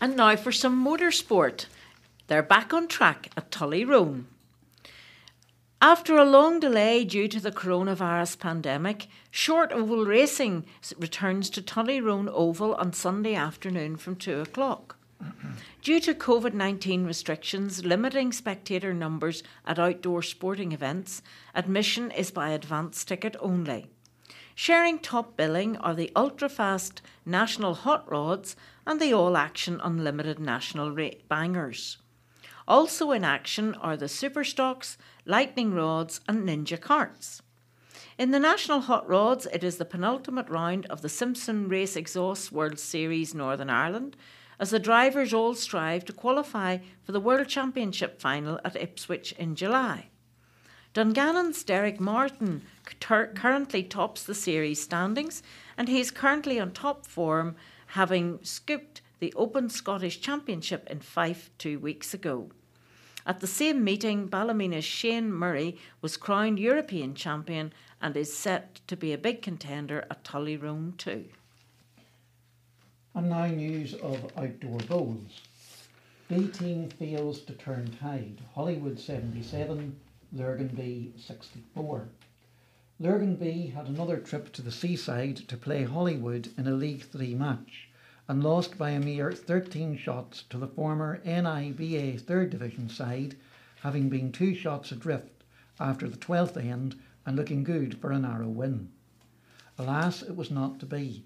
And 0.00 0.16
now 0.16 0.36
for 0.36 0.52
some 0.52 0.84
motorsport. 0.84 1.66
They're 2.28 2.42
back 2.42 2.74
on 2.74 2.88
track 2.88 3.30
at 3.36 3.50
Tullyrone. 3.50 4.24
After 5.80 6.16
a 6.16 6.24
long 6.24 6.58
delay 6.60 7.04
due 7.04 7.28
to 7.28 7.40
the 7.40 7.52
coronavirus 7.52 8.38
pandemic, 8.38 9.06
short 9.30 9.72
oval 9.72 10.04
racing 10.04 10.66
returns 10.98 11.48
to 11.50 11.62
Tullyrone 11.62 12.28
Oval 12.28 12.74
on 12.74 12.92
Sunday 12.92 13.34
afternoon 13.34 13.96
from 13.96 14.16
2 14.16 14.40
o'clock. 14.40 14.96
Due 15.82 16.00
to 16.00 16.14
COVID 16.14 16.52
19 16.52 17.04
restrictions 17.04 17.84
limiting 17.84 18.32
spectator 18.32 18.92
numbers 18.92 19.42
at 19.64 19.78
outdoor 19.78 20.22
sporting 20.22 20.72
events, 20.72 21.22
admission 21.54 22.10
is 22.10 22.30
by 22.30 22.50
advance 22.50 23.04
ticket 23.04 23.36
only. 23.40 23.86
Sharing 24.60 24.98
top 24.98 25.36
billing 25.36 25.76
are 25.76 25.94
the 25.94 26.10
ultra 26.16 26.48
fast 26.48 27.00
National 27.24 27.74
Hot 27.74 28.10
Rods 28.10 28.56
and 28.84 29.00
the 29.00 29.14
All 29.14 29.36
Action 29.36 29.80
Unlimited 29.80 30.40
National 30.40 30.90
Rate 30.90 31.28
Bangers. 31.28 31.98
Also 32.66 33.12
in 33.12 33.22
action 33.22 33.76
are 33.76 33.96
the 33.96 34.06
Superstocks, 34.06 34.96
Lightning 35.24 35.74
Rods, 35.74 36.20
and 36.26 36.44
Ninja 36.44 36.76
Carts. 36.76 37.40
In 38.18 38.32
the 38.32 38.40
National 38.40 38.80
Hot 38.80 39.08
Rods, 39.08 39.46
it 39.52 39.62
is 39.62 39.76
the 39.76 39.84
penultimate 39.84 40.48
round 40.48 40.86
of 40.86 41.02
the 41.02 41.08
Simpson 41.08 41.68
Race 41.68 41.94
Exhaust 41.94 42.50
World 42.50 42.80
Series 42.80 43.36
Northern 43.36 43.70
Ireland, 43.70 44.16
as 44.58 44.70
the 44.70 44.80
drivers 44.80 45.32
all 45.32 45.54
strive 45.54 46.04
to 46.06 46.12
qualify 46.12 46.78
for 47.04 47.12
the 47.12 47.20
World 47.20 47.46
Championship 47.46 48.20
final 48.20 48.58
at 48.64 48.74
Ipswich 48.74 49.30
in 49.38 49.54
July. 49.54 50.08
Dungannon's 50.98 51.62
Derek 51.62 52.00
Martin 52.00 52.62
currently 52.98 53.84
tops 53.84 54.24
the 54.24 54.34
series 54.34 54.82
standings, 54.82 55.44
and 55.76 55.88
he 55.88 56.00
is 56.00 56.10
currently 56.10 56.58
on 56.58 56.72
top 56.72 57.06
form, 57.06 57.54
having 57.86 58.40
scooped 58.42 59.00
the 59.20 59.32
Open 59.36 59.68
Scottish 59.68 60.20
Championship 60.20 60.88
in 60.90 60.98
Fife 60.98 61.52
two 61.56 61.78
weeks 61.78 62.14
ago. 62.14 62.50
At 63.24 63.38
the 63.38 63.46
same 63.46 63.84
meeting, 63.84 64.26
Ballymena's 64.26 64.84
Shane 64.84 65.32
Murray 65.32 65.78
was 66.02 66.16
crowned 66.16 66.58
European 66.58 67.14
champion 67.14 67.72
and 68.02 68.16
is 68.16 68.36
set 68.36 68.80
to 68.88 68.96
be 68.96 69.12
a 69.12 69.18
big 69.18 69.40
contender 69.40 70.04
at 70.10 70.24
Tullyrone 70.24 70.96
too. 70.96 71.26
And 73.14 73.30
now 73.30 73.46
news 73.46 73.94
of 73.94 74.32
outdoor 74.36 74.80
bowls. 74.88 75.42
B 76.28 76.48
team 76.48 76.90
fails 76.90 77.42
to 77.42 77.52
turn 77.52 77.96
tide. 78.00 78.40
Holywood 78.52 78.98
77, 78.98 79.94
Lurgan 80.30 80.68
B 80.68 81.14
64. 81.16 82.06
Lurgan 83.00 83.36
B 83.36 83.68
had 83.68 83.86
another 83.86 84.18
trip 84.18 84.52
to 84.52 84.60
the 84.60 84.70
seaside 84.70 85.38
to 85.48 85.56
play 85.56 85.84
Holywood 85.84 86.50
in 86.58 86.66
a 86.66 86.72
League 86.72 87.04
3 87.04 87.34
match 87.34 87.88
and 88.28 88.44
lost 88.44 88.76
by 88.76 88.90
a 88.90 89.00
mere 89.00 89.32
13 89.32 89.96
shots 89.96 90.42
to 90.50 90.58
the 90.58 90.68
former 90.68 91.18
NIBA 91.24 92.20
3rd 92.20 92.50
Division 92.50 92.90
side, 92.90 93.36
having 93.80 94.10
been 94.10 94.30
two 94.30 94.54
shots 94.54 94.92
adrift 94.92 95.44
after 95.80 96.06
the 96.06 96.18
12th 96.18 96.58
end 96.58 97.00
and 97.24 97.34
looking 97.34 97.64
good 97.64 97.96
for 97.96 98.12
a 98.12 98.18
narrow 98.18 98.48
win. 98.48 98.90
Alas, 99.78 100.20
it 100.20 100.36
was 100.36 100.50
not 100.50 100.78
to 100.80 100.84
be. 100.84 101.24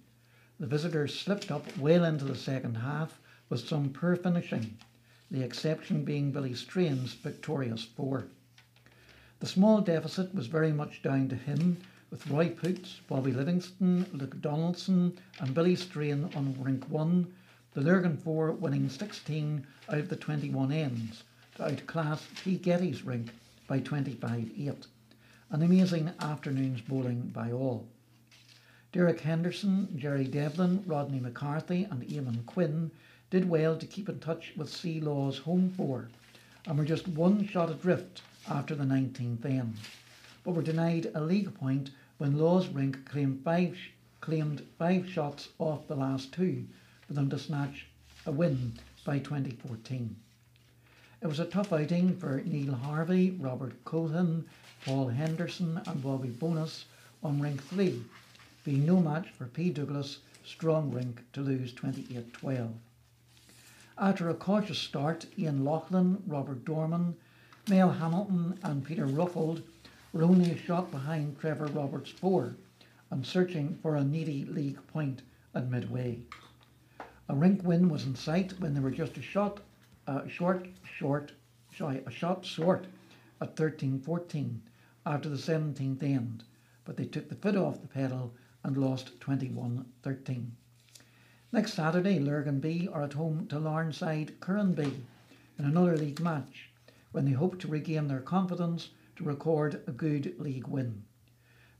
The 0.60 0.68
visitors 0.68 1.18
slipped 1.18 1.50
up 1.50 1.76
well 1.76 2.04
into 2.04 2.24
the 2.24 2.36
second 2.36 2.76
half 2.76 3.20
with 3.48 3.66
some 3.66 3.90
poor 3.90 4.14
finishing, 4.14 4.78
the 5.28 5.42
exception 5.42 6.04
being 6.04 6.30
Billy 6.30 6.54
Strain's 6.54 7.14
victorious 7.14 7.82
four. 7.82 8.28
The 9.42 9.48
small 9.48 9.80
deficit 9.80 10.32
was 10.32 10.46
very 10.46 10.70
much 10.70 11.02
down 11.02 11.26
to 11.26 11.34
him, 11.34 11.78
with 12.12 12.28
Roy 12.28 12.50
Poots, 12.50 13.00
Bobby 13.08 13.32
Livingston, 13.32 14.06
Luke 14.12 14.40
Donaldson, 14.40 15.18
and 15.40 15.52
Billy 15.52 15.74
Strain 15.74 16.30
on 16.36 16.54
rink 16.60 16.88
one, 16.88 17.26
the 17.72 17.80
Lurgan 17.80 18.16
four 18.16 18.52
winning 18.52 18.88
16 18.88 19.66
out 19.88 19.98
of 19.98 20.08
the 20.08 20.14
21 20.14 20.70
ends 20.70 21.24
to 21.56 21.64
outclass 21.64 22.24
P. 22.44 22.56
Getty's 22.56 23.02
rink 23.02 23.32
by 23.66 23.80
25 23.80 24.48
8. 24.56 24.86
An 25.50 25.62
amazing 25.62 26.12
afternoon's 26.20 26.80
bowling 26.80 27.22
by 27.34 27.50
all. 27.50 27.88
Derek 28.92 29.22
Henderson, 29.22 29.88
Jerry 29.98 30.28
Devlin, 30.28 30.84
Rodney 30.86 31.18
McCarthy, 31.18 31.82
and 31.82 32.04
Eamon 32.04 32.46
Quinn 32.46 32.92
did 33.28 33.50
well 33.50 33.76
to 33.76 33.86
keep 33.88 34.08
in 34.08 34.20
touch 34.20 34.52
with 34.56 34.72
Sea 34.72 35.00
Law's 35.00 35.38
home 35.38 35.68
four 35.68 36.10
and 36.64 36.78
were 36.78 36.84
just 36.84 37.08
one 37.08 37.44
shot 37.44 37.68
adrift 37.68 38.22
after 38.48 38.74
the 38.74 38.84
19th 38.84 39.44
end, 39.44 39.76
but 40.44 40.52
were 40.52 40.62
denied 40.62 41.10
a 41.14 41.20
league 41.20 41.54
point 41.54 41.90
when 42.18 42.38
Law's 42.38 42.68
rink 42.68 43.04
claimed 43.08 43.42
five, 43.44 43.76
claimed 44.20 44.66
five 44.78 45.08
shots 45.08 45.48
off 45.58 45.86
the 45.86 45.96
last 45.96 46.32
two 46.32 46.64
for 47.06 47.14
them 47.14 47.30
to 47.30 47.38
snatch 47.38 47.86
a 48.26 48.32
win 48.32 48.72
by 49.04 49.18
2014. 49.18 50.16
It 51.20 51.26
was 51.26 51.38
a 51.38 51.44
tough 51.44 51.72
outing 51.72 52.16
for 52.16 52.42
Neil 52.44 52.74
Harvey, 52.74 53.30
Robert 53.30 53.84
Cohen, 53.84 54.44
Paul 54.84 55.08
Henderson, 55.08 55.80
and 55.86 56.02
Bobby 56.02 56.30
Bonus 56.30 56.86
on 57.22 57.40
rink 57.40 57.62
three, 57.62 58.02
being 58.64 58.84
no 58.84 59.00
match 59.00 59.30
for 59.30 59.46
P. 59.46 59.70
Douglas' 59.70 60.18
strong 60.44 60.90
rink 60.90 61.22
to 61.32 61.40
lose 61.40 61.72
28 61.72 62.32
12. 62.32 62.72
After 63.98 64.28
a 64.28 64.34
cautious 64.34 64.78
start, 64.78 65.26
Ian 65.38 65.64
Laughlin, 65.64 66.22
Robert 66.26 66.64
Dorman, 66.64 67.14
Mel 67.68 67.92
Hamilton, 67.92 68.58
and 68.64 68.84
Peter 68.84 69.06
Ruffold 69.06 69.62
were 70.12 70.24
only 70.24 70.50
a 70.50 70.58
shot 70.58 70.90
behind 70.90 71.38
Trevor 71.38 71.66
Roberts' 71.66 72.10
four 72.10 72.56
and 73.08 73.24
searching 73.24 73.78
for 73.80 73.94
a 73.94 74.02
needy 74.02 74.44
league 74.44 74.84
point 74.88 75.22
at 75.54 75.70
midway. 75.70 76.18
A 77.28 77.36
rink 77.36 77.62
win 77.62 77.88
was 77.88 78.04
in 78.04 78.16
sight 78.16 78.58
when 78.58 78.74
they 78.74 78.80
were 78.80 78.90
just 78.90 79.16
a 79.16 79.22
shot 79.22 79.60
uh, 80.08 80.26
short, 80.26 80.66
short, 80.82 81.30
sorry, 81.76 82.02
a 82.04 82.10
shot 82.10 82.44
short 82.44 82.88
at 83.40 83.54
13-14 83.54 84.58
after 85.06 85.28
the 85.28 85.36
17th 85.36 86.02
end, 86.02 86.42
but 86.84 86.96
they 86.96 87.04
took 87.04 87.28
the 87.28 87.36
foot 87.36 87.54
off 87.54 87.80
the 87.80 87.86
pedal 87.86 88.34
and 88.64 88.76
lost 88.76 89.20
21-13. 89.20 90.50
Next 91.52 91.74
Saturday, 91.74 92.18
Lurgan 92.18 92.58
B 92.58 92.88
are 92.92 93.04
at 93.04 93.12
home 93.12 93.46
to 93.46 93.60
Larnside 93.60 94.40
Curran 94.40 94.72
B 94.72 95.04
in 95.60 95.64
another 95.64 95.96
league 95.96 96.18
match 96.18 96.71
when 97.12 97.24
they 97.24 97.32
hope 97.32 97.58
to 97.60 97.68
regain 97.68 98.08
their 98.08 98.20
confidence 98.20 98.90
to 99.16 99.24
record 99.24 99.82
a 99.86 99.92
good 99.92 100.34
league 100.38 100.66
win. 100.66 101.04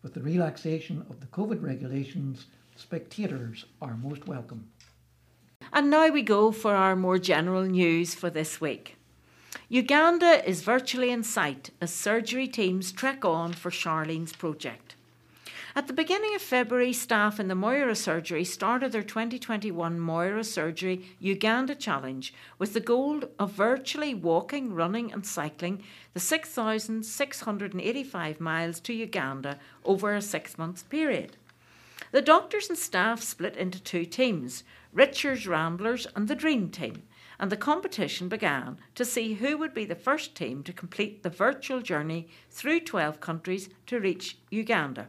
With 0.02 0.14
the 0.14 0.22
relaxation 0.22 1.04
of 1.10 1.20
the 1.20 1.26
COVID 1.26 1.62
regulations, 1.62 2.46
spectators 2.76 3.64
are 3.80 3.96
most 3.96 4.26
welcome. 4.26 4.68
And 5.72 5.90
now 5.90 6.08
we 6.08 6.22
go 6.22 6.52
for 6.52 6.74
our 6.74 6.96
more 6.96 7.18
general 7.18 7.64
news 7.64 8.14
for 8.14 8.30
this 8.30 8.60
week. 8.60 8.96
Uganda 9.68 10.46
is 10.46 10.62
virtually 10.62 11.10
in 11.10 11.22
sight 11.22 11.70
as 11.80 11.92
surgery 11.92 12.46
teams 12.46 12.92
trek 12.92 13.24
on 13.24 13.52
for 13.52 13.70
Charlene's 13.70 14.32
project. 14.32 14.96
At 15.74 15.86
the 15.86 15.94
beginning 15.94 16.34
of 16.34 16.42
February, 16.42 16.92
staff 16.92 17.40
in 17.40 17.48
the 17.48 17.54
Moira 17.54 17.96
Surgery 17.96 18.44
started 18.44 18.92
their 18.92 19.02
2021 19.02 19.98
Moira 19.98 20.44
Surgery 20.44 21.06
Uganda 21.18 21.74
Challenge 21.74 22.34
with 22.58 22.74
the 22.74 22.80
goal 22.80 23.22
of 23.38 23.52
virtually 23.52 24.12
walking, 24.12 24.74
running, 24.74 25.10
and 25.10 25.24
cycling 25.24 25.82
the 26.12 26.20
6,685 26.20 28.38
miles 28.38 28.80
to 28.80 28.92
Uganda 28.92 29.58
over 29.82 30.14
a 30.14 30.20
six 30.20 30.58
month 30.58 30.86
period. 30.90 31.38
The 32.10 32.20
doctors 32.20 32.68
and 32.68 32.76
staff 32.76 33.22
split 33.22 33.56
into 33.56 33.82
two 33.82 34.04
teams 34.04 34.64
Richard's 34.92 35.46
Ramblers 35.46 36.06
and 36.14 36.28
the 36.28 36.34
Dream 36.34 36.68
Team, 36.68 37.04
and 37.40 37.50
the 37.50 37.56
competition 37.56 38.28
began 38.28 38.76
to 38.94 39.06
see 39.06 39.32
who 39.32 39.56
would 39.56 39.72
be 39.72 39.86
the 39.86 39.94
first 39.94 40.34
team 40.34 40.62
to 40.64 40.72
complete 40.74 41.22
the 41.22 41.30
virtual 41.30 41.80
journey 41.80 42.28
through 42.50 42.80
12 42.80 43.20
countries 43.20 43.70
to 43.86 43.98
reach 43.98 44.36
Uganda. 44.50 45.08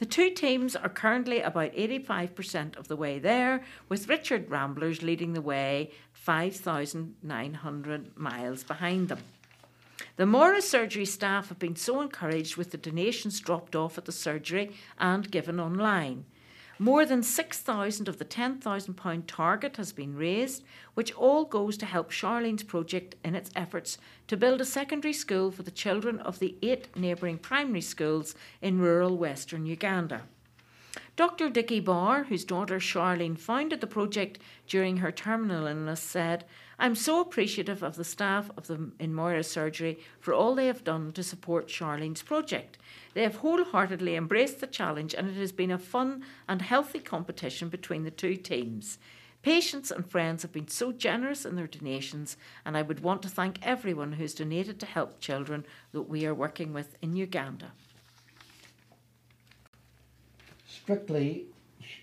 The 0.00 0.06
two 0.06 0.30
teams 0.30 0.74
are 0.74 0.88
currently 0.88 1.42
about 1.42 1.74
85% 1.74 2.78
of 2.78 2.88
the 2.88 2.96
way 2.96 3.18
there, 3.18 3.62
with 3.90 4.08
Richard 4.08 4.50
Ramblers 4.50 5.02
leading 5.02 5.34
the 5.34 5.42
way 5.42 5.90
5,900 6.14 8.16
miles 8.16 8.64
behind 8.64 9.10
them. 9.10 9.18
The 10.16 10.24
Moira 10.24 10.62
surgery 10.62 11.04
staff 11.04 11.50
have 11.50 11.58
been 11.58 11.76
so 11.76 12.00
encouraged 12.00 12.56
with 12.56 12.70
the 12.70 12.78
donations 12.78 13.40
dropped 13.40 13.76
off 13.76 13.98
at 13.98 14.06
the 14.06 14.12
surgery 14.12 14.72
and 14.98 15.30
given 15.30 15.60
online. 15.60 16.24
More 16.82 17.04
than 17.04 17.22
6,000 17.22 18.08
of 18.08 18.16
the 18.16 18.24
£10,000 18.24 19.22
target 19.26 19.76
has 19.76 19.92
been 19.92 20.16
raised, 20.16 20.64
which 20.94 21.12
all 21.12 21.44
goes 21.44 21.76
to 21.76 21.84
help 21.84 22.10
Charlene's 22.10 22.62
project 22.62 23.16
in 23.22 23.34
its 23.34 23.50
efforts 23.54 23.98
to 24.28 24.36
build 24.38 24.62
a 24.62 24.64
secondary 24.64 25.12
school 25.12 25.50
for 25.50 25.62
the 25.62 25.70
children 25.70 26.18
of 26.20 26.38
the 26.38 26.56
eight 26.62 26.88
neighbouring 26.96 27.36
primary 27.36 27.82
schools 27.82 28.34
in 28.62 28.78
rural 28.78 29.18
western 29.18 29.66
Uganda. 29.66 30.22
Dr. 31.16 31.50
Dickie 31.50 31.80
Barr, 31.80 32.24
whose 32.24 32.46
daughter 32.46 32.78
Charlene 32.78 33.38
founded 33.38 33.82
the 33.82 33.86
project 33.86 34.38
during 34.66 34.96
her 34.96 35.12
terminal 35.12 35.66
illness, 35.66 36.00
said, 36.00 36.46
I'm 36.80 36.94
so 36.94 37.20
appreciative 37.20 37.82
of 37.82 37.96
the 37.96 38.04
staff 38.04 38.50
of 38.56 38.66
the 38.66 38.90
in 38.98 39.12
Moira 39.12 39.44
Surgery 39.44 39.98
for 40.18 40.32
all 40.32 40.54
they 40.54 40.66
have 40.66 40.82
done 40.82 41.12
to 41.12 41.22
support 41.22 41.68
Charlene's 41.68 42.22
project. 42.22 42.78
They 43.12 43.22
have 43.22 43.36
wholeheartedly 43.36 44.16
embraced 44.16 44.60
the 44.60 44.66
challenge 44.66 45.14
and 45.14 45.28
it 45.28 45.36
has 45.36 45.52
been 45.52 45.70
a 45.70 45.76
fun 45.76 46.24
and 46.48 46.62
healthy 46.62 46.98
competition 46.98 47.68
between 47.68 48.04
the 48.04 48.10
two 48.10 48.34
teams. 48.34 48.98
Patients 49.42 49.90
and 49.90 50.10
friends 50.10 50.40
have 50.40 50.52
been 50.52 50.68
so 50.68 50.90
generous 50.90 51.44
in 51.44 51.54
their 51.54 51.66
donations, 51.66 52.38
and 52.64 52.78
I 52.78 52.82
would 52.82 53.00
want 53.00 53.22
to 53.22 53.28
thank 53.28 53.58
everyone 53.62 54.12
who's 54.12 54.34
donated 54.34 54.80
to 54.80 54.86
help 54.86 55.20
children 55.20 55.66
that 55.92 56.02
we 56.02 56.24
are 56.24 56.34
working 56.34 56.72
with 56.72 56.96
in 57.02 57.14
Uganda. 57.14 57.72
Strictly, 60.66 61.44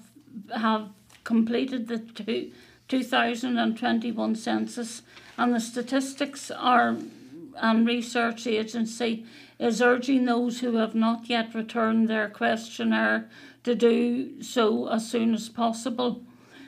have 0.55 0.89
completed 1.25 1.89
the 1.89 1.99
two, 1.99 2.53
2021 2.89 4.35
census 4.35 5.03
and 5.37 5.55
the 5.55 5.61
statistics 5.61 6.51
are 6.51 6.97
and 7.61 7.87
research 7.87 8.47
agency 8.47 9.27
is 9.59 9.83
urging 9.83 10.25
those 10.25 10.61
who 10.61 10.77
have 10.77 10.95
not 10.95 11.29
yet 11.29 11.55
returned 11.55 12.09
their 12.09 12.29
questionnaire 12.29 13.29
to 13.65 13.75
do 13.75 14.43
so 14.43 14.89
as 14.89 15.11
soon 15.11 15.35
as 15.35 15.49
possible. 15.49 16.23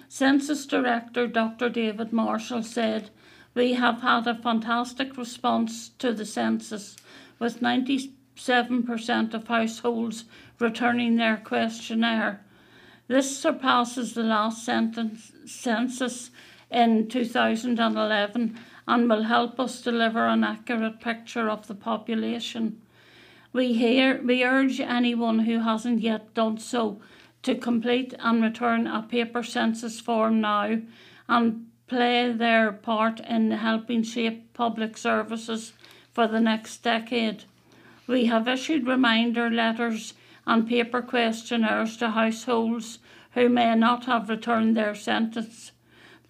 Census 0.09 0.67
Director 0.67 1.27
Dr. 1.27 1.69
David 1.69 2.13
Marshall 2.13 2.63
said, 2.63 3.11
We 3.55 3.75
have 3.75 4.03
had 4.03 4.27
a 4.27 4.35
fantastic 4.35 5.17
response 5.17 5.91
to 5.99 6.13
the 6.13 6.25
census, 6.25 6.97
with 7.39 7.61
97% 7.61 9.35
of 9.35 9.49
households 9.49 10.25
returning 10.59 11.17
their 11.17 11.37
questionnaire. 11.37 12.45
This 13.07 13.37
surpasses 13.37 14.15
the 14.15 14.23
last 14.23 14.65
sentence, 14.65 15.33
census 15.47 16.31
in 16.71 17.09
2011 17.09 18.59
and 18.87 19.09
will 19.09 19.25
help 19.25 19.61
us 19.61 19.83
deliver 19.83 20.27
an 20.27 20.45
accurate 20.45 21.01
picture 21.01 21.49
of 21.49 21.67
the 21.67 21.75
population. 21.75 22.81
We, 23.53 23.73
hear, 23.73 24.21
we 24.23 24.45
urge 24.45 24.81
anyone 24.81 25.41
who 25.41 25.61
hasn't 25.61 26.01
yet 26.01 26.35
done 26.35 26.59
so 26.59 27.01
to 27.43 27.55
complete 27.55 28.15
and 28.19 28.43
return 28.43 28.87
a 28.87 29.03
paper 29.03 29.43
census 29.43 29.99
form 30.01 30.41
now 30.41 30.81
and 31.29 31.67
play 31.87 32.33
their 32.33 32.71
part 32.73 33.21
in 33.21 33.51
helping 33.51 34.03
shape 34.03 34.53
public 34.55 34.97
services 34.97 35.73
for 36.13 36.29
the 36.29 36.41
next 36.41 36.79
decade. 36.83 37.45
We 38.07 38.27
have 38.27 38.47
issued 38.47 38.87
reminder 38.87 39.51
letters 39.51 40.15
and 40.47 40.69
paper 40.69 41.03
questionnaires 41.03 41.97
to 41.97 42.11
households 42.11 42.99
who 43.33 43.49
may 43.49 43.75
not 43.75 44.05
have 44.07 44.29
returned 44.29 44.77
their 44.77 44.95
census 44.95 45.73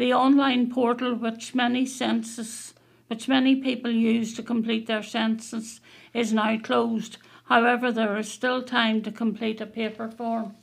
The 0.01 0.14
online 0.14 0.71
portal, 0.71 1.14
which 1.14 1.55
many 1.55 1.85
census, 1.85 2.73
which 3.09 3.29
many 3.29 3.57
people 3.57 3.91
use 3.91 4.33
to 4.33 4.43
complete 4.43 4.87
their 4.87 5.03
census, 5.03 5.83
is 6.15 6.33
now 6.33 6.59
closed. 6.59 7.19
However, 7.45 7.91
there 7.91 8.17
is 8.17 8.31
still 8.31 8.63
time 8.63 9.03
to 9.03 9.11
complete 9.13 9.61
a 9.61 9.67
paper 9.67 10.09
form. 10.09 10.55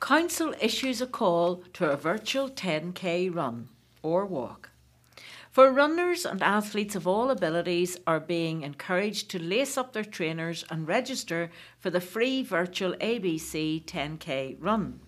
Council 0.00 0.54
issues 0.60 1.00
a 1.00 1.06
call 1.06 1.62
to 1.72 1.90
a 1.90 1.96
virtual 1.96 2.50
10k 2.50 3.34
run 3.34 3.68
or 4.02 4.26
walk. 4.26 4.70
For 5.50 5.72
runners 5.72 6.26
and 6.26 6.42
athletes 6.42 6.94
of 6.94 7.06
all 7.06 7.30
abilities 7.30 7.96
are 8.06 8.20
being 8.20 8.62
encouraged 8.62 9.30
to 9.30 9.38
lace 9.38 9.78
up 9.78 9.94
their 9.94 10.04
trainers 10.04 10.66
and 10.68 10.86
register 10.86 11.50
for 11.78 11.88
the 11.88 12.00
free 12.00 12.42
virtual 12.42 12.92
ABC 12.94 13.82
10k 13.84 14.56
run. 14.60 15.00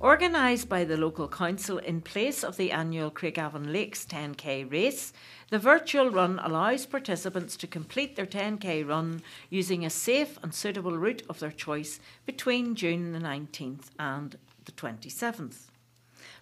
Organised 0.00 0.68
by 0.68 0.84
the 0.84 0.96
local 0.96 1.28
council 1.28 1.78
in 1.78 2.00
place 2.00 2.42
of 2.42 2.56
the 2.56 2.72
annual 2.72 3.10
Craigavon 3.10 3.72
Lakes 3.72 4.06
10k 4.06 4.70
race, 4.70 5.12
the 5.50 5.58
virtual 5.58 6.10
run 6.10 6.38
allows 6.42 6.86
participants 6.86 7.56
to 7.56 7.66
complete 7.66 8.16
their 8.16 8.26
10k 8.26 8.86
run 8.88 9.22
using 9.48 9.84
a 9.84 9.90
safe 9.90 10.38
and 10.42 10.54
suitable 10.54 10.96
route 10.96 11.22
of 11.28 11.38
their 11.38 11.50
choice 11.50 12.00
between 12.24 12.74
June 12.74 13.12
the 13.12 13.18
19th 13.18 13.86
and 13.98 14.38
the 14.64 14.72
27th. 14.72 15.66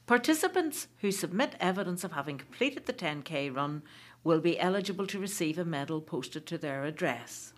Participants 0.07 0.89
who 0.99 1.11
submit 1.11 1.55
evidence 1.61 2.05
of 2.05 2.12
having 2.12 2.39
completed 2.39 2.86
the 2.86 2.93
10k 2.93 3.55
run 3.55 3.82
will 4.24 4.41
be 4.41 4.59
eligible 4.59 5.07
to 5.07 5.18
receive 5.18 5.59
a 5.59 5.64
medal 5.64 6.01
posted 6.01 6.47
to 6.47 6.59
their 6.59 6.84
address. 6.84 7.53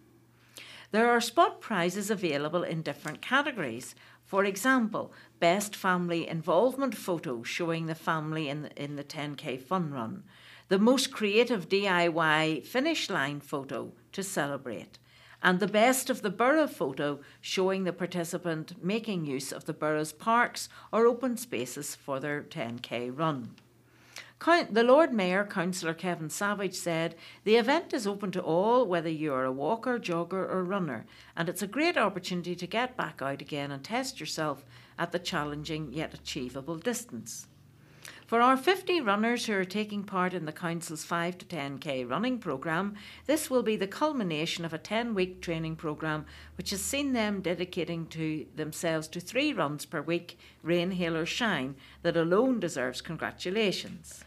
There 0.92 1.08
are 1.08 1.20
spot 1.20 1.60
prizes 1.60 2.10
available 2.10 2.64
in 2.64 2.82
different 2.82 3.22
categories. 3.22 3.94
For 4.30 4.44
example, 4.44 5.12
Best 5.40 5.74
Family 5.74 6.28
Involvement 6.28 6.96
Photo 6.96 7.42
showing 7.42 7.86
the 7.86 7.96
family 7.96 8.48
in 8.48 8.62
the, 8.62 8.70
in 8.80 8.94
the 8.94 9.02
10k 9.02 9.60
fun 9.60 9.90
run, 9.90 10.22
the 10.68 10.78
most 10.78 11.10
creative 11.10 11.68
DIY 11.68 12.64
finish 12.64 13.10
line 13.10 13.40
photo 13.40 13.90
to 14.12 14.22
celebrate, 14.22 15.00
and 15.42 15.58
the 15.58 15.66
best 15.66 16.10
of 16.10 16.22
the 16.22 16.30
borough 16.30 16.68
photo 16.68 17.18
showing 17.40 17.82
the 17.82 17.92
participant 17.92 18.74
making 18.80 19.26
use 19.26 19.50
of 19.50 19.64
the 19.64 19.72
borough's 19.72 20.12
parks 20.12 20.68
or 20.92 21.08
open 21.08 21.36
spaces 21.36 21.96
for 21.96 22.20
their 22.20 22.40
10k 22.40 23.10
run. 23.12 23.56
The 24.42 24.82
Lord 24.82 25.12
Mayor, 25.12 25.44
Councillor 25.44 25.92
Kevin 25.92 26.30
Savage, 26.30 26.74
said 26.74 27.14
the 27.44 27.56
event 27.56 27.92
is 27.92 28.06
open 28.06 28.30
to 28.30 28.40
all, 28.40 28.86
whether 28.86 29.10
you 29.10 29.34
are 29.34 29.44
a 29.44 29.52
walker, 29.52 29.98
jogger, 29.98 30.32
or 30.48 30.64
runner, 30.64 31.04
and 31.36 31.46
it's 31.50 31.60
a 31.60 31.66
great 31.66 31.98
opportunity 31.98 32.56
to 32.56 32.66
get 32.66 32.96
back 32.96 33.20
out 33.20 33.42
again 33.42 33.70
and 33.70 33.84
test 33.84 34.18
yourself 34.18 34.64
at 34.98 35.12
the 35.12 35.18
challenging 35.18 35.92
yet 35.92 36.14
achievable 36.14 36.78
distance. 36.78 37.48
For 38.26 38.40
our 38.40 38.56
50 38.56 39.02
runners 39.02 39.44
who 39.44 39.52
are 39.52 39.64
taking 39.66 40.04
part 40.04 40.32
in 40.32 40.46
the 40.46 40.52
Council's 40.52 41.04
5 41.04 41.36
to 41.36 41.44
10k 41.44 42.08
running 42.08 42.38
programme, 42.38 42.94
this 43.26 43.50
will 43.50 43.62
be 43.62 43.76
the 43.76 43.86
culmination 43.86 44.64
of 44.64 44.72
a 44.72 44.78
10 44.78 45.12
week 45.12 45.42
training 45.42 45.76
programme 45.76 46.24
which 46.56 46.70
has 46.70 46.80
seen 46.80 47.12
them 47.12 47.42
dedicating 47.42 48.06
to 48.06 48.46
themselves 48.56 49.06
to 49.08 49.20
three 49.20 49.52
runs 49.52 49.84
per 49.84 50.00
week, 50.00 50.38
rain, 50.62 50.92
hail, 50.92 51.14
or 51.14 51.26
shine, 51.26 51.74
that 52.00 52.16
alone 52.16 52.58
deserves 52.58 53.02
congratulations. 53.02 54.24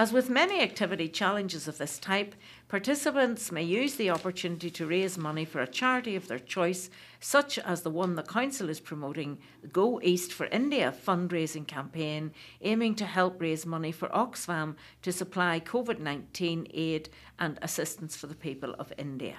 As 0.00 0.14
with 0.14 0.30
many 0.30 0.62
activity 0.62 1.08
challenges 1.10 1.68
of 1.68 1.76
this 1.76 1.98
type, 1.98 2.34
participants 2.68 3.52
may 3.52 3.62
use 3.62 3.96
the 3.96 4.08
opportunity 4.08 4.70
to 4.70 4.86
raise 4.86 5.18
money 5.18 5.44
for 5.44 5.60
a 5.60 5.66
charity 5.66 6.16
of 6.16 6.26
their 6.26 6.38
choice, 6.38 6.88
such 7.20 7.58
as 7.58 7.82
the 7.82 7.90
one 7.90 8.14
the 8.14 8.22
Council 8.22 8.70
is 8.70 8.80
promoting, 8.80 9.36
the 9.60 9.68
Go 9.68 10.00
East 10.02 10.32
for 10.32 10.46
India 10.46 10.94
fundraising 11.06 11.66
campaign, 11.66 12.32
aiming 12.62 12.94
to 12.94 13.04
help 13.04 13.42
raise 13.42 13.66
money 13.66 13.92
for 13.92 14.08
Oxfam 14.08 14.74
to 15.02 15.12
supply 15.12 15.60
COVID 15.60 15.98
19 15.98 16.68
aid 16.72 17.10
and 17.38 17.58
assistance 17.60 18.16
for 18.16 18.26
the 18.26 18.34
people 18.34 18.74
of 18.78 18.94
India. 18.96 19.36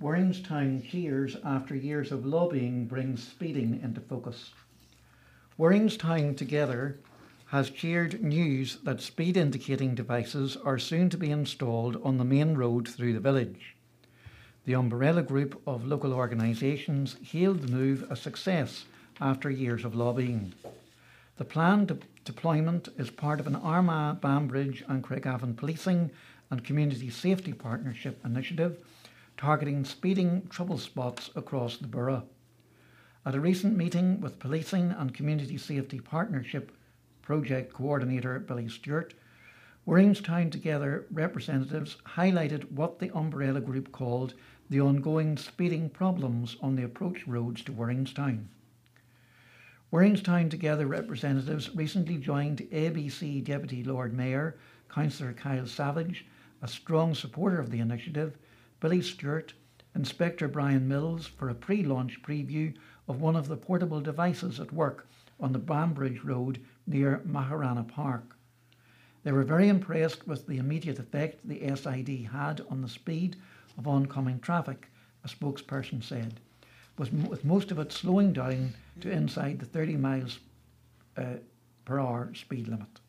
Warringstown 0.00 0.88
cheers 0.88 1.36
after 1.44 1.74
years 1.74 2.12
of 2.12 2.24
lobbying 2.24 2.86
brings 2.86 3.20
speeding 3.20 3.80
into 3.82 4.00
focus. 4.00 4.52
Warringstown 5.58 6.36
Together 6.36 7.00
has 7.52 7.68
cheered 7.68 8.22
news 8.22 8.78
that 8.82 8.98
speed 8.98 9.36
indicating 9.36 9.94
devices 9.94 10.56
are 10.64 10.78
soon 10.78 11.10
to 11.10 11.18
be 11.18 11.30
installed 11.30 12.00
on 12.02 12.16
the 12.16 12.24
main 12.24 12.54
road 12.54 12.88
through 12.88 13.12
the 13.12 13.20
village. 13.20 13.76
The 14.64 14.74
umbrella 14.74 15.20
group 15.20 15.60
of 15.66 15.86
local 15.86 16.14
organisations 16.14 17.16
hailed 17.22 17.60
the 17.60 17.70
move 17.70 18.06
a 18.08 18.16
success 18.16 18.86
after 19.20 19.50
years 19.50 19.84
of 19.84 19.94
lobbying. 19.94 20.54
The 21.36 21.44
planned 21.44 21.88
de- 21.88 21.98
deployment 22.24 22.88
is 22.96 23.10
part 23.10 23.38
of 23.38 23.46
an 23.46 23.56
Armagh, 23.56 24.22
Banbridge 24.22 24.82
and 24.88 25.04
Craigavon 25.04 25.54
Policing 25.54 26.10
and 26.50 26.64
Community 26.64 27.10
Safety 27.10 27.52
Partnership 27.52 28.18
initiative 28.24 28.78
targeting 29.36 29.84
speeding 29.84 30.46
trouble 30.48 30.78
spots 30.78 31.28
across 31.36 31.76
the 31.76 31.86
borough. 31.86 32.24
At 33.26 33.34
a 33.34 33.40
recent 33.40 33.76
meeting 33.76 34.22
with 34.22 34.38
Policing 34.38 34.90
and 34.92 35.12
Community 35.12 35.58
Safety 35.58 36.00
Partnership 36.00 36.72
project 37.22 37.72
coordinator 37.72 38.38
Billy 38.38 38.68
Stewart, 38.68 39.14
Warringstown 39.86 40.50
Together 40.50 41.06
representatives 41.10 41.96
highlighted 42.06 42.70
what 42.70 42.98
the 42.98 43.10
umbrella 43.16 43.60
group 43.60 43.90
called 43.90 44.34
the 44.68 44.80
ongoing 44.80 45.36
speeding 45.36 45.90
problems 45.90 46.56
on 46.60 46.76
the 46.76 46.84
approach 46.84 47.26
roads 47.26 47.62
to 47.62 47.72
Warringstown. 47.72 48.44
Warringstown 49.92 50.50
Together 50.50 50.86
representatives 50.86 51.74
recently 51.74 52.16
joined 52.16 52.60
ABC 52.72 53.44
Deputy 53.44 53.82
Lord 53.82 54.14
Mayor, 54.14 54.56
Councillor 54.88 55.32
Kyle 55.32 55.66
Savage, 55.66 56.24
a 56.62 56.68
strong 56.68 57.14
supporter 57.14 57.58
of 57.58 57.70
the 57.70 57.80
initiative, 57.80 58.38
Billy 58.80 59.02
Stewart, 59.02 59.52
Inspector 59.94 60.46
Brian 60.48 60.88
Mills 60.88 61.26
for 61.26 61.50
a 61.50 61.54
pre 61.54 61.82
launch 61.82 62.22
preview 62.22 62.72
of 63.06 63.20
one 63.20 63.36
of 63.36 63.48
the 63.48 63.56
portable 63.56 64.00
devices 64.00 64.58
at 64.60 64.72
work 64.72 65.06
on 65.38 65.52
the 65.52 65.58
Banbridge 65.58 66.24
Road 66.24 66.60
near 66.86 67.22
Maharana 67.26 67.86
Park. 67.86 68.36
They 69.24 69.32
were 69.32 69.44
very 69.44 69.68
impressed 69.68 70.26
with 70.26 70.46
the 70.46 70.58
immediate 70.58 70.98
effect 70.98 71.46
the 71.46 71.60
SID 71.76 72.28
had 72.32 72.62
on 72.70 72.82
the 72.82 72.88
speed 72.88 73.36
of 73.78 73.86
oncoming 73.86 74.40
traffic, 74.40 74.88
a 75.24 75.28
spokesperson 75.28 76.02
said, 76.02 76.40
with, 76.98 77.44
most 77.44 77.70
of 77.70 77.78
it 77.78 77.92
slowing 77.92 78.32
down 78.32 78.74
to 79.00 79.10
inside 79.10 79.60
the 79.60 79.66
30 79.66 79.96
miles 79.96 80.40
uh, 81.16 81.36
per 81.84 82.00
hour 82.00 82.32
speed 82.34 82.68
limit. 82.68 83.00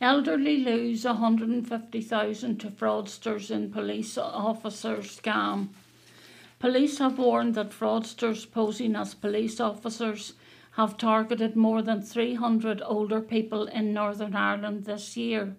Elderly 0.00 0.58
lose 0.58 1.04
150,000 1.04 2.58
to 2.58 2.68
fraudsters 2.68 3.50
in 3.50 3.70
police 3.70 4.18
officers 4.18 5.18
scam. 5.18 5.68
Police 6.58 6.98
have 6.98 7.18
warned 7.18 7.54
that 7.54 7.70
fraudsters 7.70 8.50
posing 8.50 8.96
as 8.96 9.14
police 9.14 9.60
officers 9.60 10.34
have 10.76 10.98
targeted 10.98 11.54
more 11.54 11.82
than 11.82 12.02
300 12.02 12.82
older 12.84 13.20
people 13.20 13.66
in 13.66 13.92
Northern 13.92 14.34
Ireland 14.34 14.84
this 14.84 15.16
year. 15.16 15.54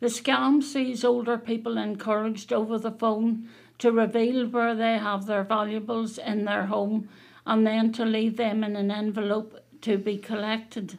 The 0.00 0.06
scam 0.06 0.62
sees 0.62 1.04
older 1.04 1.36
people 1.36 1.76
encouraged 1.76 2.50
over 2.50 2.78
the 2.78 2.90
phone 2.90 3.48
to 3.78 3.92
reveal 3.92 4.46
where 4.46 4.74
they 4.74 4.96
have 4.96 5.26
their 5.26 5.44
valuables 5.44 6.16
in 6.16 6.46
their 6.46 6.66
home 6.66 7.10
and 7.44 7.66
then 7.66 7.92
to 7.92 8.04
leave 8.06 8.38
them 8.38 8.64
in 8.64 8.76
an 8.76 8.90
envelope 8.90 9.62
to 9.82 9.98
be 9.98 10.16
collected. 10.16 10.96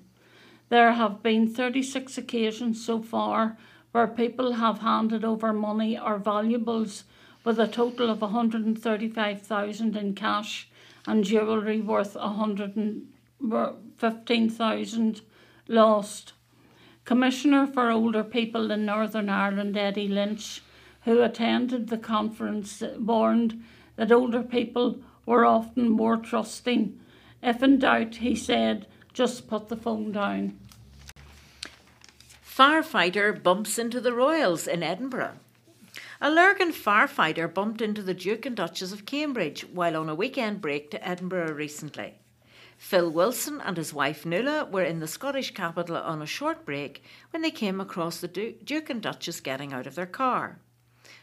There 0.70 0.94
have 0.94 1.24
been 1.24 1.48
36 1.48 2.20
occasions 2.20 2.86
so 2.86 3.02
far 3.02 3.58
where 3.92 4.08
people 4.08 4.54
have 4.54 4.80
handed 4.80 5.26
over 5.26 5.52
money 5.52 5.98
or 5.98 6.20
valuables 6.20 7.06
with 7.44 7.60
a 7.60 7.68
total 7.68 8.12
of 8.12 8.22
135,000 8.22 9.98
in 9.98 10.14
cash 10.14 10.70
and 11.08 11.24
jewellery 11.24 11.82
worth 11.82 12.16
100 12.16 12.78
15,000 13.98 15.22
lost. 15.68 16.34
Commissioner 17.06 17.66
for 17.66 17.90
Older 17.90 18.24
People 18.24 18.72
in 18.72 18.86
Northern 18.86 19.30
Ireland, 19.30 19.76
Eddie 19.78 20.08
Lynch, 20.08 20.62
who 21.04 21.22
attended 21.22 21.88
the 21.88 21.98
conference, 21.98 22.84
warned 22.98 23.64
that 23.96 24.12
older 24.12 24.44
people 24.44 25.00
were 25.26 25.46
often 25.46 25.90
more 25.90 26.18
trusting. 26.18 27.00
If 27.42 27.64
in 27.64 27.80
doubt, 27.80 28.16
he 28.16 28.36
said, 28.36 28.88
just 29.14 29.48
put 29.48 29.70
the 29.70 29.76
phone 29.76 30.12
down. 30.12 30.58
Firefighter 32.46 33.42
bumps 33.42 33.80
into 33.80 34.00
the 34.00 34.14
Royals 34.14 34.68
in 34.68 34.84
Edinburgh. 34.84 35.38
A 36.22 36.30
Lurgan 36.30 36.72
firefighter 36.72 37.52
bumped 37.52 37.82
into 37.82 38.04
the 38.04 38.14
Duke 38.14 38.46
and 38.46 38.56
Duchess 38.56 38.92
of 38.92 39.06
Cambridge 39.06 39.62
while 39.74 39.98
on 39.98 40.08
a 40.08 40.16
weekend 40.16 40.62
break 40.62 40.92
to 40.92 41.08
Edinburgh 41.08 41.54
recently. 41.54 42.20
Phil 42.82 43.12
Wilson 43.12 43.62
and 43.62 43.78
his 43.78 43.94
wife 43.94 44.26
Nuala 44.26 44.66
were 44.66 44.84
in 44.84 45.00
the 45.00 45.08
Scottish 45.08 45.54
capital 45.54 45.98
on 45.98 46.20
a 46.20 46.26
short 46.26 46.66
break 46.66 47.04
when 47.30 47.44
they 47.44 47.52
came 47.52 47.80
across 47.80 48.20
the 48.20 48.28
Duke 48.28 48.90
and 48.90 49.02
Duchess 49.04 49.40
getting 49.40 49.72
out 49.72 49.86
of 49.86 49.94
their 49.94 50.08
car. 50.08 50.60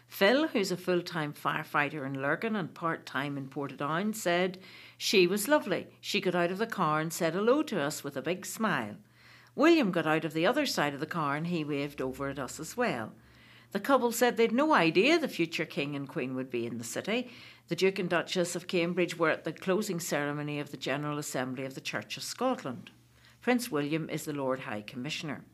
Phil, 0.06 0.46
who's 0.46 0.70
a 0.70 0.76
full 0.76 1.02
time 1.02 1.34
firefighter 1.34 2.06
in 2.06 2.22
Lurgan 2.22 2.54
and 2.54 2.72
part 2.72 3.04
time 3.04 3.36
in 3.36 3.48
Portadown, 3.48 4.14
said 4.14 4.58
She 4.96 5.26
was 5.26 5.48
lovely. 5.48 5.88
She 6.00 6.20
got 6.20 6.36
out 6.36 6.52
of 6.52 6.58
the 6.58 6.66
car 6.66 7.00
and 7.00 7.12
said 7.12 7.34
hello 7.34 7.64
to 7.64 7.80
us 7.80 8.04
with 8.04 8.16
a 8.16 8.22
big 8.22 8.46
smile. 8.46 8.94
William 9.56 9.90
got 9.90 10.06
out 10.06 10.24
of 10.24 10.34
the 10.34 10.46
other 10.46 10.64
side 10.64 10.94
of 10.94 11.00
the 11.00 11.06
car 11.06 11.34
and 11.34 11.48
he 11.48 11.64
waved 11.64 12.00
over 12.00 12.28
at 12.28 12.38
us 12.38 12.60
as 12.60 12.76
well. 12.76 13.12
The 13.72 13.80
couple 13.80 14.12
said 14.12 14.36
they'd 14.36 14.52
no 14.52 14.72
idea 14.72 15.18
the 15.18 15.28
future 15.28 15.66
king 15.66 15.94
and 15.94 16.08
queen 16.08 16.34
would 16.34 16.50
be 16.50 16.66
in 16.66 16.78
the 16.78 16.84
city. 16.84 17.30
The 17.68 17.76
Duke 17.76 17.98
and 17.98 18.08
Duchess 18.08 18.56
of 18.56 18.66
Cambridge 18.66 19.18
were 19.18 19.28
at 19.28 19.44
the 19.44 19.52
closing 19.52 20.00
ceremony 20.00 20.58
of 20.58 20.70
the 20.70 20.78
General 20.78 21.18
Assembly 21.18 21.66
of 21.66 21.74
the 21.74 21.80
Church 21.82 22.16
of 22.16 22.22
Scotland. 22.22 22.90
Prince 23.42 23.70
William 23.70 24.08
is 24.08 24.24
the 24.24 24.32
Lord 24.32 24.60
High 24.60 24.80
Commissioner. 24.80 25.44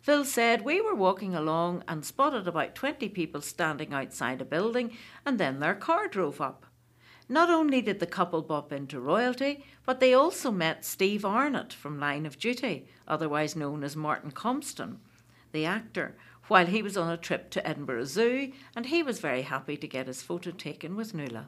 Phil 0.00 0.24
said, 0.24 0.64
We 0.64 0.80
were 0.80 0.94
walking 0.94 1.34
along 1.34 1.84
and 1.86 2.04
spotted 2.04 2.48
about 2.48 2.74
20 2.74 3.08
people 3.10 3.42
standing 3.42 3.92
outside 3.92 4.40
a 4.40 4.44
building, 4.44 4.96
and 5.24 5.38
then 5.38 5.60
their 5.60 5.74
car 5.74 6.08
drove 6.08 6.40
up. 6.40 6.66
Not 7.28 7.48
only 7.48 7.80
did 7.80 8.00
the 8.00 8.06
couple 8.06 8.42
bump 8.42 8.72
into 8.72 8.98
royalty, 8.98 9.64
but 9.86 10.00
they 10.00 10.14
also 10.14 10.50
met 10.50 10.84
Steve 10.84 11.24
Arnott 11.24 11.72
from 11.72 12.00
Line 12.00 12.26
of 12.26 12.38
Duty, 12.38 12.88
otherwise 13.06 13.54
known 13.54 13.84
as 13.84 13.94
Martin 13.94 14.32
Compston, 14.32 14.96
the 15.52 15.64
actor, 15.64 16.16
while 16.50 16.66
he 16.66 16.82
was 16.82 16.96
on 16.96 17.08
a 17.08 17.16
trip 17.16 17.48
to 17.48 17.64
Edinburgh 17.64 18.06
Zoo, 18.06 18.50
and 18.74 18.86
he 18.86 19.04
was 19.04 19.20
very 19.20 19.42
happy 19.42 19.76
to 19.76 19.86
get 19.86 20.08
his 20.08 20.20
photo 20.20 20.50
taken 20.50 20.96
with 20.96 21.14
Nuala. 21.14 21.46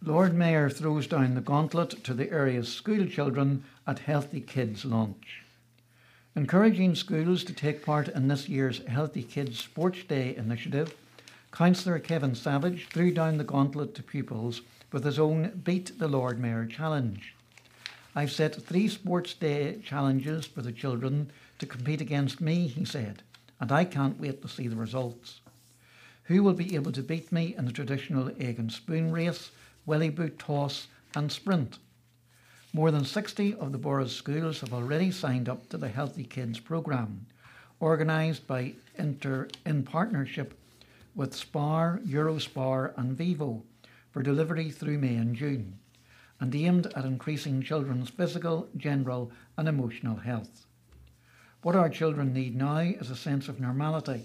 Lord 0.00 0.32
Mayor 0.32 0.70
throws 0.70 1.08
down 1.08 1.34
the 1.34 1.40
gauntlet 1.40 2.04
to 2.04 2.14
the 2.14 2.30
area's 2.30 2.72
school 2.72 3.06
children 3.06 3.64
at 3.88 3.98
Healthy 3.98 4.42
Kids 4.42 4.84
launch. 4.84 5.42
Encouraging 6.36 6.94
schools 6.94 7.42
to 7.42 7.52
take 7.52 7.84
part 7.84 8.06
in 8.06 8.28
this 8.28 8.48
year's 8.48 8.86
Healthy 8.86 9.24
Kids 9.24 9.58
Sports 9.58 10.04
Day 10.04 10.36
initiative, 10.36 10.94
Councillor 11.50 11.98
Kevin 11.98 12.36
Savage 12.36 12.86
threw 12.86 13.12
down 13.12 13.36
the 13.36 13.42
gauntlet 13.42 13.96
to 13.96 14.02
pupils 14.04 14.62
with 14.92 15.02
his 15.02 15.18
own 15.18 15.60
Beat 15.64 15.98
the 15.98 16.06
Lord 16.06 16.38
Mayor 16.38 16.66
challenge. 16.66 17.34
I've 18.14 18.30
set 18.30 18.54
three 18.54 18.86
Sports 18.86 19.34
Day 19.34 19.80
challenges 19.84 20.46
for 20.46 20.62
the 20.62 20.72
children 20.72 21.32
to 21.60 21.66
compete 21.66 22.00
against 22.00 22.40
me, 22.40 22.66
he 22.66 22.84
said, 22.84 23.22
and 23.60 23.70
I 23.70 23.84
can't 23.84 24.18
wait 24.18 24.42
to 24.42 24.48
see 24.48 24.66
the 24.66 24.76
results. 24.76 25.40
Who 26.24 26.42
will 26.42 26.54
be 26.54 26.74
able 26.74 26.92
to 26.92 27.02
beat 27.02 27.30
me 27.30 27.54
in 27.56 27.66
the 27.66 27.72
traditional 27.72 28.30
egg 28.40 28.58
and 28.58 28.72
spoon 28.72 29.12
race, 29.12 29.50
willy 29.84 30.08
boot 30.08 30.38
toss, 30.38 30.88
and 31.14 31.30
sprint? 31.30 31.78
More 32.72 32.90
than 32.90 33.04
60 33.04 33.54
of 33.54 33.72
the 33.72 33.78
borough's 33.78 34.14
schools 34.16 34.60
have 34.60 34.72
already 34.72 35.10
signed 35.10 35.48
up 35.48 35.68
to 35.68 35.76
the 35.76 35.88
Healthy 35.88 36.24
Kids 36.24 36.58
programme, 36.60 37.26
organised 37.82 38.46
by 38.46 38.74
Inter 38.96 39.48
in 39.66 39.82
partnership 39.82 40.58
with 41.14 41.34
SPAR, 41.34 42.00
Eurospar, 42.06 42.94
and 42.96 43.16
Vivo 43.16 43.64
for 44.10 44.22
delivery 44.22 44.70
through 44.70 44.98
May 44.98 45.16
and 45.16 45.36
June, 45.36 45.78
and 46.38 46.54
aimed 46.54 46.86
at 46.96 47.04
increasing 47.04 47.60
children's 47.60 48.08
physical, 48.08 48.68
general, 48.76 49.30
and 49.58 49.68
emotional 49.68 50.16
health. 50.16 50.66
What 51.62 51.76
our 51.76 51.90
children 51.90 52.32
need 52.32 52.56
now 52.56 52.78
is 52.78 53.10
a 53.10 53.16
sense 53.16 53.46
of 53.46 53.60
normality. 53.60 54.24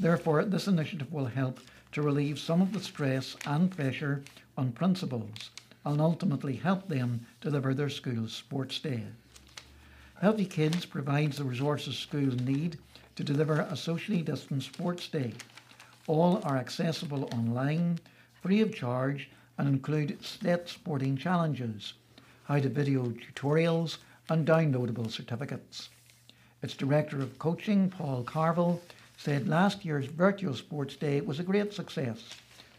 Therefore, 0.00 0.44
this 0.44 0.66
initiative 0.66 1.12
will 1.12 1.26
help 1.26 1.60
to 1.92 2.02
relieve 2.02 2.40
some 2.40 2.60
of 2.60 2.72
the 2.72 2.80
stress 2.80 3.36
and 3.46 3.70
pressure 3.70 4.24
on 4.58 4.72
principals 4.72 5.50
and 5.84 6.00
ultimately 6.00 6.56
help 6.56 6.88
them 6.88 7.24
deliver 7.40 7.72
their 7.72 7.88
school's 7.88 8.32
sports 8.32 8.80
day. 8.80 9.04
Healthy 10.20 10.46
Kids 10.46 10.84
provides 10.84 11.38
the 11.38 11.44
resources 11.44 11.96
schools 11.96 12.40
need 12.40 12.78
to 13.14 13.22
deliver 13.22 13.60
a 13.60 13.76
socially 13.76 14.22
distanced 14.22 14.74
sports 14.74 15.06
day. 15.06 15.34
All 16.08 16.40
are 16.42 16.56
accessible 16.56 17.28
online, 17.32 18.00
free 18.42 18.60
of 18.60 18.74
charge, 18.74 19.30
and 19.56 19.68
include 19.68 20.24
set 20.24 20.68
sporting 20.68 21.16
challenges, 21.16 21.92
how 22.42 22.58
to 22.58 22.68
video 22.68 23.04
tutorials, 23.10 23.98
and 24.28 24.44
downloadable 24.44 25.08
certificates. 25.12 25.90
Its 26.62 26.74
Director 26.74 27.20
of 27.20 27.38
Coaching, 27.38 27.90
Paul 27.90 28.22
Carville, 28.22 28.80
said 29.16 29.48
last 29.48 29.84
year's 29.84 30.06
virtual 30.06 30.54
sports 30.54 30.96
day 30.96 31.20
was 31.20 31.38
a 31.38 31.42
great 31.44 31.72
success, 31.72 32.22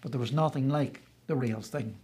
but 0.01 0.11
there 0.11 0.19
was 0.19 0.31
nothing 0.31 0.69
like 0.69 1.01
the 1.27 1.35
real 1.35 1.61
thing. 1.61 1.95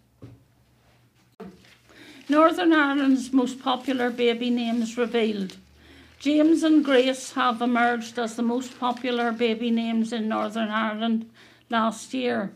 Northern 2.29 2.73
Ireland's 2.73 3.33
most 3.33 3.59
popular 3.59 4.09
baby 4.09 4.49
names 4.49 4.97
revealed. 4.97 5.57
James 6.19 6.63
and 6.63 6.85
Grace 6.85 7.33
have 7.33 7.61
emerged 7.61 8.17
as 8.17 8.35
the 8.35 8.41
most 8.41 8.79
popular 8.79 9.31
baby 9.33 9.69
names 9.69 10.13
in 10.13 10.29
Northern 10.29 10.69
Ireland 10.69 11.29
last 11.69 12.13
year. 12.13 12.53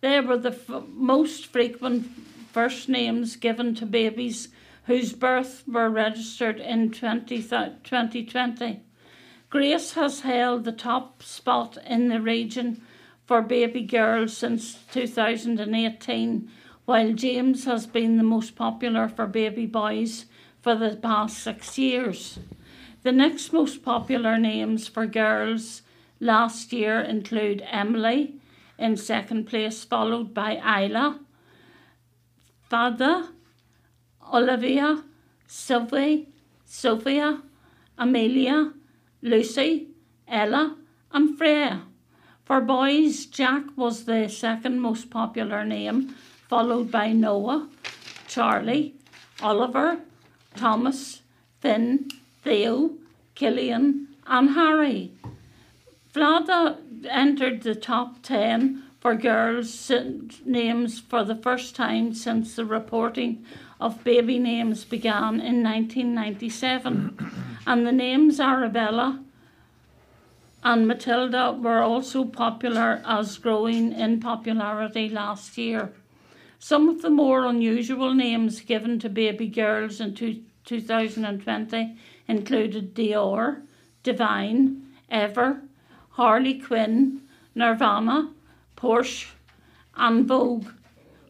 They 0.00 0.20
were 0.20 0.36
the 0.36 0.50
f- 0.50 0.82
most 0.88 1.46
frequent 1.46 2.08
first 2.50 2.88
names 2.88 3.36
given 3.36 3.74
to 3.76 3.86
babies 3.86 4.48
whose 4.86 5.12
births 5.12 5.62
were 5.66 5.88
registered 5.88 6.60
in 6.60 6.90
20, 6.90 7.42
2020. 7.42 8.80
Grace 9.50 9.92
has 9.92 10.20
held 10.20 10.64
the 10.64 10.72
top 10.72 11.22
spot 11.22 11.78
in 11.86 12.08
the 12.08 12.20
region 12.20 12.82
for 13.26 13.40
baby 13.40 13.82
girls 13.82 14.36
since 14.36 14.78
2018, 14.92 16.50
while 16.84 17.12
James 17.12 17.64
has 17.64 17.86
been 17.86 18.16
the 18.16 18.22
most 18.22 18.56
popular 18.56 19.08
for 19.08 19.26
baby 19.26 19.64
boys 19.64 20.26
for 20.60 20.74
the 20.74 20.96
past 20.96 21.38
six 21.38 21.78
years. 21.78 22.38
The 23.02 23.12
next 23.12 23.52
most 23.52 23.82
popular 23.82 24.38
names 24.38 24.88
for 24.88 25.06
girls 25.06 25.82
last 26.20 26.72
year 26.72 27.00
include 27.00 27.62
Emily 27.70 28.34
in 28.78 28.96
second 28.96 29.46
place, 29.46 29.84
followed 29.84 30.34
by 30.34 30.56
Isla, 30.56 31.20
Fiadh, 32.70 33.28
Olivia, 34.34 35.04
Sylvie, 35.46 36.28
Sophia, 36.64 37.40
Amelia, 37.96 38.72
Lucy, 39.22 39.86
Ella, 40.26 40.76
and 41.12 41.38
Freya. 41.38 41.82
For 42.44 42.60
boys, 42.60 43.26
Jack 43.26 43.62
was 43.76 44.04
the 44.04 44.28
second 44.28 44.80
most 44.80 45.08
popular 45.08 45.64
name, 45.64 46.16
followed 46.48 46.90
by 46.90 47.12
Noah, 47.12 47.68
Charlie, 48.26 48.94
Oliver, 49.40 50.00
Thomas, 50.56 51.22
Finn, 51.60 52.08
Theo, 52.42 52.90
Killian, 53.36 54.08
and 54.26 54.50
Harry. 54.50 55.12
Fiadh 56.12 56.78
entered 57.08 57.62
the 57.62 57.74
top 57.76 58.22
10 58.22 58.82
for 59.00 59.14
girls' 59.14 59.92
names 60.44 60.98
for 60.98 61.24
the 61.24 61.36
first 61.36 61.76
time 61.76 62.14
since 62.14 62.56
the 62.56 62.64
reporting 62.64 63.44
of 63.84 64.02
baby 64.02 64.38
names 64.38 64.82
began 64.82 65.40
in 65.40 65.62
1997, 65.62 67.18
and 67.66 67.86
the 67.86 67.92
names 67.92 68.40
Arabella 68.40 69.22
and 70.62 70.88
Matilda 70.88 71.52
were 71.52 71.82
also 71.82 72.24
popular 72.24 73.02
as 73.04 73.36
growing 73.36 73.92
in 73.92 74.20
popularity 74.20 75.10
last 75.10 75.58
year. 75.58 75.92
Some 76.58 76.88
of 76.88 77.02
the 77.02 77.10
more 77.10 77.44
unusual 77.44 78.14
names 78.14 78.62
given 78.62 78.98
to 79.00 79.10
baby 79.10 79.48
girls 79.48 80.00
in 80.00 80.14
two, 80.14 80.40
2020 80.64 81.98
included 82.26 82.94
Dior, 82.94 83.60
Divine, 84.02 84.82
Ever, 85.10 85.60
Harley 86.12 86.58
Quinn, 86.58 87.20
Nirvana, 87.54 88.32
Porsche, 88.78 89.26
and 89.94 90.26
Vogue. 90.26 90.68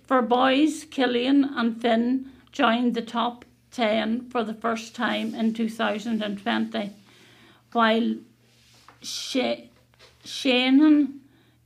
For 0.05 0.23
boys, 0.23 0.85
Killian 0.85 1.43
and 1.43 1.83
Finn 1.83 2.31
joined 2.55 2.95
the 2.95 3.03
top 3.03 3.45
10 3.73 4.31
for 4.31 4.45
the 4.45 4.55
first 4.55 4.95
time 4.95 5.35
in 5.35 5.53
2020, 5.53 6.93
while 7.73 8.15
Sh- 9.03 9.67
Shannon, 10.25 11.21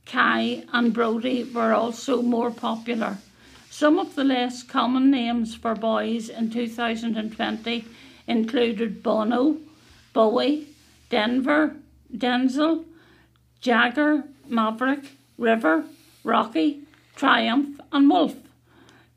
Kai, 0.07 0.63
and 0.73 0.91
Brody 0.91 1.43
were 1.43 1.73
also 1.75 2.23
more 2.23 2.49
popular. 2.49 3.19
Some 3.69 3.99
of 3.99 4.15
the 4.15 4.23
less 4.23 4.63
common 4.63 5.11
names 5.11 5.53
for 5.53 5.75
boys 5.75 6.27
in 6.27 6.49
2020 6.49 7.85
included 8.25 9.03
Bono, 9.03 9.57
Bowie, 10.11 10.69
Denver, 11.09 11.75
Denzel, 12.11 12.83
Jagger, 13.61 14.23
Maverick, 14.47 15.11
River, 15.37 15.83
Rocky, 16.23 16.81
Triumph, 17.15 17.79
and 17.91 18.09
Wolf. 18.09 18.35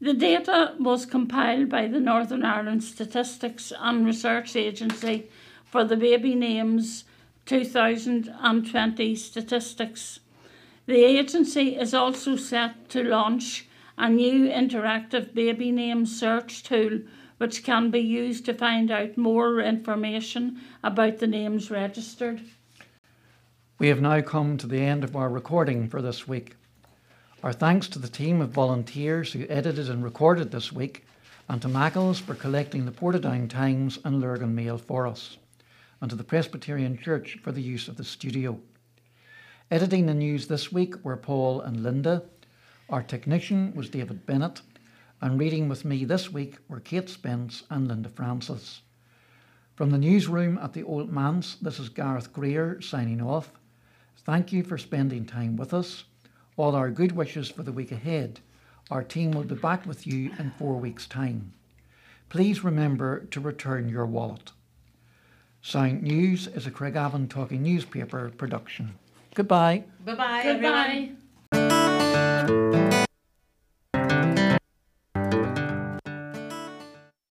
The 0.02 0.14
data 0.14 0.74
was 0.80 1.06
compiled 1.06 1.68
by 1.68 1.86
the 1.86 2.00
Northern 2.00 2.44
Ireland 2.44 2.82
Statistics 2.82 3.72
and 3.78 4.04
Research 4.04 4.56
Agency 4.56 5.28
for 5.64 5.84
the 5.84 5.96
Baby 5.96 6.34
Names 6.34 7.04
2020 7.46 9.14
statistics. 9.14 10.18
The 10.86 11.04
agency 11.04 11.76
is 11.76 11.94
also 11.94 12.34
set 12.34 12.88
to 12.88 13.04
launch 13.04 13.68
a 13.96 14.10
new 14.10 14.48
interactive 14.48 15.34
baby 15.34 15.70
name 15.70 16.04
search 16.04 16.64
tool 16.64 17.02
which 17.38 17.62
can 17.62 17.92
be 17.92 18.00
used 18.00 18.44
to 18.46 18.54
find 18.54 18.90
out 18.90 19.16
more 19.16 19.60
information 19.60 20.60
about 20.82 21.18
the 21.18 21.28
names 21.28 21.70
registered. 21.70 22.40
We 23.78 23.86
have 23.86 24.00
now 24.00 24.20
come 24.20 24.56
to 24.56 24.66
the 24.66 24.80
end 24.80 25.04
of 25.04 25.14
our 25.14 25.28
recording 25.28 25.88
for 25.88 26.02
this 26.02 26.26
week. 26.26 26.56
Our 27.42 27.52
thanks 27.52 27.88
to 27.88 27.98
the 27.98 28.06
team 28.06 28.40
of 28.40 28.50
volunteers 28.50 29.32
who 29.32 29.46
edited 29.48 29.90
and 29.90 30.04
recorded 30.04 30.52
this 30.52 30.70
week, 30.70 31.04
and 31.48 31.60
to 31.60 31.66
Mackles 31.66 32.20
for 32.20 32.36
collecting 32.36 32.84
the 32.84 32.92
Portadown 32.92 33.50
Times 33.50 33.98
and 34.04 34.20
Lurgan 34.20 34.54
Mail 34.54 34.78
for 34.78 35.08
us, 35.08 35.38
and 36.00 36.08
to 36.08 36.14
the 36.14 36.22
Presbyterian 36.22 36.96
Church 36.96 37.38
for 37.42 37.50
the 37.50 37.60
use 37.60 37.88
of 37.88 37.96
the 37.96 38.04
studio. 38.04 38.60
Editing 39.72 40.06
the 40.06 40.14
news 40.14 40.46
this 40.46 40.70
week 40.70 41.04
were 41.04 41.16
Paul 41.16 41.60
and 41.62 41.82
Linda. 41.82 42.22
Our 42.88 43.02
technician 43.02 43.74
was 43.74 43.90
David 43.90 44.24
Bennett, 44.24 44.62
and 45.20 45.36
reading 45.36 45.68
with 45.68 45.84
me 45.84 46.04
this 46.04 46.32
week 46.32 46.58
were 46.68 46.78
Kate 46.78 47.08
Spence 47.08 47.64
and 47.70 47.88
Linda 47.88 48.08
Francis. 48.08 48.82
From 49.74 49.90
the 49.90 49.98
newsroom 49.98 50.58
at 50.58 50.74
the 50.74 50.84
Old 50.84 51.12
Manse, 51.12 51.56
this 51.56 51.80
is 51.80 51.88
Gareth 51.88 52.32
Greer 52.32 52.80
signing 52.80 53.20
off. 53.20 53.50
Thank 54.18 54.52
you 54.52 54.62
for 54.62 54.78
spending 54.78 55.26
time 55.26 55.56
with 55.56 55.74
us. 55.74 56.04
All 56.56 56.74
our 56.74 56.90
good 56.90 57.12
wishes 57.12 57.50
for 57.50 57.62
the 57.62 57.72
week 57.72 57.92
ahead. 57.92 58.40
Our 58.90 59.02
team 59.02 59.30
will 59.30 59.44
be 59.44 59.54
back 59.54 59.86
with 59.86 60.06
you 60.06 60.32
in 60.38 60.52
four 60.58 60.76
weeks' 60.76 61.06
time. 61.06 61.52
Please 62.28 62.64
remember 62.64 63.20
to 63.30 63.40
return 63.40 63.88
your 63.88 64.06
wallet. 64.06 64.52
Sound 65.62 66.02
News 66.02 66.46
is 66.48 66.66
a 66.66 66.70
Craigavon 66.70 67.28
Talking 67.28 67.62
newspaper 67.62 68.30
production. 68.36 68.94
Goodbye. 69.34 69.84
Bye 70.04 70.14
bye. 70.14 70.42
Goodbye. 70.42 71.10